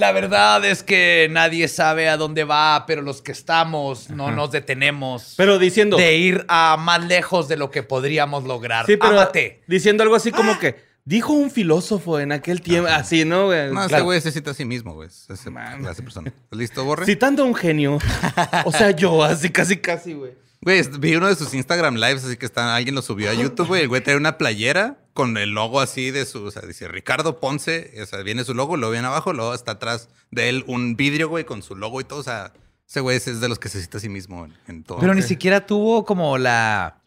La 0.00 0.12
verdad 0.12 0.64
es 0.64 0.82
que 0.82 1.28
nadie 1.30 1.68
sabe 1.68 2.08
a 2.08 2.16
dónde 2.16 2.44
va, 2.44 2.84
pero 2.86 3.02
los 3.02 3.20
que 3.20 3.32
estamos 3.32 4.08
no 4.08 4.30
nos 4.30 4.50
detenemos 4.50 5.34
Pero 5.36 5.58
diciendo. 5.58 5.96
de 5.98 6.16
ir 6.16 6.44
a 6.48 6.76
más 6.78 7.04
lejos 7.04 7.48
de 7.48 7.56
lo 7.58 7.70
que 7.70 7.82
podríamos 7.82 8.44
lograr. 8.44 8.86
Sí, 8.86 8.96
pero 8.96 9.12
Ámate. 9.20 9.62
diciendo 9.68 10.02
algo 10.02 10.14
así 10.14 10.32
como 10.32 10.58
que 10.58 10.76
dijo 11.04 11.34
un 11.34 11.50
filósofo 11.50 12.18
en 12.18 12.32
aquel 12.32 12.62
tiempo, 12.62 12.88
así, 12.90 13.24
¿no? 13.26 13.46
güey? 13.46 13.70
No, 13.72 13.80
ese 13.80 13.88
Claro. 13.90 14.04
güey 14.04 14.20
se 14.22 14.32
cita 14.32 14.52
a 14.52 14.54
sí 14.54 14.64
mismo, 14.64 14.94
güey. 14.94 15.08
Es 15.08 15.28
ese 15.28 15.50
clase 15.52 15.96
de 15.96 16.02
persona. 16.02 16.28
¿Estás 16.28 16.58
listo, 16.58 16.82
Borre? 16.84 17.04
Citando 17.04 17.42
a 17.42 17.46
un 17.46 17.54
genio. 17.54 17.98
O 18.64 18.72
sea, 18.72 18.92
yo, 18.92 19.22
así, 19.22 19.50
casi, 19.50 19.76
casi, 19.76 20.14
güey. 20.14 20.32
Güey, 20.62 20.82
vi 20.98 21.16
uno 21.16 21.26
de 21.28 21.34
sus 21.34 21.52
Instagram 21.54 21.96
lives, 21.96 22.24
así 22.24 22.36
que 22.36 22.46
está, 22.46 22.74
alguien 22.76 22.94
lo 22.94 23.02
subió 23.02 23.30
a 23.30 23.34
YouTube, 23.34 23.66
güey. 23.68 23.82
El 23.82 23.88
güey 23.88 24.02
trae 24.02 24.16
una 24.16 24.36
playera 24.38 24.98
con 25.20 25.36
el 25.36 25.50
logo 25.50 25.80
así 25.80 26.10
de 26.10 26.24
su, 26.24 26.44
o 26.44 26.50
sea, 26.50 26.62
dice 26.62 26.88
Ricardo 26.88 27.40
Ponce, 27.40 27.92
o 28.02 28.06
sea, 28.06 28.20
viene 28.22 28.44
su 28.44 28.54
logo, 28.54 28.76
lo 28.76 28.90
viene 28.90 29.06
abajo, 29.06 29.32
luego 29.32 29.52
está 29.54 29.72
atrás 29.72 30.08
de 30.30 30.48
él 30.48 30.64
un 30.66 30.96
vidrio, 30.96 31.28
güey, 31.28 31.44
con 31.44 31.62
su 31.62 31.74
logo 31.76 32.00
y 32.00 32.04
todo, 32.04 32.20
o 32.20 32.22
sea, 32.22 32.52
ese 32.88 33.00
güey 33.00 33.16
es 33.18 33.40
de 33.40 33.48
los 33.48 33.58
que 33.58 33.68
se 33.68 33.80
cita 33.80 33.98
a 33.98 34.00
sí 34.00 34.08
mismo 34.08 34.46
en, 34.46 34.54
en 34.66 34.82
todo. 34.84 34.98
Pero 34.98 35.14
ni 35.14 35.22
siquiera 35.22 35.66
tuvo 35.66 36.04
como 36.04 36.38
la, 36.38 37.02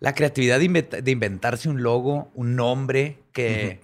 la 0.00 0.14
creatividad 0.14 0.58
de, 0.58 0.66
inventa- 0.66 1.00
de 1.00 1.10
inventarse 1.10 1.68
un 1.68 1.82
logo, 1.82 2.30
un 2.34 2.56
nombre 2.56 3.18
que, 3.32 3.80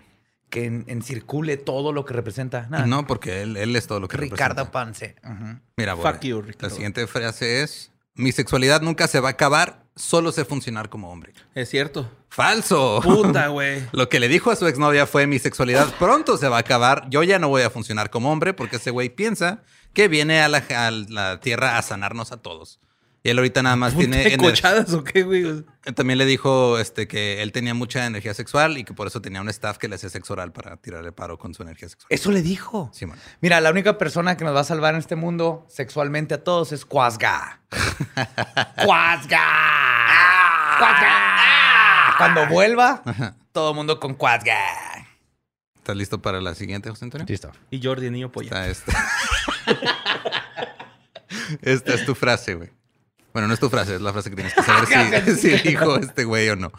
que 0.51 0.67
en- 0.67 0.85
encircule 0.89 1.57
todo 1.57 1.93
lo 1.93 2.05
que 2.05 2.13
representa. 2.15 2.67
Nada. 2.69 2.87
No, 2.87 3.07
porque 3.07 3.43
él, 3.43 3.57
él 3.57 3.75
es 3.75 3.87
todo 3.87 4.01
lo 4.01 4.09
que 4.09 4.19
Ricardo 4.19 4.65
representa. 4.65 4.71
Pance. 4.73 5.17
Ujú. 5.25 5.61
Mira, 5.79 5.97
Fuck 5.97 6.21
you, 6.21 6.41
la 6.43 6.47
Ricardo. 6.49 6.75
siguiente 6.75 7.07
frase 7.07 7.63
es, 7.63 7.91
mi 8.15 8.33
sexualidad 8.33 8.83
nunca 8.83 9.09
se 9.09 9.21
va 9.21 9.29
a 9.29 9.33
acabar, 9.33 9.85
solo 9.97 10.33
sé 10.33 10.45
funcionar 10.45 10.89
como 10.89 11.11
hombre. 11.11 11.33
Es 11.55 11.71
cierto. 11.71 12.11
¡Falso! 12.29 13.01
Puta, 13.03 13.49
güey. 13.49 13.83
Lo 13.93 14.09
que 14.09 14.21
le 14.21 14.29
dijo 14.29 14.51
a 14.51 14.57
su 14.57 14.67
exnovia 14.67 15.07
fue 15.07 15.27
mi 15.27 15.39
sexualidad 15.39 15.93
pronto 15.99 16.37
se 16.37 16.49
va 16.49 16.57
a 16.57 16.61
acabar, 16.61 17.07
yo 17.11 17.23
ya 17.23 17.39
no 17.39 17.49
voy 17.49 17.63
a 17.63 17.71
funcionar 17.71 18.11
como 18.11 18.33
hombre 18.33 18.55
porque 18.55 18.77
ese 18.77 18.91
güey 18.91 19.09
piensa 19.11 19.63
que 19.93 20.09
viene 20.09 20.41
a 20.43 20.49
la, 20.49 20.59
a 20.71 20.91
la 20.91 21.41
tierra 21.41 21.79
a 21.79 21.83
sanarnos 21.83 22.33
a 22.33 22.39
todos. 22.39 22.81
Y 23.25 23.31
él 23.31 23.39
ahorita 23.39 23.63
nada 23.63 23.77
más 23.77 23.97
tiene... 23.97 24.23
¿Tiene 24.23 24.37
ener- 24.37 24.51
cochadas 24.51 24.93
o 24.95 25.05
qué, 25.05 25.23
güey? 25.23 25.65
También 25.95 26.19
le 26.19 26.25
dijo 26.27 26.79
este, 26.79 27.07
que 27.07 27.41
él 27.43 27.53
tenía 27.53 27.73
mucha 27.73 28.05
energía 28.05 28.35
sexual 28.35 28.79
y 28.79 28.85
que 28.85 28.95
por 28.95 29.07
eso 29.07 29.23
tenía 29.23 29.41
un 29.41 29.49
staff 29.49 29.79
que 29.79 29.87
le 29.87 29.95
hacía 29.95 30.09
sexo 30.11 30.33
oral 30.33 30.51
para 30.53 30.77
tirarle 30.79 31.13
paro 31.13 31.39
con 31.39 31.55
su 31.55 31.63
energía 31.63 31.89
sexual. 31.89 32.09
Eso 32.11 32.33
le 32.33 32.43
dijo. 32.43 32.91
Simón. 32.93 33.17
Mira, 33.41 33.61
la 33.61 33.71
única 33.71 33.97
persona 33.97 34.37
que 34.37 34.45
nos 34.45 34.57
va 34.57 34.61
a 34.61 34.65
salvar 34.65 34.95
en 34.95 35.01
este 35.01 35.15
mundo 35.15 35.65
sexualmente 35.69 36.35
a 36.35 36.43
todos 36.43 36.73
es 36.73 36.85
Quasga. 36.85 37.61
¡Quasga! 38.85 39.45
¡Quasga! 40.79 42.15
Cuando 42.19 42.47
vuelva, 42.49 43.03
todo 43.53 43.71
el 43.71 43.77
mundo 43.77 44.01
con 44.01 44.15
Quasga. 44.15 44.59
¿Estás 45.77 45.97
listo 45.97 46.21
para 46.21 46.41
la 46.41 46.55
siguiente, 46.57 46.91
José 46.91 47.05
Antonio? 47.05 47.27
Listo. 47.29 47.53
Y 47.71 47.81
Jordi, 47.83 48.11
niño 48.11 48.33
polla. 48.33 48.67
Está 48.67 48.69
esta. 48.69 49.09
esta 51.63 51.95
es 51.95 52.05
tu 52.05 52.15
frase, 52.15 52.55
güey. 52.55 52.71
Bueno, 53.33 53.49
no 53.49 53.55
es 53.55 53.61
tu 53.61 53.71
frase, 53.71 53.95
es 53.95 54.01
la 54.01 54.13
frase 54.13 54.31
que 54.31 54.37
tienes 54.37 54.55
que 54.55 54.63
saber 54.63 55.25
si, 55.37 55.57
si 55.59 55.69
dijo 55.69 55.97
este 55.97 56.25
güey 56.25 56.49
o 56.51 56.57
no. 56.57 56.73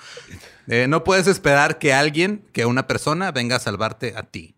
Eh, 0.68 0.88
no 0.88 1.04
puedes 1.04 1.28
esperar 1.28 1.80
que 1.80 1.94
alguien, 1.94 2.48
que 2.54 2.66
una 2.66 2.88
persona, 2.88 3.32
venga 3.32 3.58
a 3.58 3.60
salvarte 3.60 4.14
a 4.16 4.24
ti. 4.24 4.56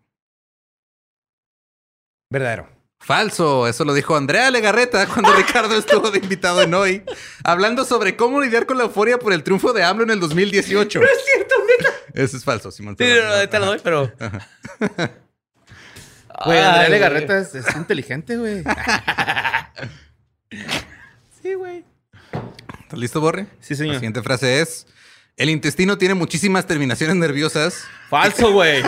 Verdadero. 2.30 2.68
Falso, 2.98 3.68
eso 3.68 3.84
lo 3.84 3.94
dijo 3.94 4.16
Andrea 4.16 4.50
Legarreta 4.50 5.06
cuando 5.06 5.32
Ricardo 5.36 5.78
estuvo 5.78 6.10
de 6.10 6.18
invitado 6.18 6.62
en 6.62 6.74
hoy, 6.74 7.04
hablando 7.44 7.84
sobre 7.84 8.16
cómo 8.16 8.40
lidiar 8.40 8.66
con 8.66 8.78
la 8.78 8.84
euforia 8.84 9.18
por 9.18 9.32
el 9.32 9.42
triunfo 9.42 9.72
de 9.72 9.84
AMLO 9.84 10.04
en 10.04 10.10
el 10.10 10.20
2018. 10.20 11.00
No 11.00 11.06
es 11.06 11.24
cierto, 11.24 11.54
neta. 11.78 11.94
Eso 12.14 12.36
es 12.36 12.44
falso, 12.44 12.70
Simón. 12.70 12.96
Sí, 12.98 13.04
no, 13.04 13.36
no, 13.36 13.48
te 13.48 13.58
lo 13.58 13.66
doy, 13.66 13.80
pero. 13.82 14.12
Güey, 16.44 16.58
Andrea. 16.58 16.88
Legarreta 16.88 17.38
es, 17.38 17.54
es 17.54 17.76
inteligente, 17.76 18.36
güey. 18.36 18.64
güey. 21.56 21.84
¿Estás 22.82 22.98
listo, 22.98 23.20
Borre? 23.20 23.46
Sí, 23.60 23.74
señor. 23.74 23.94
La 23.94 24.00
siguiente 24.00 24.22
frase 24.22 24.60
es: 24.60 24.86
El 25.36 25.50
intestino 25.50 25.98
tiene 25.98 26.14
muchísimas 26.14 26.66
terminaciones 26.66 27.16
nerviosas, 27.16 27.84
Falso, 28.08 28.52
güey. 28.52 28.82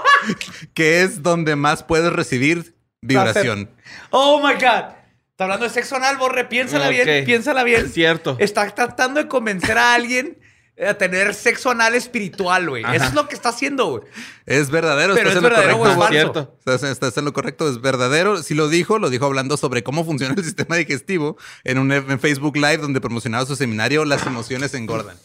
que 0.74 1.02
es 1.02 1.22
donde 1.22 1.56
más 1.56 1.82
puedes 1.82 2.12
recibir 2.12 2.74
vibración. 3.00 3.70
Oh 4.10 4.38
my 4.46 4.54
God. 4.54 4.94
Está 5.30 5.44
hablando 5.44 5.64
de 5.64 5.70
sexo 5.70 5.96
anal, 5.96 6.18
Borre. 6.18 6.44
Piénsala 6.44 6.88
bien, 6.88 7.24
piénsala 7.24 7.64
bien. 7.64 7.86
Es 7.86 7.94
cierto. 7.94 8.36
Está 8.38 8.68
tratando 8.70 9.20
de 9.20 9.28
convencer 9.28 9.78
a 9.78 9.94
alguien 9.94 10.38
a 10.80 10.94
tener 10.94 11.34
sexo 11.34 11.70
anal 11.70 11.94
espiritual, 11.94 12.68
güey. 12.70 12.82
Eso 12.94 13.04
es 13.04 13.14
lo 13.14 13.28
que 13.28 13.34
está 13.34 13.50
haciendo, 13.50 13.86
güey. 13.90 14.02
Es 14.46 14.70
verdadero, 14.70 15.14
Pero 15.14 15.28
estás 15.28 15.32
es 15.32 15.36
en 15.36 15.42
lo 15.42 15.48
verdadero 15.50 15.76
o 15.78 15.86
es 15.86 15.94
correcto. 15.94 16.00
falso. 16.00 16.12
Cierto. 16.12 16.58
Estás, 16.58 16.82
estás 16.90 17.16
en 17.18 17.24
lo 17.26 17.32
correcto, 17.32 17.68
es 17.68 17.80
verdadero. 17.80 18.42
Si 18.42 18.54
lo 18.54 18.68
dijo, 18.68 18.98
lo 18.98 19.10
dijo 19.10 19.26
hablando 19.26 19.56
sobre 19.56 19.82
cómo 19.82 20.04
funciona 20.04 20.34
el 20.36 20.42
sistema 20.44 20.76
digestivo 20.76 21.36
en 21.64 21.78
un 21.78 21.92
en 21.92 22.18
Facebook 22.20 22.56
Live 22.56 22.78
donde 22.78 23.00
promocionaba 23.00 23.44
su 23.46 23.54
seminario 23.56 24.04
Las 24.04 24.26
emociones 24.26 24.72
engordan. 24.74 25.16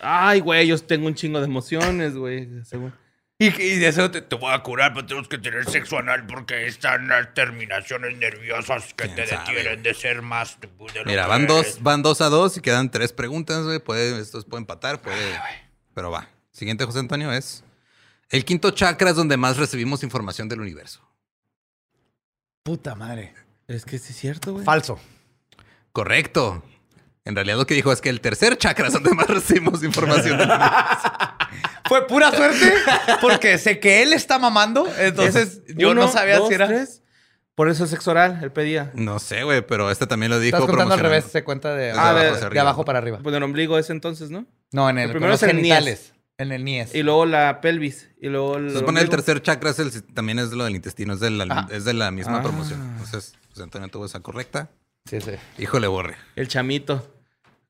Ay, 0.00 0.40
güey, 0.40 0.66
yo 0.68 0.78
tengo 0.78 1.08
un 1.08 1.14
chingo 1.14 1.40
de 1.40 1.46
emociones, 1.46 2.14
güey. 2.16 2.48
según- 2.64 2.94
Y, 3.40 3.46
y 3.62 3.76
de 3.78 3.86
eso 3.86 4.10
te, 4.10 4.20
te 4.20 4.34
voy 4.34 4.52
a 4.52 4.58
curar, 4.64 4.92
pero 4.94 5.06
tenemos 5.06 5.28
que 5.28 5.38
tener 5.38 5.64
sexo 5.70 5.96
anal 5.98 6.26
porque 6.26 6.66
están 6.66 7.06
las 7.06 7.32
terminaciones 7.34 8.16
nerviosas 8.18 8.92
que 8.94 9.06
te 9.08 9.26
detienen 9.26 9.82
de 9.84 9.94
ser 9.94 10.22
más 10.22 10.58
de 10.60 10.68
lo 10.76 11.04
Mira, 11.04 11.22
que 11.22 11.28
van 11.28 11.42
eres. 11.44 11.54
dos, 11.74 11.82
van 11.82 12.02
dos 12.02 12.20
a 12.20 12.30
dos 12.30 12.56
y 12.56 12.60
quedan 12.60 12.90
tres 12.90 13.12
preguntas, 13.12 13.64
güey. 13.64 13.78
Puede, 13.78 14.20
estos 14.20 14.44
pueden 14.44 14.62
empatar, 14.64 15.00
puede. 15.00 15.38
Pero 15.94 16.10
va. 16.10 16.28
Siguiente, 16.50 16.84
José 16.84 16.98
Antonio, 16.98 17.32
es. 17.32 17.62
El 18.30 18.44
quinto 18.44 18.72
chakra 18.72 19.10
es 19.10 19.16
donde 19.16 19.36
más 19.36 19.56
recibimos 19.56 20.02
información 20.02 20.48
del 20.48 20.60
universo. 20.60 21.08
Puta 22.64 22.96
madre. 22.96 23.34
Es 23.68 23.84
que 23.84 23.98
sí 23.98 24.12
es 24.12 24.18
cierto, 24.18 24.52
güey. 24.54 24.64
Falso. 24.64 24.98
Correcto. 25.92 26.64
En 27.28 27.34
realidad 27.36 27.58
lo 27.58 27.66
que 27.66 27.74
dijo 27.74 27.92
es 27.92 28.00
que 28.00 28.08
el 28.08 28.22
tercer 28.22 28.56
chakra 28.56 28.86
es 28.86 28.94
donde 28.94 29.10
más 29.14 29.26
recibimos 29.28 29.84
información 29.84 30.38
del 30.38 30.48
universo. 30.48 31.12
Fue 31.88 32.06
pura 32.06 32.30
suerte 32.32 32.72
porque 33.20 33.58
sé 33.58 33.80
que 33.80 34.02
él 34.02 34.12
está 34.14 34.38
mamando, 34.38 34.86
entonces 34.98 35.60
yo 35.76 35.90
Uno, 35.90 36.02
no 36.02 36.08
sabía 36.08 36.38
dos, 36.38 36.48
si 36.48 36.54
era. 36.54 36.66
tres. 36.66 37.02
Por 37.54 37.68
eso 37.68 37.84
es 37.84 37.90
sexo 37.90 38.12
oral, 38.12 38.38
él 38.42 38.50
pedía. 38.52 38.92
No 38.94 39.18
sé, 39.18 39.42
güey, 39.42 39.66
pero 39.66 39.90
este 39.90 40.06
también 40.06 40.30
lo 40.30 40.38
dijo. 40.40 40.56
Estás 40.56 40.68
contando 40.70 40.94
al 40.94 41.00
revés, 41.00 41.24
se 41.24 41.44
cuenta 41.44 41.74
de, 41.74 41.90
Ah, 41.90 42.10
abajo 42.10 42.48
de- 42.50 42.60
abajo 42.60 42.84
para 42.84 42.98
arriba. 42.98 43.18
Pues 43.22 43.34
el 43.34 43.42
ombligo 43.42 43.78
es 43.78 43.90
entonces, 43.90 44.30
¿no? 44.30 44.46
No, 44.72 44.88
en 44.88 44.96
el, 44.98 45.04
El 45.04 45.10
primero 45.10 45.32
los 45.32 45.42
es 45.42 45.48
el 45.50 45.56
genitales. 45.56 46.14
En 46.38 46.52
el 46.52 46.64
niés. 46.64 46.94
Y 46.94 47.02
luego 47.02 47.26
la 47.26 47.60
pelvis. 47.60 48.08
Y 48.20 48.28
luego 48.28 48.56
el. 48.56 48.70
Se 48.70 48.78
supone 48.78 49.00
el 49.02 49.08
tercer 49.10 49.42
chakra 49.42 49.70
es 49.70 49.78
el, 49.80 50.02
también 50.14 50.38
es 50.38 50.52
lo 50.52 50.64
del 50.64 50.76
intestino, 50.76 51.12
es 51.14 51.20
de 51.20 51.30
la, 51.30 51.66
es 51.70 51.84
de 51.84 51.92
la 51.94 52.10
misma 52.10 52.38
Ah. 52.38 52.42
promoción. 52.42 52.80
Entonces, 52.92 53.34
José 53.50 53.62
Antonio 53.64 53.88
tuvo 53.88 54.06
esa 54.06 54.20
correcta. 54.20 54.70
Sí, 55.10 55.20
sí. 55.20 55.32
Híjole, 55.58 55.88
Borre. 55.88 56.16
El 56.36 56.46
chamito. 56.48 57.17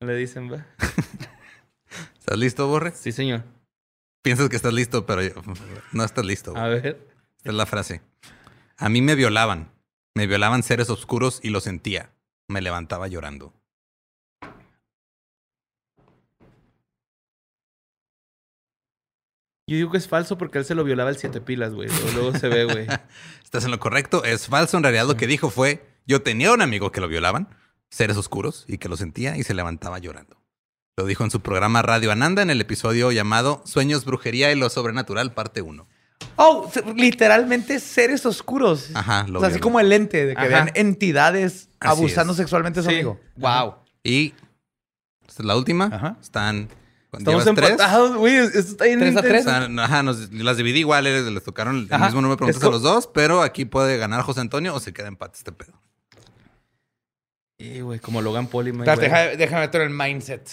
Le 0.01 0.15
dicen, 0.15 0.49
va. 0.51 0.65
¿Estás 2.17 2.37
listo, 2.37 2.67
Borre? 2.67 2.91
Sí, 2.91 3.11
señor. 3.11 3.43
Piensas 4.21 4.47
que 4.47 4.55
estás 4.55 4.73
listo, 4.73 5.05
pero 5.05 5.21
no 5.91 6.03
estás 6.05 6.25
listo. 6.25 6.55
A 6.55 6.69
ver. 6.69 6.85
Esta 7.37 7.49
es 7.49 7.53
la 7.53 7.65
frase. 7.65 8.01
A 8.77 8.87
mí 8.87 9.01
me 9.01 9.15
violaban. 9.15 9.73
Me 10.15 10.25
violaban 10.25 10.63
seres 10.63 10.89
oscuros 10.89 11.41
y 11.43 11.49
lo 11.49 11.59
sentía. 11.59 12.13
Me 12.47 12.61
levantaba 12.61 13.09
llorando. 13.09 13.53
Yo 19.67 19.75
digo 19.75 19.91
que 19.91 19.97
es 19.97 20.07
falso 20.07 20.37
porque 20.37 20.59
él 20.59 20.65
se 20.65 20.75
lo 20.75 20.83
violaba 20.85 21.09
el 21.09 21.17
siete 21.17 21.41
pilas, 21.41 21.73
güey. 21.73 21.89
Luego, 21.89 22.11
luego 22.13 22.39
se 22.39 22.47
ve, 22.47 22.63
güey. 22.63 22.87
Estás 23.43 23.65
en 23.65 23.71
lo 23.71 23.79
correcto. 23.79 24.23
Es 24.23 24.47
falso. 24.47 24.77
En 24.77 24.83
realidad 24.83 25.07
lo 25.07 25.17
que 25.17 25.27
dijo 25.27 25.49
fue, 25.49 25.85
yo 26.07 26.21
tenía 26.21 26.53
un 26.53 26.61
amigo 26.61 26.91
que 26.91 27.01
lo 27.01 27.09
violaban, 27.09 27.49
seres 27.89 28.17
oscuros, 28.17 28.65
y 28.67 28.77
que 28.77 28.89
lo 28.89 28.97
sentía 28.97 29.37
y 29.37 29.43
se 29.43 29.53
levantaba 29.53 29.99
llorando. 29.99 30.37
Lo 30.97 31.05
dijo 31.05 31.23
en 31.23 31.31
su 31.31 31.39
programa 31.41 31.81
Radio 31.81 32.11
Ananda 32.11 32.41
en 32.41 32.49
el 32.49 32.59
episodio 32.61 33.11
llamado 33.11 33.61
Sueños, 33.65 34.03
Brujería 34.05 34.51
y 34.51 34.55
lo 34.55 34.69
Sobrenatural, 34.69 35.33
parte 35.33 35.61
1. 35.61 35.87
Oh, 36.35 36.69
literalmente 36.95 37.79
seres 37.79 38.25
oscuros. 38.25 38.89
Ajá, 38.93 39.25
lo 39.27 39.39
O 39.39 39.41
sea, 39.41 39.49
así 39.49 39.59
como 39.59 39.79
el 39.79 39.91
ente, 39.93 40.25
de 40.25 40.33
que 40.35 40.39
Ajá. 40.41 40.47
vean 40.49 40.71
entidades 40.75 41.69
Así 41.79 41.91
abusando 41.99 42.33
es. 42.33 42.37
sexualmente 42.37 42.81
a 42.81 42.83
su 42.83 42.89
Sí. 42.89 42.95
amigo. 42.95 43.19
Ajá. 43.41 43.63
Wow. 43.63 43.75
Y 44.03 44.33
esta 45.27 45.43
es 45.43 45.45
la 45.45 45.55
última. 45.55 45.85
Ajá. 45.85 46.17
Están. 46.21 46.67
Estamos 47.17 47.47
empatados, 47.47 48.15
güey. 48.17 48.35
Esto 48.35 48.59
está 48.59 48.85
bien 48.85 48.99
¿Tres 48.99 49.15
a 49.17 49.21
tres? 49.21 49.45
O 49.47 49.49
sea, 49.49 49.67
ajá, 49.83 50.03
nos- 50.03 50.31
las 50.31 50.57
dividí 50.57 50.79
igual, 50.79 51.07
eh, 51.07 51.23
les 51.31 51.43
tocaron 51.43 51.77
el 51.77 51.93
Ajá. 51.93 52.05
mismo 52.05 52.21
número 52.21 52.35
de 52.35 52.37
preguntas 52.37 52.63
a 52.63 52.69
los 52.71 52.81
dos, 52.83 53.07
pero 53.07 53.41
aquí 53.41 53.65
puede 53.65 53.97
ganar 53.97 54.21
José 54.21 54.41
Antonio 54.41 54.75
o 54.75 54.79
se 54.79 54.93
queda 54.93 55.07
empate 55.07 55.37
este 55.37 55.51
pedo. 55.51 55.73
Sí, 57.59 57.81
güey, 57.81 57.99
como 57.99 58.21
Logan 58.21 58.47
Paul 58.47 58.69
y 58.69 58.71
Mayweather. 58.71 59.03
déjame, 59.03 59.35
déjame 59.35 59.61
meter 59.63 59.81
el 59.81 59.89
mindset 59.89 60.49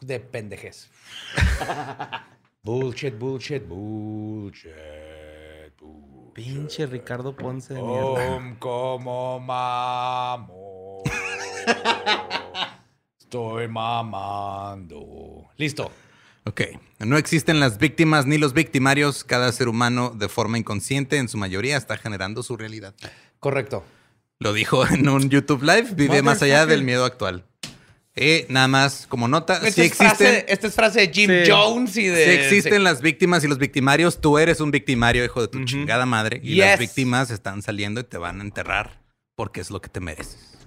de 0.00 0.20
pendejes. 0.20 0.88
bullshit, 2.62 3.18
bullshit, 3.18 3.66
bullshit, 3.66 4.72
bullshit. 5.80 6.34
Pinche 6.34 6.86
Ricardo 6.86 7.34
Ponce 7.34 7.74
de 7.74 7.82
mierda. 7.82 8.36
Om 8.36 8.54
como 8.60 9.40
mamo. 9.40 11.02
Estoy 13.18 13.66
mamando. 13.66 15.48
Listo. 15.56 15.90
Ok. 16.44 16.62
No 17.00 17.18
existen 17.18 17.58
las 17.58 17.78
víctimas 17.78 18.26
ni 18.26 18.38
los 18.38 18.52
victimarios. 18.52 19.24
Cada 19.24 19.50
ser 19.50 19.66
humano, 19.66 20.10
de 20.10 20.28
forma 20.28 20.56
inconsciente, 20.56 21.16
en 21.16 21.28
su 21.28 21.36
mayoría, 21.36 21.76
está 21.76 21.96
generando 21.96 22.44
su 22.44 22.56
realidad. 22.56 22.94
Correcto. 23.40 23.82
Lo 24.40 24.52
dijo 24.52 24.86
en 24.90 25.08
un 25.08 25.28
YouTube 25.30 25.62
Live. 25.62 25.94
Vive 25.94 26.22
más 26.22 26.42
allá 26.42 26.66
del 26.66 26.84
miedo 26.84 27.04
actual. 27.04 27.44
Eh, 28.20 28.46
nada 28.48 28.66
más, 28.66 29.06
como 29.06 29.28
nota, 29.28 29.58
es 29.64 29.94
frase, 29.94 30.44
esta 30.48 30.66
es 30.66 30.74
frase 30.74 31.00
de 31.06 31.12
Jim 31.12 31.30
Sí. 31.30 31.50
Jones 31.50 31.96
y 31.96 32.06
de. 32.08 32.24
sí 32.24 32.30
existen 32.32 32.78
sí. 32.78 32.82
las 32.82 33.00
víctimas 33.00 33.44
y 33.44 33.48
los 33.48 33.58
victimarios. 33.58 34.20
Tú 34.20 34.38
eres 34.38 34.60
un 34.60 34.72
victimario, 34.72 35.24
hijo 35.24 35.40
de 35.40 35.46
tu 35.46 35.64
chingada 35.64 36.04
madre. 36.04 36.40
Y 36.42 36.56
Yes. 36.56 36.64
las 36.66 36.78
víctimas 36.80 37.30
están 37.30 37.62
saliendo 37.62 38.00
y 38.00 38.04
te 38.04 38.18
van 38.18 38.40
a 38.40 38.42
enterrar 38.42 39.00
porque 39.36 39.60
es 39.60 39.70
lo 39.70 39.80
que 39.80 39.88
te 39.88 40.00
mereces. 40.00 40.58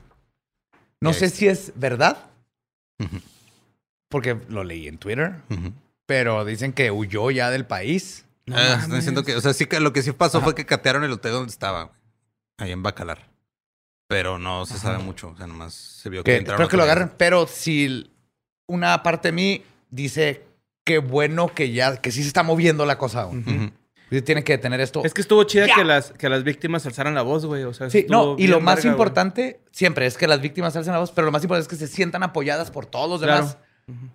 No 1.02 1.12
sé 1.14 1.30
si 1.30 1.48
es 1.48 1.74
verdad, 1.76 2.30
porque 4.10 4.38
lo 4.48 4.64
leí 4.64 4.88
en 4.88 4.98
Twitter, 4.98 5.36
pero 6.06 6.46
dicen 6.46 6.72
que 6.72 6.92
huyó 6.92 7.32
ya 7.32 7.50
del 7.50 7.66
país. 7.66 8.24
Ah, 8.52 8.78
están 8.82 8.96
diciendo 8.96 9.24
que, 9.24 9.36
o 9.36 9.42
sea, 9.42 9.54
sí 9.54 9.66
que 9.66 9.80
lo 9.80 9.92
que 9.92 10.04
sí 10.04 10.12
pasó 10.14 10.42
fue 10.42 10.56
que 10.56 10.66
catearon 10.66 11.04
el 11.04 11.12
hotel 11.12 11.32
donde 11.34 11.52
estaba, 11.52 11.92
ahí 12.58 12.72
en 12.72 12.84
Bacalar. 12.84 13.31
Pero 14.12 14.38
no 14.38 14.66
se 14.66 14.78
sabe 14.78 14.98
mucho, 14.98 15.30
o 15.30 15.38
sea, 15.38 15.48
nomás 15.48 15.74
se 15.74 16.10
vio 16.10 16.22
que, 16.24 16.32
Que, 16.34 16.38
entraron 16.40 16.58
creo 16.58 16.68
que 16.70 16.76
lo 16.78 16.84
vez. 16.84 16.92
agarran, 16.92 17.14
pero 17.18 17.48
si 17.48 18.12
una 18.68 19.02
parte 19.04 19.30
de 19.30 19.32
mí 19.32 19.64
dice 19.90 20.44
qué 20.84 20.98
bueno 20.98 21.48
que 21.48 21.72
ya, 21.72 21.96
que 21.98 22.12
sí 22.12 22.22
se 22.22 22.28
está 22.28 22.44
moviendo 22.44 22.86
la 22.86 22.98
cosa. 22.98 23.28
Sí 24.10 24.22
Tienen 24.24 24.44
que 24.44 24.52
detener 24.52 24.82
esto. 24.82 25.02
Es 25.06 25.14
que 25.14 25.22
estuvo 25.22 25.42
chida 25.46 25.68
Ya. 25.68 25.76
que 25.76 25.86
las, 25.86 26.12
que 26.12 26.28
las 26.28 26.44
víctimas 26.44 26.86
alzaran 26.86 27.16
la 27.16 27.22
voz, 27.22 27.46
güey. 27.46 27.64
O 27.64 27.74
sea, 27.74 27.90
Sí, 27.90 28.06
no, 28.10 28.36
y 28.38 28.48
lo 28.48 28.60
más 28.60 28.82
güey. 28.82 28.92
importante 28.92 29.62
siempre 29.72 30.06
es 30.06 30.18
que 30.18 30.28
las 30.28 30.42
víctimas 30.42 30.76
alcen 30.76 30.92
la 30.92 31.00
voz, 31.00 31.12
pero 31.12 31.24
lo 31.26 31.32
más 31.32 31.42
importante 31.44 31.62
es 31.64 31.68
que 31.70 31.78
se 31.78 31.88
sientan 31.88 32.22
apoyadas 32.24 32.70
por 32.72 32.86
todos 32.86 33.22
los 33.22 33.22
Claro. 33.22 33.48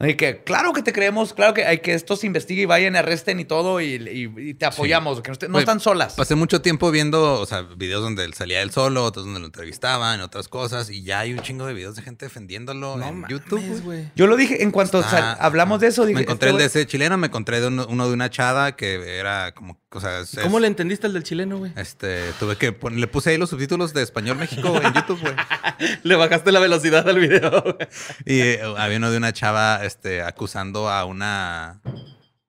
Y 0.01 0.15
que, 0.15 0.43
claro 0.43 0.73
que 0.73 0.83
te 0.83 0.93
creemos, 0.93 1.35
claro 1.35 1.53
que 1.53 1.65
hay 1.67 1.79
que 1.79 1.93
esto 1.95 2.17
se 2.17 2.27
investigue 2.27 2.63
y 2.63 2.65
vayan 2.65 2.95
y 2.95 2.99
arresten 2.99 3.41
y 3.41 3.45
todo 3.45 3.81
y, 3.81 3.95
y- 3.95 4.49
y 4.51 4.55
te 4.55 4.65
apoyamos, 4.67 5.21
que 5.21 5.33
no, 5.49 5.59
están 5.59 5.81
solas. 5.81 6.15
Pasé 6.15 6.35
mucho 6.35 6.63
tiempo 6.63 6.91
viendo, 6.91 7.41
o 7.41 7.47
sea, 7.47 7.63
videos 7.63 8.03
donde 8.03 8.25
él 8.25 8.33
salía 8.35 8.63
él 8.63 8.71
solo, 8.71 9.05
otros 9.05 9.25
donde 9.27 9.41
lo 9.41 9.47
entrevistaban, 9.47 10.21
otras 10.23 10.49
cosas, 10.49 10.89
y 10.91 11.03
ya 11.03 11.21
hay 11.21 11.33
un 11.35 11.41
chingo 11.41 11.67
de 11.67 11.75
videos 11.75 11.95
de 11.97 12.03
gente 12.03 12.25
defendiéndolo 12.27 12.97
No 12.97 13.09
en 13.09 13.21
mames, 13.21 13.31
YouTube. 13.31 14.03
Yo 14.15 14.27
lo 14.27 14.37
dije 14.37 14.63
en 14.63 14.71
cuanto 14.71 15.03
hablamos 15.39 15.81
de 15.81 15.89
eso. 15.89 16.05
Dije, 16.07 16.15
me 16.17 16.23
encontré 16.23 16.51
el 16.51 16.57
este 16.57 16.63
de 16.79 16.83
ese 16.83 16.87
chileno, 16.91 17.17
me 17.19 17.27
encontré 17.27 17.61
de 17.61 17.67
uno, 17.69 17.87
uno 17.89 18.07
de 18.09 18.15
una 18.15 18.31
chava 18.31 18.77
que 18.77 19.19
era 19.19 19.53
como, 19.53 19.79
o 19.91 20.01
sea, 20.01 20.21
es- 20.21 20.39
¿Cómo 20.43 20.59
es- 20.59 20.63
le 20.63 20.69
entendiste 20.69 21.07
al 21.07 21.13
del 21.13 21.23
chileno, 21.25 21.59
güey? 21.59 21.73
Este, 21.77 22.21
tuve 22.39 22.57
que 22.57 22.73
poner, 22.73 22.99
le 22.99 23.07
puse 23.09 23.31
ahí 23.31 23.39
los 23.39 23.51
subtítulos 23.51 23.93
de 23.93 24.03
español 24.03 24.37
México 24.39 24.81
en 24.83 24.93
YouTube, 24.95 25.21
güey. 25.21 25.35
Le 26.05 26.17
bajaste 26.17 26.53
la 26.53 26.61
velocidad 26.61 27.07
al 27.09 27.19
video, 27.19 27.63
güey. 27.63 27.77
Y 28.25 28.41
eh, 28.41 28.61
había 28.79 28.97
uno 28.99 29.11
de 29.11 29.19
una 29.19 29.33
chava, 29.33 29.56
este, 29.85 30.23
acusando 30.23 30.89
a 30.89 31.05
una, 31.05 31.81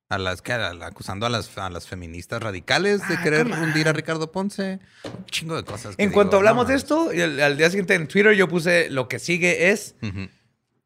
a 0.10 0.18
las, 0.18 0.41
¿qué 0.41 0.53
era? 0.53 0.70
Acusando 0.86 1.26
a 1.26 1.30
las, 1.30 1.58
a 1.58 1.70
las 1.70 1.88
feministas 1.88 2.41
radicales 2.41 3.01
Ah, 3.03 3.10
de 3.10 3.22
querer 3.22 3.47
hundir 3.47 3.88
a 3.88 3.93
Ricardo 3.93 4.32
Ponce. 4.32 4.80
Un 5.03 5.26
chingo 5.26 5.55
de 5.55 5.64
cosas. 5.64 5.95
que 5.95 6.03
En 6.03 6.10
digo, 6.10 6.16
cuanto 6.16 6.34
no 6.34 6.38
hablamos 6.39 6.68
de 6.68 6.76
esto, 6.76 7.10
al, 7.10 7.58
día 7.58 7.70
siguiente 7.70 7.95
en 7.95 8.08
Twitter 8.08 8.34
yo 8.34 8.47
puse 8.47 8.89
lo 8.89 9.08
que 9.08 9.20
sigue 9.20 9.72
es 9.72 9.95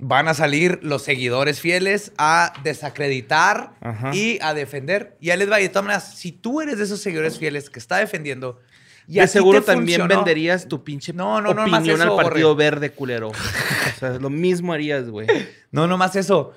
van 0.01 0.27
a 0.27 0.33
salir 0.33 0.79
los 0.81 1.03
seguidores 1.03 1.59
fieles 1.59 2.11
a 2.17 2.53
desacreditar 2.63 3.73
y 4.11 4.39
a 4.41 4.53
defender. 4.53 5.15
Y 5.21 5.29
ahí 5.29 5.37
les 5.37 5.49
va. 5.49 5.59
Y 5.59 5.63
de 5.63 5.69
todas 5.69 5.85
maneras, 5.85 6.17
si 6.17 6.31
tú 6.31 6.59
eres 6.59 6.79
de 6.79 6.85
esos 6.85 6.99
seguidores 6.99 7.37
fieles 7.37 7.69
que 7.69 7.79
está 7.79 7.97
defendiendo 7.97 8.59
y 9.07 9.19
de 9.19 9.27
seguro 9.27 9.61
también 9.63 10.01
funcionó- 10.01 10.23
venderías 10.23 10.67
tu 10.67 10.83
pinche 10.83 11.13
No, 11.13 11.41
no, 11.41 11.51
opinión 11.51 12.01
eso, 12.01 12.17
al 12.17 12.23
Partido 12.23 12.53
Borre. 12.55 12.63
Verde, 12.69 12.91
culero. 12.91 13.29
o 13.95 13.99
sea, 13.99 14.11
lo 14.11 14.29
mismo 14.29 14.73
harías, 14.73 15.09
güey. 15.09 15.27
No, 15.71 15.87
no 15.87 15.97
más 15.97 16.15
eso. 16.15 16.53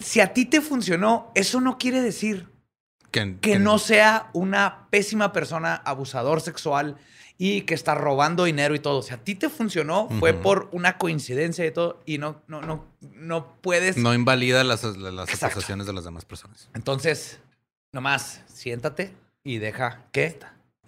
Si 0.00 0.20
a 0.20 0.32
ti 0.32 0.44
te 0.44 0.60
funcionó, 0.60 1.30
eso 1.34 1.60
no 1.60 1.76
quiere 1.78 2.00
decir 2.00 2.46
Que, 3.10 3.36
que 3.40 3.58
no 3.58 3.78
sea 3.78 4.30
una 4.32 4.86
pésima 4.90 5.32
persona, 5.32 5.74
abusador 5.74 6.40
sexual 6.40 6.96
y 7.36 7.62
que 7.62 7.74
está 7.74 7.94
robando 7.94 8.44
dinero 8.44 8.74
y 8.74 8.78
todo. 8.80 9.02
Si 9.02 9.12
a 9.14 9.18
ti 9.18 9.34
te 9.34 9.48
funcionó, 9.48 10.08
fue 10.18 10.34
por 10.34 10.68
una 10.72 10.98
coincidencia 10.98 11.64
y 11.66 11.70
todo 11.70 12.00
y 12.04 12.18
no, 12.18 12.42
no, 12.48 12.60
no, 12.62 12.84
no 13.00 13.54
puedes. 13.60 13.96
No 13.96 14.12
invalida 14.14 14.62
las, 14.64 14.82
las 14.84 15.42
acusaciones 15.42 15.86
de 15.86 15.92
las 15.92 16.04
demás 16.04 16.24
personas. 16.24 16.68
Entonces, 16.74 17.38
nomás 17.92 18.42
siéntate 18.46 19.14
y 19.44 19.58
deja 19.58 20.04
que. 20.12 20.38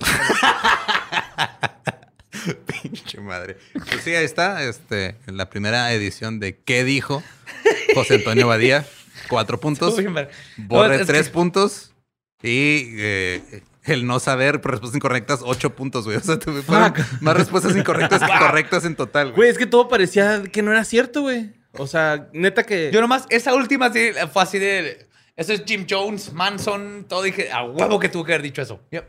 Pinche 2.82 3.20
madre. 3.20 3.56
Pues 3.72 4.02
sí, 4.02 4.14
ahí 4.14 4.24
está. 4.24 4.64
Este, 4.64 5.16
en 5.26 5.36
la 5.36 5.50
primera 5.50 5.92
edición 5.92 6.40
de 6.40 6.58
¿Qué 6.58 6.84
dijo? 6.84 7.22
José 7.94 8.14
Antonio 8.16 8.48
Badía. 8.48 8.84
Cuatro 9.28 9.60
puntos. 9.60 9.94
Borre 10.56 10.96
No, 10.96 11.02
es 11.02 11.06
tres 11.06 11.28
que- 11.28 11.32
puntos. 11.34 11.92
Y 12.42 12.94
eh, 12.98 13.62
el 13.84 14.06
no 14.06 14.18
saber 14.18 14.54
respuestas 14.64 14.96
incorrectas, 14.96 15.40
ocho 15.42 15.76
puntos, 15.76 16.06
güey. 16.06 16.16
O 16.16 16.20
sea, 16.20 16.38
tuve 16.38 16.62
más 17.20 17.36
respuestas 17.36 17.76
incorrectas 17.76 18.22
que 18.22 18.38
correctas 18.38 18.84
en 18.86 18.96
total, 18.96 19.26
güey. 19.26 19.36
Güey, 19.36 19.48
es 19.50 19.58
que 19.58 19.66
todo 19.66 19.88
parecía 19.88 20.42
que 20.50 20.62
no 20.62 20.72
era 20.72 20.84
cierto, 20.84 21.20
güey. 21.22 21.52
O 21.76 21.86
sea, 21.86 22.28
neta 22.32 22.64
que... 22.64 22.90
Yo 22.92 23.00
nomás, 23.02 23.26
esa 23.28 23.54
última 23.54 23.92
sí, 23.92 24.10
fue 24.32 24.42
así 24.42 24.58
de. 24.58 25.06
Eso 25.36 25.52
es 25.52 25.62
Jim 25.66 25.86
Jones, 25.88 26.32
Manson, 26.32 27.04
todo. 27.08 27.22
Dije, 27.22 27.52
a 27.52 27.62
huevo 27.62 28.00
que 28.00 28.08
tuvo 28.08 28.24
que 28.24 28.32
haber 28.32 28.42
dicho 28.42 28.62
eso. 28.62 28.80
Yep. 28.90 29.04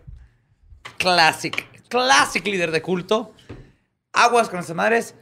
Classic, 0.97 1.65
classic 1.89 2.45
líder 2.45 2.71
de 2.71 2.81
culto. 2.81 3.33
Aguas 4.13 4.47
con 4.49 4.57
nuestras 4.57 4.75
madres. 4.75 5.15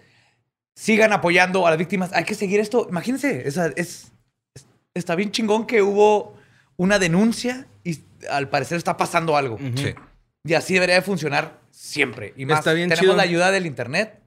Sigan 0.75 1.11
apoyando 1.13 1.65
a 1.67 1.69
las 1.71 1.79
víctimas. 1.79 2.11
Hay 2.13 2.23
que 2.23 2.35
seguir 2.35 2.59
esto. 2.59 2.87
Imagínense, 2.89 3.47
es, 3.47 3.57
es- 3.75 4.11
está 4.93 5.15
bien 5.15 5.31
chingón 5.31 5.65
que 5.67 5.81
hubo 5.81 6.35
una 6.77 6.99
denuncia 6.99 7.67
y 7.83 7.99
al 8.29 8.49
parecer 8.49 8.77
está 8.77 8.97
pasando 8.97 9.35
algo. 9.37 9.57
Sí. 9.75 9.93
Y 10.45 10.53
así 10.53 10.73
debería 10.73 10.95
de 10.95 11.01
funcionar 11.01 11.59
siempre. 11.71 12.33
Y 12.37 12.45
más, 12.45 12.59
Está 12.59 12.73
bien 12.73 12.87
tenemos 12.89 13.03
chido. 13.05 13.15
la 13.15 13.23
ayuda 13.23 13.51
del 13.51 13.65
internet, 13.65 14.21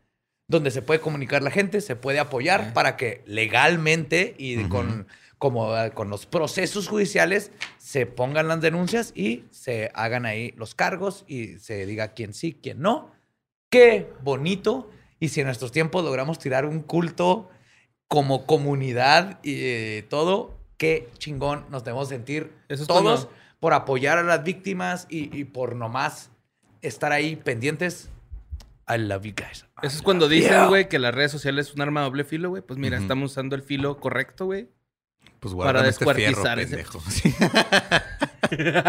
donde 0.48 0.70
se 0.70 0.82
puede 0.82 1.00
comunicar 1.00 1.42
la 1.42 1.50
gente, 1.50 1.80
se 1.80 1.96
puede 1.96 2.18
apoyar 2.20 2.72
para 2.74 2.96
que 2.96 3.22
legalmente 3.26 4.34
y 4.38 4.62
con, 4.64 5.06
como, 5.42 5.76
eh, 5.76 5.90
con 5.90 6.08
los 6.08 6.24
procesos 6.24 6.86
judiciales 6.86 7.50
se 7.76 8.06
pongan 8.06 8.46
las 8.46 8.60
denuncias 8.60 9.10
y 9.16 9.42
se 9.50 9.90
hagan 9.92 10.24
ahí 10.24 10.54
los 10.56 10.76
cargos 10.76 11.24
y 11.26 11.58
se 11.58 11.84
diga 11.84 12.14
quién 12.14 12.32
sí, 12.32 12.56
quién 12.62 12.80
no. 12.80 13.10
Qué 13.68 14.12
bonito. 14.22 14.88
Y 15.18 15.30
si 15.30 15.40
en 15.40 15.46
nuestros 15.46 15.72
tiempos 15.72 16.04
logramos 16.04 16.38
tirar 16.38 16.64
un 16.64 16.80
culto 16.80 17.50
como 18.06 18.46
comunidad 18.46 19.40
y 19.42 19.54
eh, 19.56 20.06
todo, 20.08 20.60
qué 20.76 21.08
chingón 21.18 21.66
nos 21.70 21.82
debemos 21.82 22.08
sentir 22.08 22.52
Eso 22.68 22.82
es 22.82 22.86
todos 22.86 23.26
por 23.58 23.74
apoyar 23.74 24.18
a 24.18 24.22
las 24.22 24.44
víctimas 24.44 25.08
y, 25.10 25.36
y 25.36 25.42
por 25.42 25.74
nomás 25.74 26.30
estar 26.82 27.10
ahí 27.10 27.34
pendientes. 27.34 28.10
I 28.88 28.96
love 28.96 29.24
you 29.24 29.34
guys. 29.36 29.66
Eso 29.82 29.96
es 29.96 30.02
cuando 30.02 30.28
dicen, 30.28 30.68
güey, 30.68 30.88
que 30.88 31.00
las 31.00 31.12
redes 31.12 31.32
sociales 31.32 31.66
es 31.66 31.74
un 31.74 31.80
arma 31.80 32.02
de 32.02 32.06
doble 32.06 32.22
filo, 32.22 32.50
güey. 32.50 32.62
Pues 32.62 32.78
mira, 32.78 32.98
Ujú. 32.98 33.02
estamos 33.02 33.32
usando 33.32 33.56
el 33.56 33.62
filo 33.62 33.98
correcto, 33.98 34.44
güey. 34.44 34.68
Pues 35.42 35.54
Para 35.56 35.88
este 35.88 36.04
fierro, 36.04 36.14
descuartizar 36.40 36.58
ese- 36.60 36.76
pendejo. 36.76 37.02
Sí. 37.10 37.34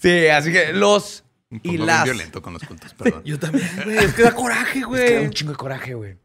Sí, 0.00 0.26
así 0.28 0.52
que 0.52 0.72
los 0.72 1.24
Me 1.50 1.58
y 1.58 1.60
pongo 1.60 1.72
bien 1.76 1.86
las. 1.86 2.04
violento 2.04 2.42
con 2.42 2.52
los 2.54 2.62
cultos, 2.62 2.94
perdón. 2.94 3.22
Yo 3.24 3.38
también, 3.38 3.68
güey. 3.84 3.98
Es 3.98 4.14
que 4.14 4.22
da 4.22 4.34
coraje, 4.34 4.80
Es 4.80 4.86
que 4.86 4.88
da 4.88 4.88
güey. 4.88 5.24
un 5.24 5.30
chingo 5.30 5.52
de 5.52 5.58
coraje, 5.58 5.94
güey. 5.94 6.16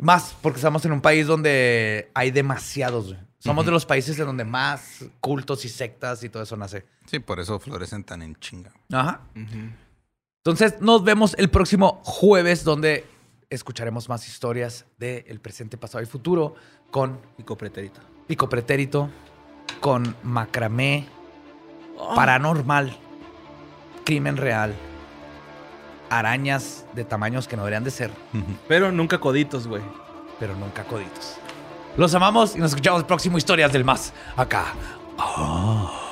Más 0.00 0.34
porque 0.42 0.56
estamos 0.58 0.84
en 0.84 0.92
un 0.92 1.00
país 1.00 1.26
donde 1.26 2.10
hay 2.14 2.30
demasiados, 2.30 3.08
güey. 3.14 3.18
Somos 3.38 3.66
de 3.66 3.72
los 3.72 3.84
países 3.84 4.18
en 4.18 4.26
donde 4.26 4.44
más 4.44 5.04
cultos 5.20 5.64
y 5.64 5.68
sectas 5.68 6.24
y 6.24 6.30
todo 6.30 6.42
eso 6.42 6.56
nace. 6.56 6.84
Sí, 7.06 7.18
por 7.18 7.38
eso 7.40 7.58
florecen 7.60 8.02
tan 8.02 8.22
en 8.22 8.34
chinga. 8.36 8.72
Ajá. 8.90 9.20
Entonces, 10.42 10.80
nos 10.80 11.04
vemos 11.04 11.34
el 11.38 11.50
próximo 11.50 12.00
jueves, 12.04 12.64
donde 12.64 13.04
escucharemos 13.50 14.08
más 14.08 14.26
historias 14.26 14.86
del 14.98 15.40
presente, 15.40 15.76
pasado 15.76 16.02
y 16.02 16.06
futuro 16.06 16.54
con 16.94 17.18
Pico 17.36 17.56
preterito. 17.56 18.00
Pico 18.28 18.48
Pretérito, 18.48 19.10
con 19.80 20.14
Macramé, 20.22 21.08
Paranormal, 22.14 22.96
Crimen 24.04 24.36
Real, 24.36 24.72
arañas 26.08 26.86
de 26.92 27.02
tamaños 27.02 27.48
que 27.48 27.56
no 27.56 27.62
deberían 27.62 27.82
de 27.82 27.90
ser, 27.90 28.12
Pero 28.68 28.92
nunca 28.92 29.18
coditos, 29.18 29.66
güey. 29.66 29.82
pero 30.38 30.54
nunca 30.54 30.84
coditos. 30.84 31.34
Los 31.96 32.14
amamos 32.14 32.54
y 32.54 32.60
nos 32.60 32.70
escuchamos 32.70 33.00
el 33.00 33.06
próximo 33.06 33.38
Historias 33.38 33.72
del 33.72 33.84
Más 33.84 34.12
acá. 34.36 34.66
Ah. 35.18 36.03